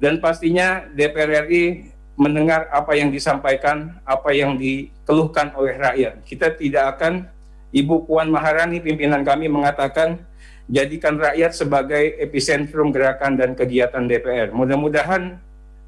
[0.00, 6.20] dan pastinya DPR RI mendengar apa yang disampaikan, apa yang dikeluhkan oleh rakyat.
[6.24, 7.28] Kita tidak akan
[7.72, 10.20] Ibu Puan Maharani pimpinan kami mengatakan
[10.68, 14.52] jadikan rakyat sebagai epicentrum gerakan dan kegiatan DPR.
[14.52, 15.40] Mudah-mudahan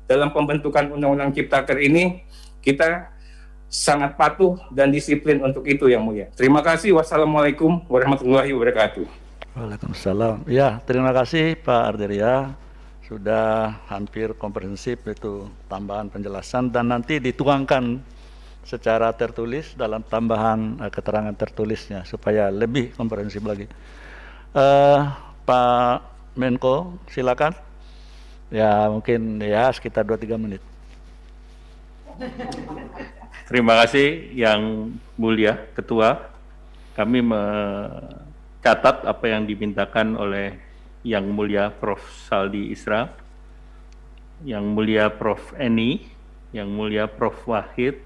[0.09, 2.25] dalam pembentukan Undang-Undang Ciptaker ini
[2.65, 3.13] kita
[3.69, 6.33] sangat patuh dan disiplin untuk itu yang mulia.
[6.33, 6.97] Terima kasih.
[6.97, 9.05] Wassalamualaikum warahmatullahi wabarakatuh.
[9.55, 10.47] Waalaikumsalam.
[10.51, 12.55] Ya, terima kasih Pak Arderia
[13.05, 18.01] sudah hampir komprehensif itu tambahan penjelasan dan nanti dituangkan
[18.65, 23.69] secara tertulis dalam tambahan uh, keterangan tertulisnya supaya lebih komprehensif lagi.
[24.57, 25.13] Uh,
[25.45, 26.01] Pak
[26.35, 27.53] Menko, silakan.
[28.49, 30.63] Ya mungkin ya sekitar 2-3 menit.
[33.51, 36.33] Terima kasih yang mulia Ketua.
[36.95, 40.55] Kami mencatat apa yang dimintakan oleh
[41.05, 42.01] yang Mulia Prof.
[42.31, 43.13] Saldi Isra,
[44.47, 45.53] Yang Mulia Prof.
[45.59, 46.07] Eni,
[46.55, 47.35] Yang Mulia Prof.
[47.45, 47.99] Wahid,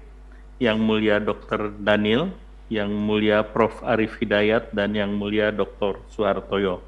[0.59, 1.71] Yang Mulia Dr.
[1.79, 2.35] Daniel,
[2.67, 3.79] Yang Mulia Prof.
[3.81, 6.03] Arif Hidayat, dan Yang Mulia Dr.
[6.11, 6.83] Suhartoyo.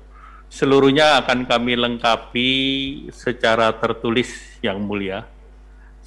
[0.52, 2.52] Seluruhnya akan kami lengkapi
[3.16, 5.20] secara tertulis Yang Mulia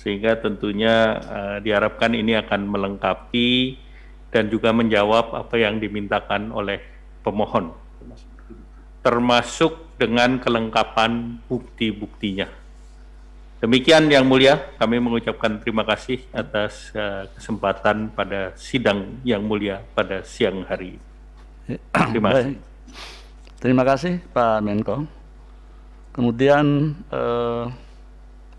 [0.05, 3.81] sehingga tentunya uh, diharapkan ini akan melengkapi
[4.28, 6.83] dan juga menjawab apa yang dimintakan oleh
[7.23, 7.73] pemohon,
[9.01, 12.51] termasuk dengan kelengkapan bukti-buktinya.
[13.62, 20.20] Demikian yang mulia, kami mengucapkan terima kasih atas uh, kesempatan pada sidang yang mulia pada
[20.26, 21.00] siang hari.
[22.12, 22.55] Terima kasih.
[23.57, 25.08] Terima kasih Pak Menko.
[26.12, 27.65] Kemudian eh,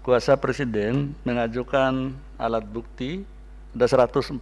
[0.01, 3.21] kuasa Presiden mengajukan alat bukti
[3.77, 4.41] ada 148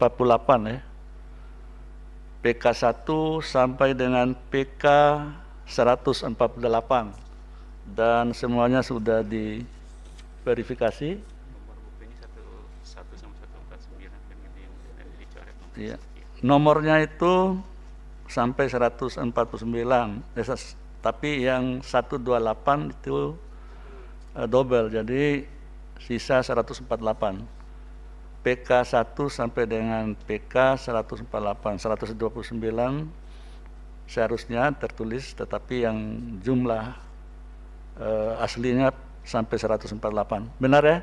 [0.72, 0.80] ya.
[2.44, 2.64] PK
[3.04, 4.84] 1 sampai dengan PK
[5.68, 6.32] 148
[7.96, 9.24] dan semuanya sudah
[10.44, 11.24] diverifikasi.
[15.80, 15.96] Ya.
[16.44, 17.58] Nomornya itu
[18.28, 19.24] sampai 149
[21.00, 22.20] tapi yang 128
[22.92, 23.40] itu
[24.36, 24.92] uh, double.
[24.92, 25.48] Jadi
[26.04, 26.84] sisa 148
[28.44, 31.32] PK 1 sampai dengan PK 148
[31.80, 32.20] 129
[34.04, 35.98] seharusnya tertulis tetapi yang
[36.44, 36.92] jumlah
[38.04, 38.92] uh, aslinya
[39.24, 40.00] sampai 148
[40.60, 40.98] benar ya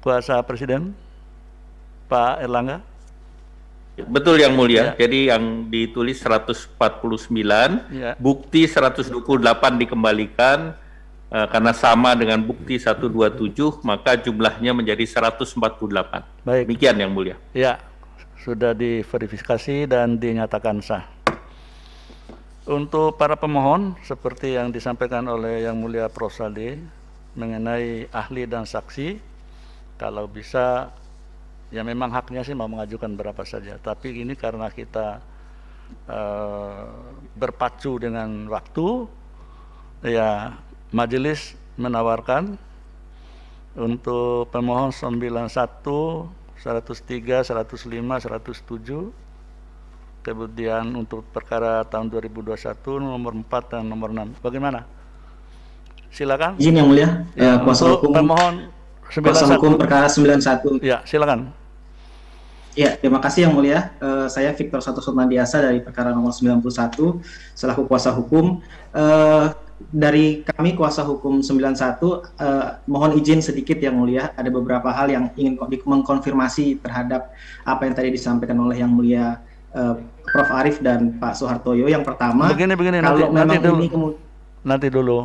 [0.00, 0.94] kuasa presiden
[2.06, 2.96] Pak Erlangga
[4.04, 4.92] Betul yang mulia.
[4.92, 5.08] Ya.
[5.08, 6.76] Jadi yang ditulis 149,
[7.96, 8.12] ya.
[8.20, 9.08] bukti 128
[9.80, 10.76] dikembalikan
[11.32, 15.48] uh, karena sama dengan bukti 127, maka jumlahnya menjadi 148.
[16.44, 16.68] Baik.
[16.68, 17.40] Demikian yang mulia.
[17.56, 17.80] Ya,
[18.44, 21.15] sudah diverifikasi dan dinyatakan sah.
[22.66, 26.34] Untuk para pemohon, seperti yang disampaikan oleh Yang Mulia Prof.
[26.34, 26.74] Saldi
[27.38, 29.22] mengenai ahli dan saksi,
[29.96, 30.90] kalau bisa
[31.70, 35.18] ya memang haknya sih mau mengajukan berapa saja tapi ini karena kita
[36.06, 36.86] uh,
[37.34, 39.10] berpacu dengan waktu
[40.06, 40.54] ya
[40.94, 42.54] majelis menawarkan
[43.76, 49.25] untuk pemohon 91 103 105 107
[50.26, 52.58] kemudian untuk perkara tahun 2021
[52.98, 54.82] nomor 4 dan nomor 6 bagaimana
[56.10, 58.74] silakan izin yang mulia ya, kuasa hukum pemohon
[59.06, 60.82] Kuasa hukum perkara 91.
[60.82, 61.54] Ya, silakan.
[62.76, 63.78] Ya, terima kasih Yang Mulia.
[64.02, 66.60] Uh, saya Victor Satu Sultandiasa dari perkara nomor 91
[67.56, 68.60] selaku kuasa hukum.
[68.92, 69.54] Uh,
[69.92, 75.12] dari kami kuasa hukum 91 uh, eh, mohon izin sedikit Yang Mulia, ada beberapa hal
[75.12, 77.28] yang ingin mengkonfirmasi terhadap
[77.60, 79.40] apa yang tadi disampaikan oleh Yang Mulia
[79.76, 81.86] uh, Prof Arif dan Pak Soehartoyo.
[81.86, 83.88] Yang pertama, begini begini kalau nanti, memang nanti dulu, ini
[84.64, 85.18] nanti dulu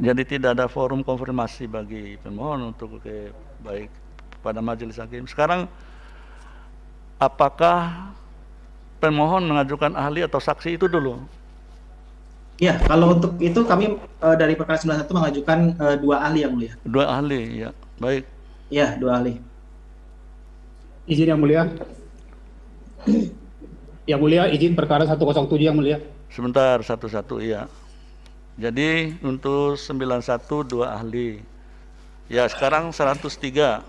[0.00, 3.28] jadi tidak ada forum konfirmasi bagi pemohon untuk ke
[3.60, 3.92] baik
[4.40, 5.28] pada majelis hakim.
[5.28, 5.68] Sekarang
[7.20, 8.08] apakah
[8.96, 11.20] pemohon mengajukan ahli atau saksi itu dulu?
[12.60, 16.72] Ya, kalau untuk itu kami uh, dari perkara 91 mengajukan uh, dua ahli yang mulia.
[16.84, 17.70] Dua ahli, ya.
[17.96, 18.24] Baik.
[18.68, 19.40] Ya, dua ahli.
[21.08, 21.68] Izin yang mulia.
[24.08, 26.00] Yang mulia, izin perkara 107 yang mulia.
[26.30, 27.66] Sebentar, satu-satu, iya.
[28.60, 31.40] Jadi untuk 91 dua ahli.
[32.28, 33.80] Ya sekarang 103.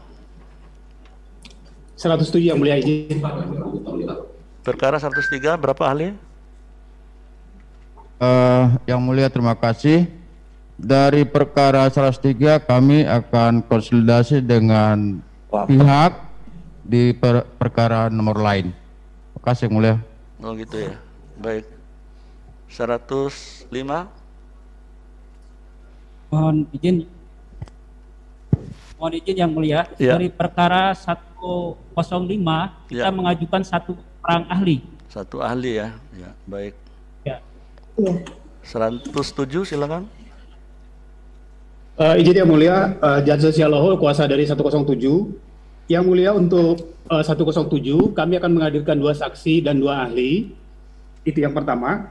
[2.00, 3.20] 107 yang mulia izin.
[4.64, 6.16] Perkara 103 berapa ahli?
[8.22, 10.08] Uh, yang mulia terima kasih.
[10.80, 16.12] Dari perkara 103 kami akan konsolidasi dengan pihak
[16.82, 18.74] di per perkara nomor lain.
[19.42, 19.96] Kasih yang mulia.
[20.42, 20.96] Oh gitu ya.
[21.42, 21.66] Baik.
[22.72, 23.68] 105
[26.32, 27.04] mohon izin
[28.96, 30.16] mohon izin yang mulia ya.
[30.16, 31.20] dari perkara 105
[32.88, 33.12] kita ya.
[33.12, 34.80] mengajukan satu orang ahli
[35.12, 36.74] satu ahli ya ya baik
[37.28, 37.44] ya,
[38.00, 38.16] ya.
[38.64, 40.08] 107 silakan
[42.00, 44.88] uh, izin yang mulia uh, Jadza Sialoho kuasa dari 107
[45.92, 50.56] yang mulia untuk uh, 107 kami akan menghadirkan dua saksi dan dua ahli
[51.28, 52.08] itu yang pertama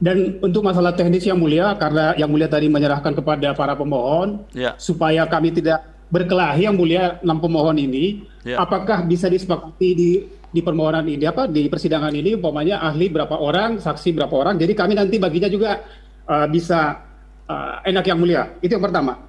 [0.00, 4.72] dan untuk masalah teknis yang mulia, karena yang mulia tadi menyerahkan kepada para pemohon, ya.
[4.80, 8.64] supaya kami tidak berkelahi yang mulia enam pemohon ini, ya.
[8.64, 10.10] apakah bisa disepakati di
[10.50, 14.72] di permohonan ini apa di persidangan ini, umpamanya ahli berapa orang, saksi berapa orang, jadi
[14.72, 15.84] kami nanti baginya juga
[16.24, 16.96] uh, bisa
[17.44, 18.42] uh, enak yang mulia.
[18.64, 19.20] Itu yang pertama.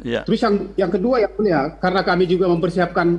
[0.00, 0.22] Ya.
[0.22, 3.18] Terus yang yang kedua yang mulia, karena kami juga mempersiapkan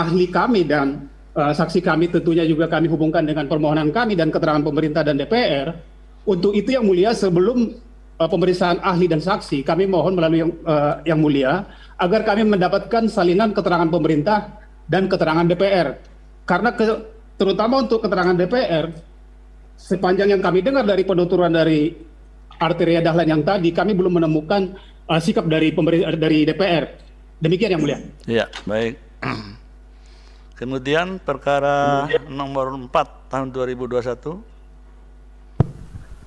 [0.00, 4.64] ahli kami dan uh, saksi kami tentunya juga kami hubungkan dengan permohonan kami dan keterangan
[4.64, 5.90] pemerintah dan DPR
[6.28, 7.80] untuk itu yang mulia sebelum
[8.20, 11.64] uh, pemeriksaan ahli dan saksi, kami mohon melalui yang, uh, yang mulia
[11.96, 15.96] agar kami mendapatkan salinan keterangan pemerintah dan keterangan DPR.
[16.44, 16.84] Karena ke,
[17.40, 18.92] terutama untuk keterangan DPR,
[19.80, 21.96] sepanjang yang kami dengar dari penuturan dari
[22.60, 24.76] Arteria Dahlan yang tadi, kami belum menemukan
[25.08, 25.72] uh, sikap dari
[26.20, 26.84] dari DPR.
[27.40, 27.98] Demikian yang mulia.
[28.28, 29.00] Ya, baik.
[30.60, 32.92] Kemudian perkara nomor 4
[33.32, 34.44] tahun 2021.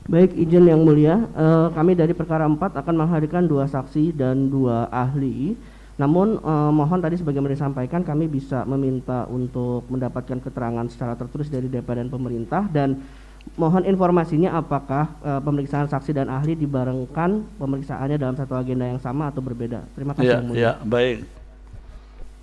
[0.10, 4.90] Baik, izin yang mulia, eh, kami dari perkara 4 akan menghadirkan dua saksi dan dua
[4.90, 5.54] ahli.
[6.02, 11.70] Namun eh, mohon tadi sebagaimana disampaikan kami bisa meminta untuk mendapatkan keterangan secara tertulis dari
[11.70, 13.06] DPR dan pemerintah dan
[13.54, 19.30] mohon informasinya apakah eh, pemeriksaan saksi dan ahli dibarengkan pemeriksaannya dalam satu agenda yang sama
[19.30, 19.86] atau berbeda.
[19.94, 20.62] Terima kasih Ya, yang mulia.
[20.66, 21.18] ya, baik.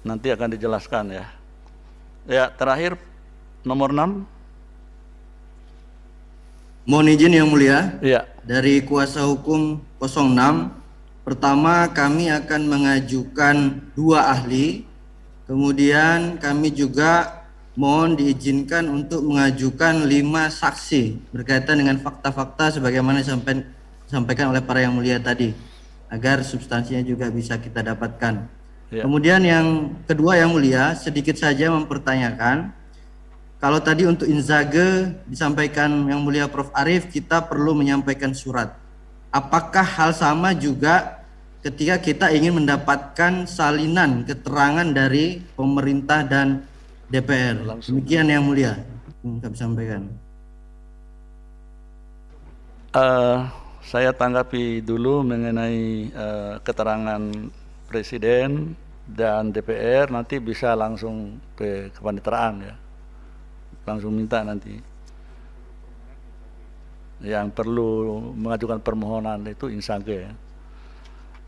[0.06, 1.39] Nanti akan dijelaskan ya.
[2.30, 2.94] Ya, terakhir
[3.66, 4.22] nomor 6.
[6.86, 7.98] Mohon izin yang mulia.
[7.98, 8.22] Iya.
[8.46, 10.70] Dari kuasa hukum 06,
[11.26, 14.86] pertama kami akan mengajukan dua ahli,
[15.50, 17.42] kemudian kami juga
[17.74, 23.66] mohon diizinkan untuk mengajukan lima saksi berkaitan dengan fakta-fakta sebagaimana disampaikan,
[24.06, 25.50] disampaikan oleh para yang mulia tadi,
[26.06, 28.59] agar substansinya juga bisa kita dapatkan.
[28.90, 29.06] Ya.
[29.06, 32.74] Kemudian yang kedua yang mulia, sedikit saja mempertanyakan
[33.60, 38.72] kalau tadi untuk Inzage disampaikan yang mulia Prof Arif kita perlu menyampaikan surat.
[39.28, 41.20] Apakah hal sama juga
[41.60, 46.64] ketika kita ingin mendapatkan salinan keterangan dari pemerintah dan
[47.12, 47.78] DPR?
[47.84, 48.80] Demikian yang mulia
[49.20, 50.02] yang kami sampaikan.
[52.96, 53.38] Eh,
[53.84, 57.20] saya tanggapi dulu mengenai eh, keterangan
[57.90, 62.74] Presiden dan DPR nanti bisa langsung ke kepaniteraan ya,
[63.82, 64.78] langsung minta nanti.
[67.18, 70.32] Yang perlu mengajukan permohonan itu insage ya.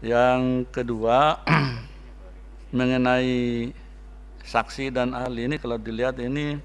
[0.02, 1.38] Yang kedua
[2.76, 3.70] mengenai
[4.42, 6.58] saksi dan ahli ini kalau dilihat ini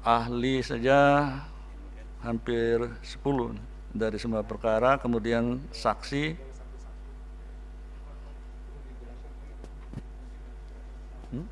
[0.00, 1.28] ahli saja
[2.24, 3.20] hampir 10
[3.92, 6.46] dari semua perkara, kemudian saksi
[11.34, 11.46] Hmm?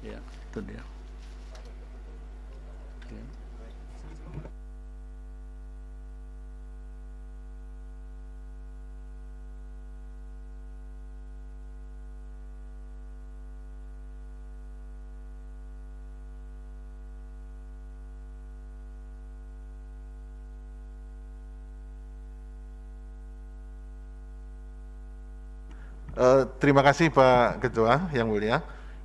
[0.00, 0.18] Ya,
[0.60, 0.84] itu dia.
[26.20, 28.60] Eh, terima kasih Pak Ketua yang mulia.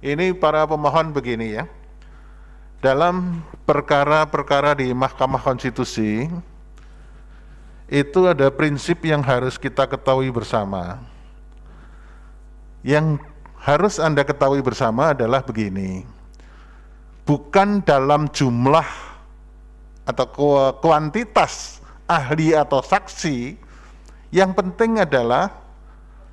[0.05, 1.65] Ini para pemohon begini ya.
[2.77, 6.29] Dalam perkara-perkara di Mahkamah Konstitusi
[7.89, 11.01] itu ada prinsip yang harus kita ketahui bersama.
[12.85, 13.17] Yang
[13.57, 16.05] harus Anda ketahui bersama adalah begini.
[17.25, 18.85] Bukan dalam jumlah
[20.05, 23.57] atau ku- kuantitas ahli atau saksi,
[24.29, 25.64] yang penting adalah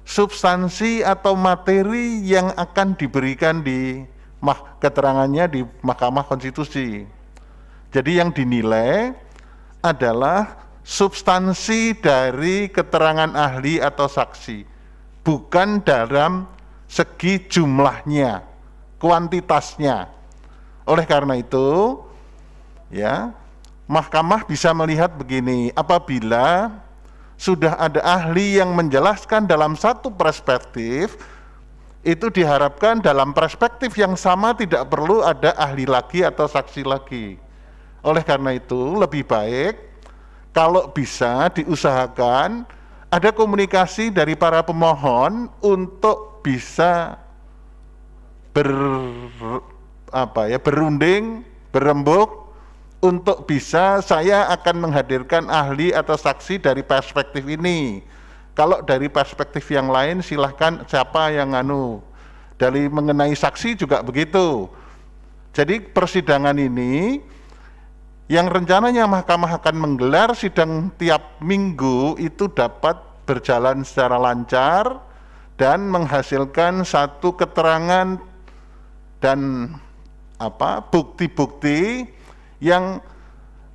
[0.03, 4.03] substansi atau materi yang akan diberikan di
[4.43, 7.07] mah, keterangannya di Mahkamah Konstitusi.
[7.93, 9.15] Jadi yang dinilai
[9.85, 14.67] adalah substansi dari keterangan ahli atau saksi,
[15.23, 16.51] bukan dalam
[16.91, 18.43] segi jumlahnya,
[18.99, 20.11] kuantitasnya.
[20.83, 22.01] Oleh karena itu,
[22.91, 23.31] ya,
[23.87, 26.75] Mahkamah bisa melihat begini, apabila
[27.43, 31.19] sudah ada ahli yang menjelaskan dalam satu perspektif,
[32.07, 37.35] itu diharapkan dalam perspektif yang sama tidak perlu ada ahli lagi atau saksi lagi.
[38.07, 39.75] Oleh karena itu, lebih baik
[40.55, 42.63] kalau bisa diusahakan
[43.11, 47.19] ada komunikasi dari para pemohon untuk bisa
[48.55, 48.71] ber
[50.15, 51.43] apa ya berunding,
[51.75, 52.42] berembuk
[53.03, 58.07] untuk bisa saya akan menghadirkan ahli atau saksi dari perspektif ini.
[58.55, 61.99] Kalau dari perspektif yang lain silahkan siapa yang nganu.
[62.57, 64.71] Dari mengenai saksi juga begitu.
[65.51, 67.19] Jadi persidangan ini
[68.31, 75.03] yang rencananya mahkamah akan menggelar sidang tiap minggu itu dapat berjalan secara lancar
[75.59, 78.17] dan menghasilkan satu keterangan
[79.19, 79.71] dan
[80.39, 82.09] apa bukti-bukti
[82.63, 83.03] yang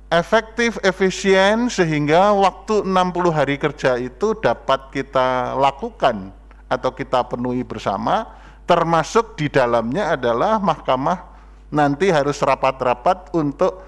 [0.08, 6.32] efektif, efisien sehingga waktu 60 hari kerja itu dapat kita lakukan
[6.72, 8.24] atau kita penuhi bersama
[8.64, 11.28] termasuk di dalamnya adalah mahkamah
[11.68, 13.84] nanti harus rapat-rapat untuk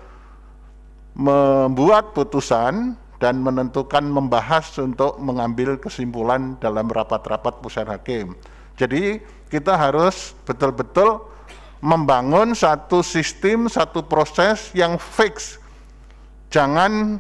[1.17, 8.33] membuat putusan dan menentukan membahas untuk mengambil kesimpulan dalam rapat-rapat pusat hakim.
[8.81, 9.21] Jadi
[9.53, 11.21] kita harus betul-betul
[11.81, 15.57] membangun satu sistem, satu proses yang fix.
[16.53, 17.17] Jangan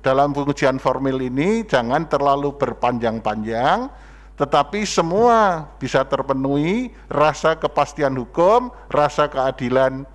[0.00, 3.90] dalam pengujian formil ini jangan terlalu berpanjang-panjang,
[4.38, 10.06] tetapi semua bisa terpenuhi rasa kepastian hukum, rasa keadilan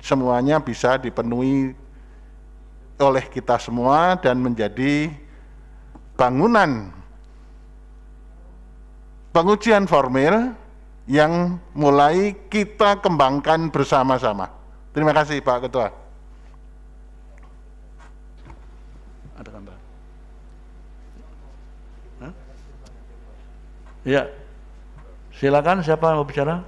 [0.00, 1.74] semuanya bisa dipenuhi
[3.00, 5.08] oleh kita semua dan menjadi
[6.20, 6.92] bangunan
[9.32, 10.52] pengujian formil
[11.10, 14.46] yang mulai kita kembangkan bersama-sama.
[14.94, 15.90] Terima kasih Pak Ketua.
[19.34, 19.76] Ada tambah?
[22.22, 22.32] Hah?
[24.06, 24.30] Ya,
[25.34, 26.62] silakan siapa yang mau bicara?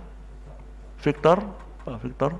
[0.98, 1.38] Victor,
[1.86, 2.34] Pak Victor.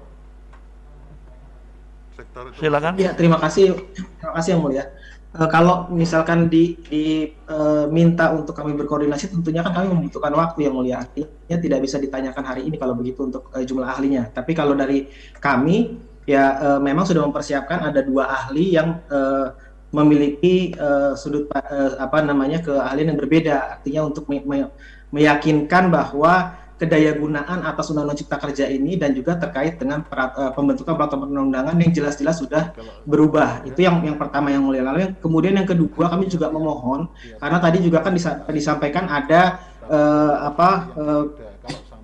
[2.59, 2.99] Silakan.
[2.99, 3.79] Ya, terima kasih,
[4.19, 4.85] terima kasih yang mulia.
[5.33, 10.77] Uh, kalau misalkan di, diminta uh, untuk kami berkoordinasi, tentunya kan kami membutuhkan waktu yang
[10.77, 11.01] mulia.
[11.01, 14.29] Artinya tidak bisa ditanyakan hari ini kalau begitu untuk uh, jumlah ahlinya.
[14.29, 15.09] Tapi kalau dari
[15.41, 15.97] kami,
[16.29, 19.57] ya uh, memang sudah mempersiapkan ada dua ahli yang uh,
[19.93, 23.81] memiliki uh, sudut uh, apa namanya keahlian yang berbeda.
[23.81, 24.69] Artinya untuk me me
[25.13, 30.51] meyakinkan bahwa kedaya gunaan atas Undang-Undang Cipta Kerja ini dan juga terkait dengan perat, uh,
[30.51, 32.75] pembentukan peraturan perundang-undangan yang jelas-jelas sudah
[33.07, 33.63] berubah.
[33.63, 34.83] Itu yang yang pertama yang mulia.
[34.83, 37.07] Lalu yang kemudian yang kedua kami juga memohon
[37.39, 41.25] karena tadi juga kan disa disampaikan ada uh, apa uh,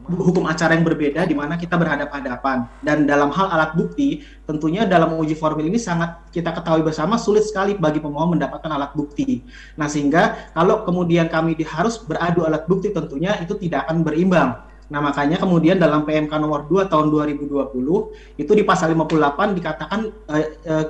[0.09, 5.13] hukum acara yang berbeda di mana kita berhadapan-hadapan dan dalam hal alat bukti tentunya dalam
[5.21, 9.45] uji formil ini sangat kita ketahui bersama sulit sekali bagi pemohon mendapatkan alat bukti.
[9.77, 14.68] Nah sehingga kalau kemudian kami harus beradu alat bukti tentunya itu tidak akan berimbang.
[14.89, 20.01] Nah, makanya kemudian dalam PMK nomor 2 tahun 2020 itu di pasal 58 dikatakan
[20.33, 20.85] eh, eh,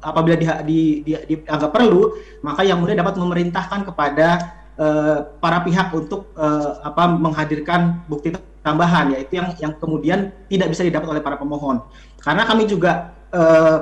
[0.00, 4.28] apabila di, di, di, dianggap perlu, maka yang mulia dapat memerintahkan kepada
[4.80, 8.32] eh, para pihak untuk eh, apa menghadirkan bukti
[8.64, 11.84] tambahan yaitu yang yang kemudian tidak bisa didapat oleh para pemohon.
[12.24, 13.78] Karena kami juga eh,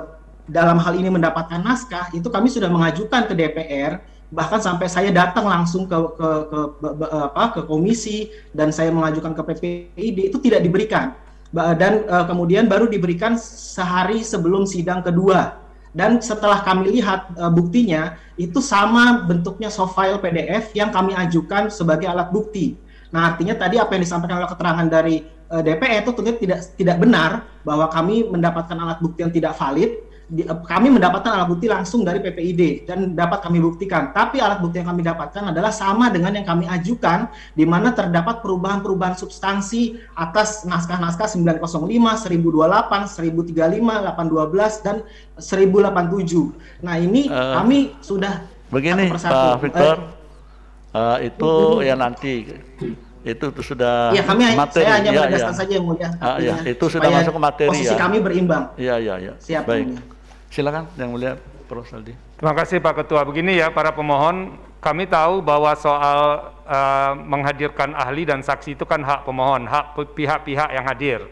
[0.51, 5.45] dalam hal ini mendapatkan naskah itu kami sudah mengajukan ke DPR bahkan sampai saya datang
[5.45, 10.65] langsung ke ke ke, ke, apa ke komisi dan saya mengajukan ke PPID itu tidak
[10.65, 11.13] diberikan.
[11.53, 15.61] Dan uh, kemudian baru diberikan sehari sebelum sidang kedua.
[15.93, 21.69] Dan setelah kami lihat uh, buktinya itu sama bentuknya soft file PDF yang kami ajukan
[21.69, 22.81] sebagai alat bukti.
[23.13, 25.21] Nah artinya tadi apa yang disampaikan oleh keterangan dari
[25.53, 27.31] uh, DPR itu tentunya tidak tidak benar
[27.69, 29.93] bahwa kami mendapatkan alat bukti yang tidak valid
[30.33, 34.17] di, kami mendapatkan alat bukti langsung dari PPID dan dapat kami buktikan.
[34.17, 38.41] Tapi alat bukti yang kami dapatkan adalah sama dengan yang kami ajukan, di mana terdapat
[38.41, 44.97] perubahan-perubahan substansi atas naskah-naskah 905, 1028, 1035, 812, dan
[45.37, 46.81] 1087.
[46.81, 50.17] Nah ini uh, kami sudah begini Pak Victor,
[50.97, 52.49] uh, uh, itu uh, ya nanti
[53.23, 54.83] itu sudah ya, kami materi.
[54.89, 55.53] Saya hanya ya, ya.
[55.53, 56.11] saja yang mulia.
[56.19, 58.01] Ah, ya, itu sudah masuk ke materi posisi ya.
[58.01, 58.65] kami berimbang.
[58.75, 59.33] Iya, iya, iya.
[59.39, 59.63] Siap.
[59.69, 59.93] Baik.
[59.93, 60.12] Mulia.
[60.53, 61.89] Silakan yang mulia Prof.
[61.89, 62.13] Saldi.
[62.37, 63.25] Terima kasih Pak Ketua.
[63.25, 69.01] Begini ya para pemohon, kami tahu bahwa soal uh, menghadirkan ahli dan saksi itu kan
[69.01, 71.25] hak pemohon, hak pihak-pihak yang hadir.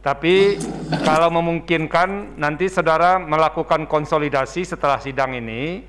[0.00, 0.56] Tapi
[1.04, 5.84] kalau memungkinkan nanti saudara melakukan konsolidasi setelah sidang ini,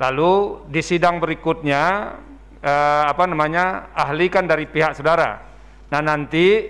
[0.00, 2.16] lalu di sidang berikutnya
[2.64, 5.44] eh, apa namanya ahli kan dari pihak saudara.
[5.92, 6.64] Nah nanti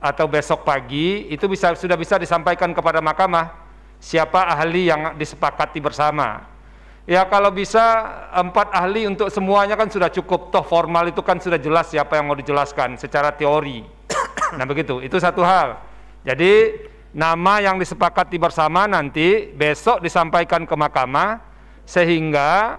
[0.00, 3.67] atau besok pagi itu bisa sudah bisa disampaikan kepada mahkamah
[3.98, 6.46] siapa ahli yang disepakati bersama.
[7.08, 8.04] Ya kalau bisa
[8.36, 10.52] empat ahli untuk semuanya kan sudah cukup.
[10.52, 13.80] Toh formal itu kan sudah jelas siapa yang mau dijelaskan secara teori.
[14.60, 15.80] nah begitu, itu satu hal.
[16.28, 16.76] Jadi
[17.16, 21.40] nama yang disepakati bersama nanti besok disampaikan ke mahkamah
[21.88, 22.76] sehingga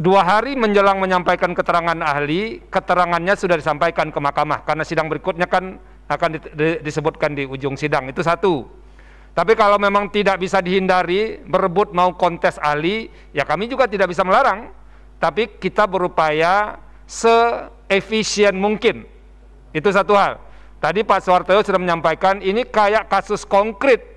[0.00, 5.76] dua hari menjelang menyampaikan keterangan ahli, keterangannya sudah disampaikan ke mahkamah karena sidang berikutnya kan
[6.08, 6.40] akan
[6.80, 8.08] disebutkan di ujung sidang.
[8.08, 8.85] Itu satu.
[9.36, 14.24] Tapi kalau memang tidak bisa dihindari, berebut mau kontes ahli, ya kami juga tidak bisa
[14.24, 14.72] melarang.
[15.20, 19.04] Tapi kita berupaya seefisien mungkin.
[19.76, 20.40] Itu satu hal.
[20.80, 24.16] Tadi Pak Soeharto sudah menyampaikan ini kayak kasus konkret.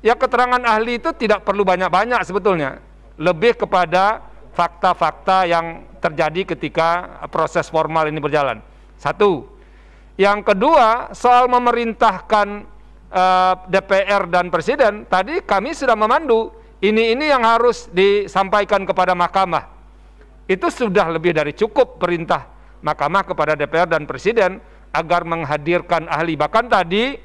[0.00, 2.80] Ya keterangan ahli itu tidak perlu banyak-banyak sebetulnya.
[3.20, 4.24] Lebih kepada
[4.56, 8.64] fakta-fakta yang terjadi ketika proses formal ini berjalan.
[8.96, 9.52] Satu.
[10.16, 12.75] Yang kedua, soal memerintahkan
[13.10, 19.74] eh, DPR dan Presiden, tadi kami sudah memandu ini ini yang harus disampaikan kepada Mahkamah.
[20.46, 22.46] Itu sudah lebih dari cukup perintah
[22.84, 24.62] Mahkamah kepada DPR dan Presiden
[24.94, 26.38] agar menghadirkan ahli.
[26.38, 27.16] Bahkan tadi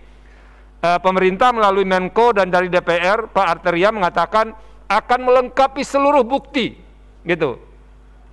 [0.81, 4.51] uh, pemerintah melalui Menko dan dari DPR Pak Arteria mengatakan
[4.91, 6.75] akan melengkapi seluruh bukti,
[7.23, 7.55] gitu.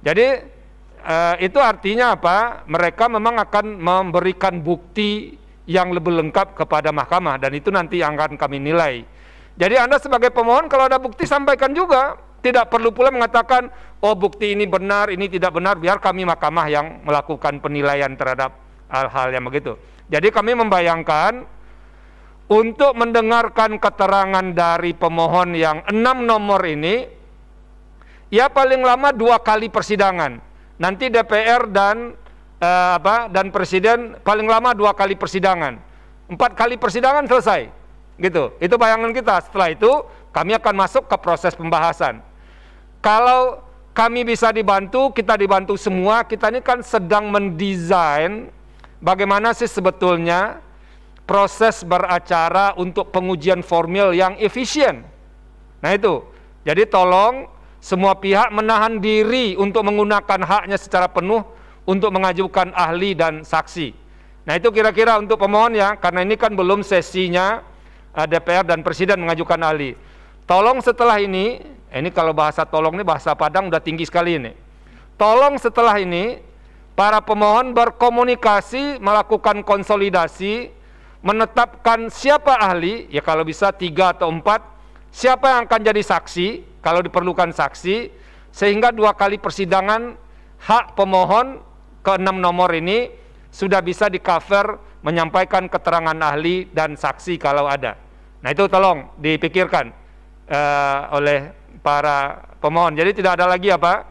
[0.03, 0.27] Jadi
[1.07, 2.67] uh, itu artinya apa?
[2.67, 5.38] Mereka memang akan memberikan bukti
[5.69, 9.05] yang lebih lengkap kepada mahkamah dan itu nanti yang akan kami nilai.
[9.61, 12.17] Jadi Anda sebagai pemohon kalau ada bukti sampaikan juga.
[12.39, 13.67] tidak perlu pula mengatakan
[13.99, 18.55] oh bukti ini benar, ini tidak benar, biar kami mahkamah yang melakukan penilaian terhadap
[18.87, 19.75] hal-hal yang begitu.
[20.07, 21.45] Jadi kami membayangkan
[22.49, 27.05] untuk mendengarkan keterangan dari pemohon yang enam nomor ini,
[28.33, 30.41] ya paling lama dua kali persidangan.
[30.79, 32.15] Nanti DPR dan
[32.63, 35.79] uh, apa dan presiden paling lama dua kali persidangan,
[36.31, 37.71] empat kali persidangan selesai,
[38.19, 38.55] gitu.
[38.59, 39.49] Itu bayangan kita.
[39.49, 39.91] Setelah itu
[40.35, 42.23] kami akan masuk ke proses pembahasan.
[42.99, 43.63] Kalau
[43.95, 46.23] kami bisa dibantu, kita dibantu semua.
[46.23, 48.51] Kita ini kan sedang mendesain
[49.03, 50.63] bagaimana sih sebetulnya
[51.27, 55.03] proses beracara untuk pengujian formil yang efisien.
[55.83, 56.25] Nah itu,
[56.63, 57.47] jadi tolong
[57.79, 61.47] semua pihak menahan diri untuk menggunakan haknya secara penuh
[61.89, 63.97] untuk mengajukan ahli dan saksi.
[64.45, 67.65] Nah itu kira-kira untuk pemohon ya, karena ini kan belum sesinya
[68.13, 69.97] uh, DPR dan Presiden mengajukan ahli.
[70.45, 74.53] Tolong setelah ini, ini kalau bahasa tolong ini bahasa Padang udah tinggi sekali ini.
[75.17, 76.45] Tolong setelah ini
[76.93, 80.73] para pemohon berkomunikasi, melakukan konsolidasi,
[81.25, 84.61] menetapkan siapa ahli, ya kalau bisa tiga atau empat,
[85.09, 88.13] siapa yang akan jadi saksi, kalau diperlukan saksi,
[88.53, 90.17] sehingga dua kali persidangan
[90.59, 91.61] hak pemohon
[92.03, 93.11] ke enam nomor ini
[93.49, 97.95] sudah bisa di cover menyampaikan keterangan ahli dan saksi kalau ada.
[98.43, 99.91] Nah itu tolong dipikirkan
[100.51, 101.51] uh, oleh
[101.83, 102.95] para pemohon.
[102.99, 104.07] Jadi tidak ada lagi apa?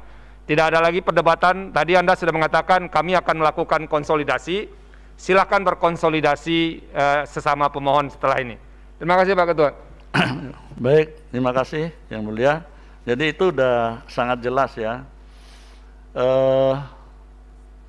[0.47, 1.75] Tidak ada lagi perdebatan.
[1.75, 4.71] Tadi Anda sudah mengatakan kami akan melakukan konsolidasi
[5.17, 8.55] silahkan berkonsolidasi uh, sesama pemohon setelah ini.
[9.01, 9.71] Terima kasih Pak Ketua.
[10.85, 12.53] Baik, terima kasih Yang Mulia.
[13.03, 15.03] Jadi itu sudah sangat jelas ya.
[16.13, 16.77] Uh,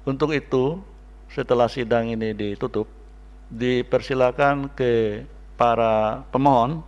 [0.09, 0.81] untuk itu,
[1.29, 2.89] setelah sidang ini ditutup,
[3.53, 5.21] dipersilakan ke
[5.61, 6.81] para pemohon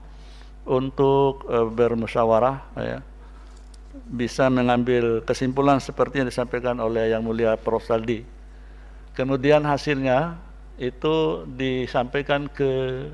[0.65, 2.99] untuk uh, bermusyawarah ya,
[4.09, 7.85] bisa mengambil kesimpulan seperti yang disampaikan oleh Yang Mulia Prof.
[7.85, 8.25] Saldi.
[9.13, 10.41] Kemudian hasilnya
[10.81, 13.05] itu disampaikan ke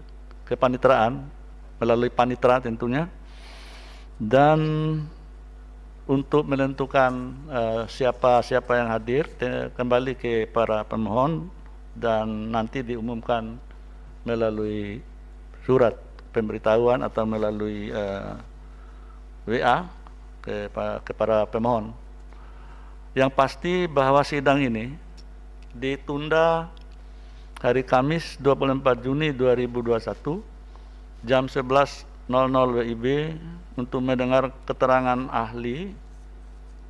[0.46, 1.26] kepanitraan
[1.82, 3.10] melalui panitra tentunya.
[4.16, 4.58] Dan
[6.06, 9.26] untuk menentukan uh, siapa siapa yang hadir
[9.74, 11.50] kembali ke para pemohon
[11.98, 13.58] dan nanti diumumkan
[14.22, 15.02] melalui
[15.66, 15.98] surat
[16.30, 18.38] pemberitahuan atau melalui uh,
[19.50, 19.86] eh, WA
[20.42, 20.70] ke,
[21.02, 21.90] ke para pemohon.
[23.16, 24.94] Yang pasti bahwa sidang ini
[25.74, 26.68] ditunda
[27.58, 33.06] hari Kamis 24 Juni 2021 jam 11.00 WIB
[33.76, 35.92] untuk mendengar keterangan ahli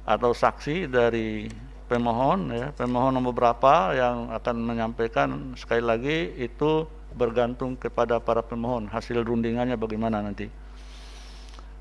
[0.06, 1.50] atau saksi dari
[1.90, 8.86] pemohon ya pemohon nomor berapa yang akan menyampaikan sekali lagi itu bergantung kepada para pemohon
[8.90, 10.46] hasil rundingannya bagaimana nanti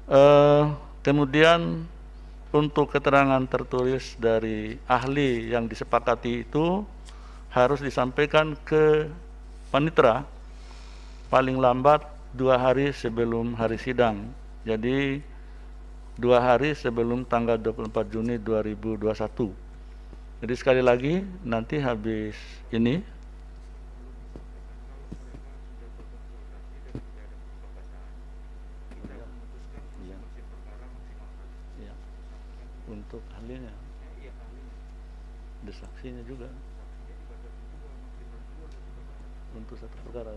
[0.09, 0.73] uh,
[1.05, 1.85] kemudian
[2.55, 6.87] untuk keterangan tertulis dari ahli yang disepakati itu
[7.51, 9.11] harus disampaikan ke
[9.75, 10.23] panitra
[11.27, 12.03] paling lambat
[12.35, 14.27] dua hari sebelum hari sidang.
[14.65, 15.21] Jadi
[16.17, 19.53] dua hari sebelum tanggal 24 Juni 2021.
[20.41, 22.33] Jadi sekali lagi nanti habis
[22.73, 22.97] ini
[32.85, 33.73] untuk ahlinya,
[35.65, 36.49] desaksinya juga
[39.57, 40.35] untuk satu perkara?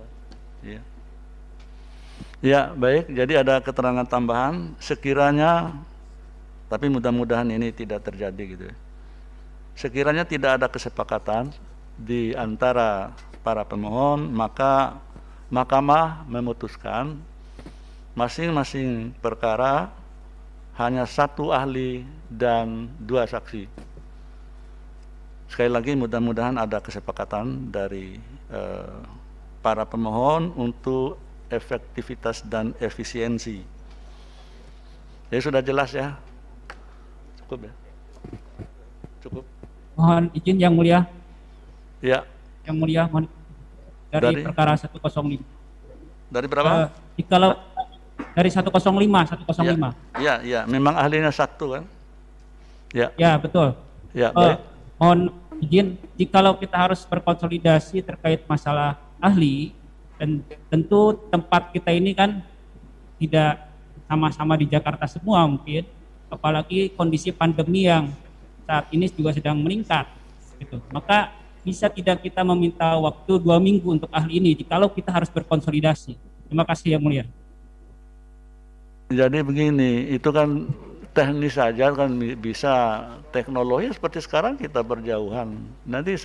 [0.64, 0.97] Iya.
[2.38, 3.10] Ya, baik.
[3.10, 5.74] Jadi ada keterangan tambahan sekiranya
[6.70, 8.76] tapi mudah-mudahan ini tidak terjadi gitu ya.
[9.74, 11.50] Sekiranya tidak ada kesepakatan
[11.98, 13.10] di antara
[13.42, 15.00] para pemohon, maka
[15.50, 17.18] mahkamah memutuskan
[18.14, 19.90] masing-masing perkara
[20.78, 23.66] hanya satu ahli dan dua saksi.
[25.50, 28.20] Sekali lagi mudah-mudahan ada kesepakatan dari
[28.52, 28.98] eh,
[29.64, 33.64] para pemohon untuk efektivitas dan efisiensi.
[35.28, 36.16] Jadi sudah jelas ya.
[37.44, 37.72] Cukup ya.
[39.24, 39.44] Cukup.
[39.96, 41.04] Mohon izin yang mulia.
[42.00, 42.24] Ya.
[42.64, 43.26] Yang mulia mohon
[44.08, 45.04] dari, dari perkara 105.
[46.28, 46.70] Dari berapa?
[46.88, 47.56] Uh, kalau
[48.36, 49.64] dari 105, 105.
[49.64, 49.88] Ya,
[50.20, 51.84] ya, ya, memang ahlinya satu kan?
[52.92, 53.12] Ya.
[53.20, 53.76] Ya, betul.
[54.16, 54.56] Ya, baik.
[54.56, 54.56] Uh,
[54.96, 55.20] mohon
[55.60, 59.74] izin jikalau kita harus berkonsolidasi terkait masalah ahli
[60.18, 62.42] dan tentu tempat kita ini kan
[63.22, 63.70] tidak
[64.10, 65.86] sama-sama di Jakarta semua mungkin.
[66.28, 68.12] Apalagi kondisi pandemi yang
[68.68, 70.04] saat ini juga sedang meningkat
[70.60, 70.76] gitu.
[70.92, 71.32] Maka
[71.64, 76.18] bisa tidak kita meminta waktu dua minggu untuk ahli ini jikalau kita harus berkonsolidasi?
[76.50, 77.24] Terima kasih yang mulia.
[79.08, 80.68] Jadi begini itu kan
[81.16, 85.56] teknis saja kan bisa teknologi seperti sekarang kita berjauhan.
[85.88, 86.20] Nanti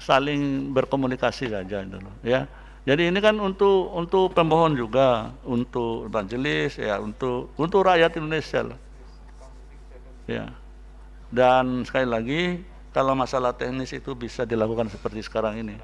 [0.00, 2.48] saling berkomunikasi saja gitu ya
[2.84, 8.78] jadi ini kan untuk untuk pemohon juga untuk majelis ya untuk untuk rakyat Indonesia lah.
[10.28, 10.52] ya.
[11.32, 12.42] Dan sekali lagi
[12.92, 15.80] kalau masalah teknis itu bisa dilakukan seperti sekarang ini.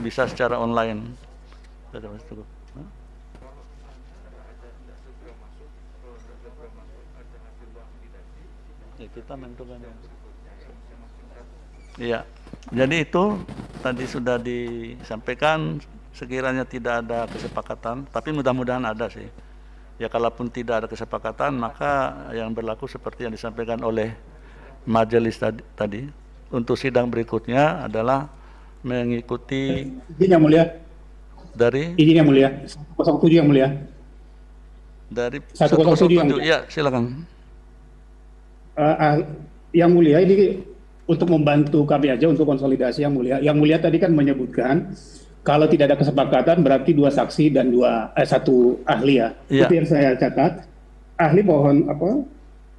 [0.00, 1.12] Bisa secara online.
[8.96, 9.78] Ya kita menentukan.
[12.00, 12.24] Iya.
[12.72, 13.24] Jadi itu
[13.84, 19.26] tadi sudah disampaikan sekiranya tidak ada kesepakatan tapi mudah-mudahan ada sih.
[19.98, 24.14] Ya kalaupun tidak ada kesepakatan maka yang berlaku seperti yang disampaikan oleh
[24.86, 26.02] majelis tadi, tadi
[26.54, 28.30] untuk sidang berikutnya adalah
[28.86, 30.64] mengikuti izin yang mulia.
[31.54, 31.94] Dari?
[31.98, 32.48] Izin yang mulia.
[32.98, 33.68] 07 yang mulia.
[35.10, 36.42] Dari 107 yang mulia.
[36.42, 37.26] ya silakan.
[38.74, 39.14] Uh, uh,
[39.70, 40.62] yang mulia ini
[41.06, 43.38] untuk membantu kami aja untuk konsolidasi yang mulia.
[43.38, 44.90] Yang mulia tadi kan menyebutkan
[45.44, 49.28] kalau tidak ada kesepakatan berarti dua saksi dan dua eh, satu ahli ya.
[49.52, 49.68] ya.
[49.68, 50.64] Itu yang saya catat.
[51.20, 52.24] Ahli mohon apa?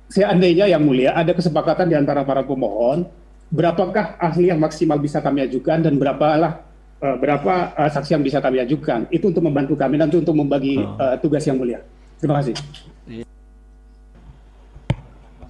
[0.10, 3.06] Seandainya yang mulia ada kesepakatan di antara para pemohon,
[3.54, 6.66] berapakah ahli yang maksimal bisa kami ajukan dan berapalah
[7.00, 9.06] uh, berapa uh, saksi yang bisa kami ajukan?
[9.14, 10.98] Itu untuk membantu kami nanti untuk membagi oh.
[10.98, 11.86] uh, tugas yang mulia.
[12.18, 12.58] Terima kasih.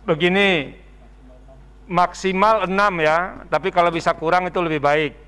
[0.05, 0.75] Begini
[1.87, 5.24] maksimal enam ya, tapi kalau bisa kurang itu lebih baik.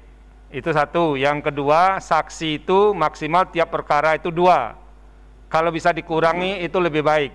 [0.53, 1.19] Itu satu.
[1.19, 4.75] Yang kedua, saksi itu maksimal tiap perkara itu dua.
[5.47, 7.31] Kalau bisa dikurangi itu lebih baik.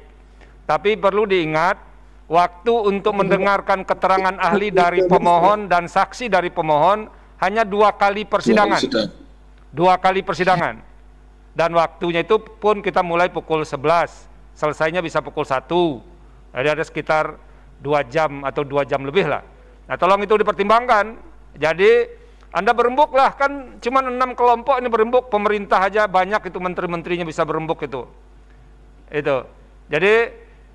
[0.69, 1.77] Tapi perlu diingat,
[2.29, 7.09] waktu untuk mendengarkan keterangan ahli dari pemohon dan saksi dari pemohon
[7.41, 8.81] hanya dua kali persidangan.
[9.73, 10.81] Dua kali persidangan.
[11.53, 15.69] Dan waktunya itu pun kita mulai pukul 11, selesainya bisa pukul 1
[16.53, 17.41] jadi ada sekitar
[17.81, 19.41] dua jam atau dua jam lebih lah.
[19.89, 21.17] Nah tolong itu dipertimbangkan.
[21.57, 22.22] Jadi
[22.53, 27.49] anda berembuk lah kan cuma enam kelompok ini berembuk pemerintah aja banyak itu menteri-menterinya bisa
[27.49, 28.05] berembuk itu.
[29.09, 29.49] Itu.
[29.89, 30.15] Jadi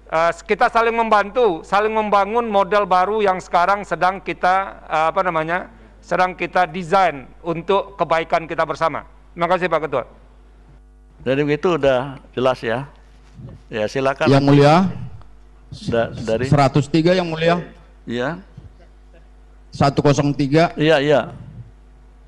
[0.10, 5.70] uh, kita saling membantu, saling membangun model baru yang sekarang sedang kita uh, apa namanya?
[6.08, 9.04] sedang kita desain untuk kebaikan kita bersama.
[9.36, 10.04] Terima kasih Pak Ketua.
[11.28, 12.88] Jadi begitu udah jelas ya.
[13.68, 14.32] Ya silakan.
[14.32, 14.76] Yang mulia.
[15.92, 17.60] Da, dari 103 yang mulia.
[18.08, 18.40] Iya.
[19.76, 20.80] 103.
[20.80, 21.22] Iya, iya.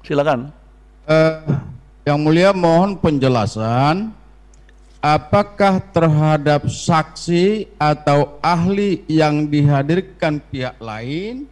[0.04, 0.52] Silakan.
[1.10, 1.58] Uh,
[2.06, 4.14] yang mulia mohon penjelasan
[5.00, 11.48] apakah terhadap saksi atau ahli yang dihadirkan pihak lain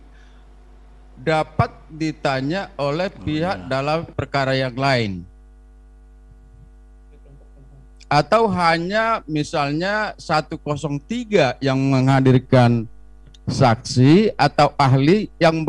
[1.17, 3.69] dapat ditanya oleh pihak oh, iya.
[3.71, 5.25] dalam perkara yang lain
[8.07, 12.87] atau hanya misalnya 103 yang menghadirkan
[13.47, 15.63] saksi atau ahli yang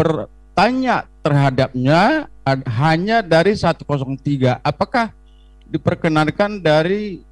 [0.58, 2.26] bertanya terhadapnya
[2.66, 5.14] hanya dari 103 apakah
[5.70, 7.22] diperkenankan dari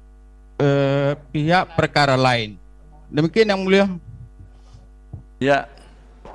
[0.55, 2.55] eh, pihak perkara lain?
[3.11, 3.91] Demikian yang mulia.
[5.43, 5.67] Ya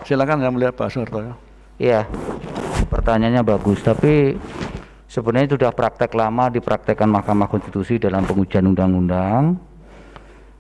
[0.04, 1.32] silakan yang mulia Pak Surto
[1.80, 2.04] ya.
[2.92, 4.36] Pertanyaannya bagus tapi
[5.08, 9.56] sebenarnya sudah praktek lama dipraktekkan Mahkamah Konstitusi dalam pengujian undang-undang.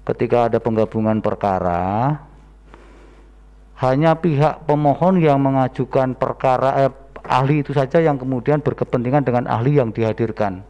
[0.08, 2.16] Ketika ada penggabungan perkara
[3.82, 6.92] hanya pihak pemohon yang mengajukan perkara eh,
[7.26, 10.62] ahli itu saja yang kemudian berkepentingan dengan ahli yang dihadirkan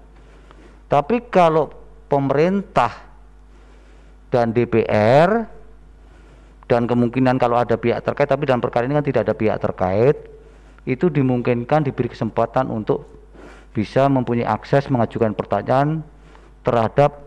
[0.88, 1.72] tapi kalau
[2.08, 2.92] pemerintah
[4.32, 5.44] dan DPR
[6.68, 10.16] dan kemungkinan kalau ada pihak terkait tapi dalam perkara ini kan tidak ada pihak terkait
[10.88, 13.06] itu dimungkinkan diberi kesempatan untuk
[13.72, 16.04] bisa mempunyai akses mengajukan pertanyaan
[16.66, 17.22] terhadap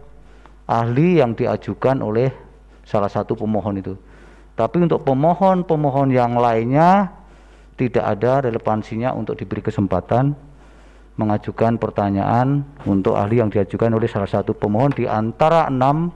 [0.69, 2.29] ahli yang diajukan oleh
[2.85, 3.93] salah satu pemohon itu.
[4.55, 7.11] Tapi untuk pemohon-pemohon yang lainnya
[7.75, 10.31] tidak ada relevansinya untuk diberi kesempatan
[11.15, 16.11] mengajukan pertanyaan untuk ahli yang diajukan oleh salah satu pemohon di antara enam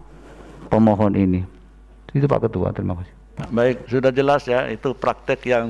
[0.72, 1.44] pemohon ini.
[2.12, 3.16] Itu Pak Ketua, terima kasih.
[3.52, 5.68] Baik, sudah jelas ya, itu praktek yang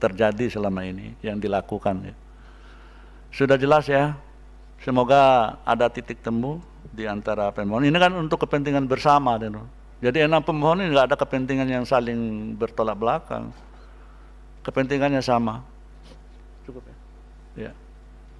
[0.00, 2.14] terjadi selama ini, yang dilakukan ya.
[3.28, 4.16] Sudah jelas ya.
[4.78, 6.62] Semoga ada titik temu
[6.94, 7.84] di antara pemohon.
[7.84, 9.36] Ini kan untuk kepentingan bersama.
[9.98, 13.50] Jadi enam pemohon ini nggak ada kepentingan yang saling bertolak belakang.
[14.62, 15.58] Kepentingannya sama.
[16.62, 16.96] Cukup ya?
[17.58, 17.72] Ya,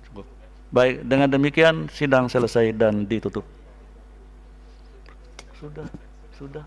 [0.06, 0.22] cukup.
[0.70, 3.42] Baik, dengan demikian sidang selesai dan ditutup.
[5.58, 5.88] Sudah,
[6.38, 6.62] sudah.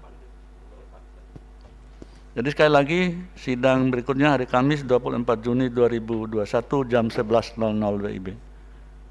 [2.31, 3.01] Jadi sekali lagi
[3.35, 6.43] sidang berikutnya hari Kamis 24 Juni 2021
[6.91, 8.27] jam 11.00 WIB.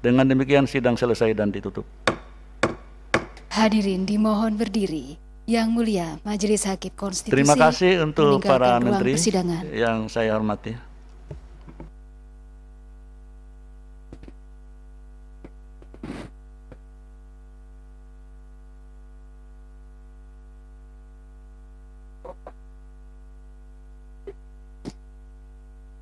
[0.01, 1.85] Dengan demikian sidang selesai dan ditutup.
[3.53, 5.30] Hadirin dimohon berdiri.
[5.51, 9.67] Yang Mulia Majelis Hakim Konstitusi Terima kasih untuk para menteri persidangan.
[9.75, 10.79] yang saya hormati.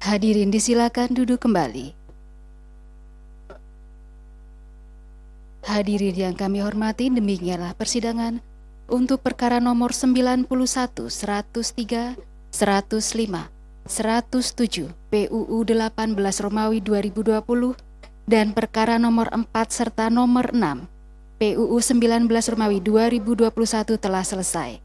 [0.06, 1.98] Hadirin disilakan duduk kembali.
[5.66, 8.42] Hadirin yang kami hormati, demikianlah persidangan
[8.90, 12.18] untuk perkara nomor 91, 103,
[12.52, 13.50] 105,
[13.90, 17.42] 107 PUU 18 Romawi 2020
[18.30, 20.86] dan perkara nomor 4 serta nomor 6
[21.42, 23.50] PUU 19 Romawi 2021
[23.98, 24.84] telah selesai.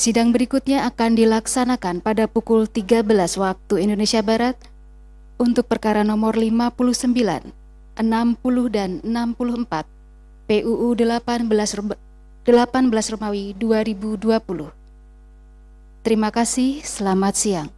[0.00, 3.04] Sidang berikutnya akan dilaksanakan pada pukul 13
[3.36, 4.56] waktu Indonesia Barat
[5.36, 6.72] untuk perkara nomor 59,
[7.12, 7.52] 60
[8.72, 9.99] dan 64
[10.50, 11.46] PUU 18
[12.42, 14.74] 18 Romawi 2020.
[16.02, 17.70] Terima kasih, selamat siang.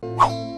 [0.00, 0.51] Wow.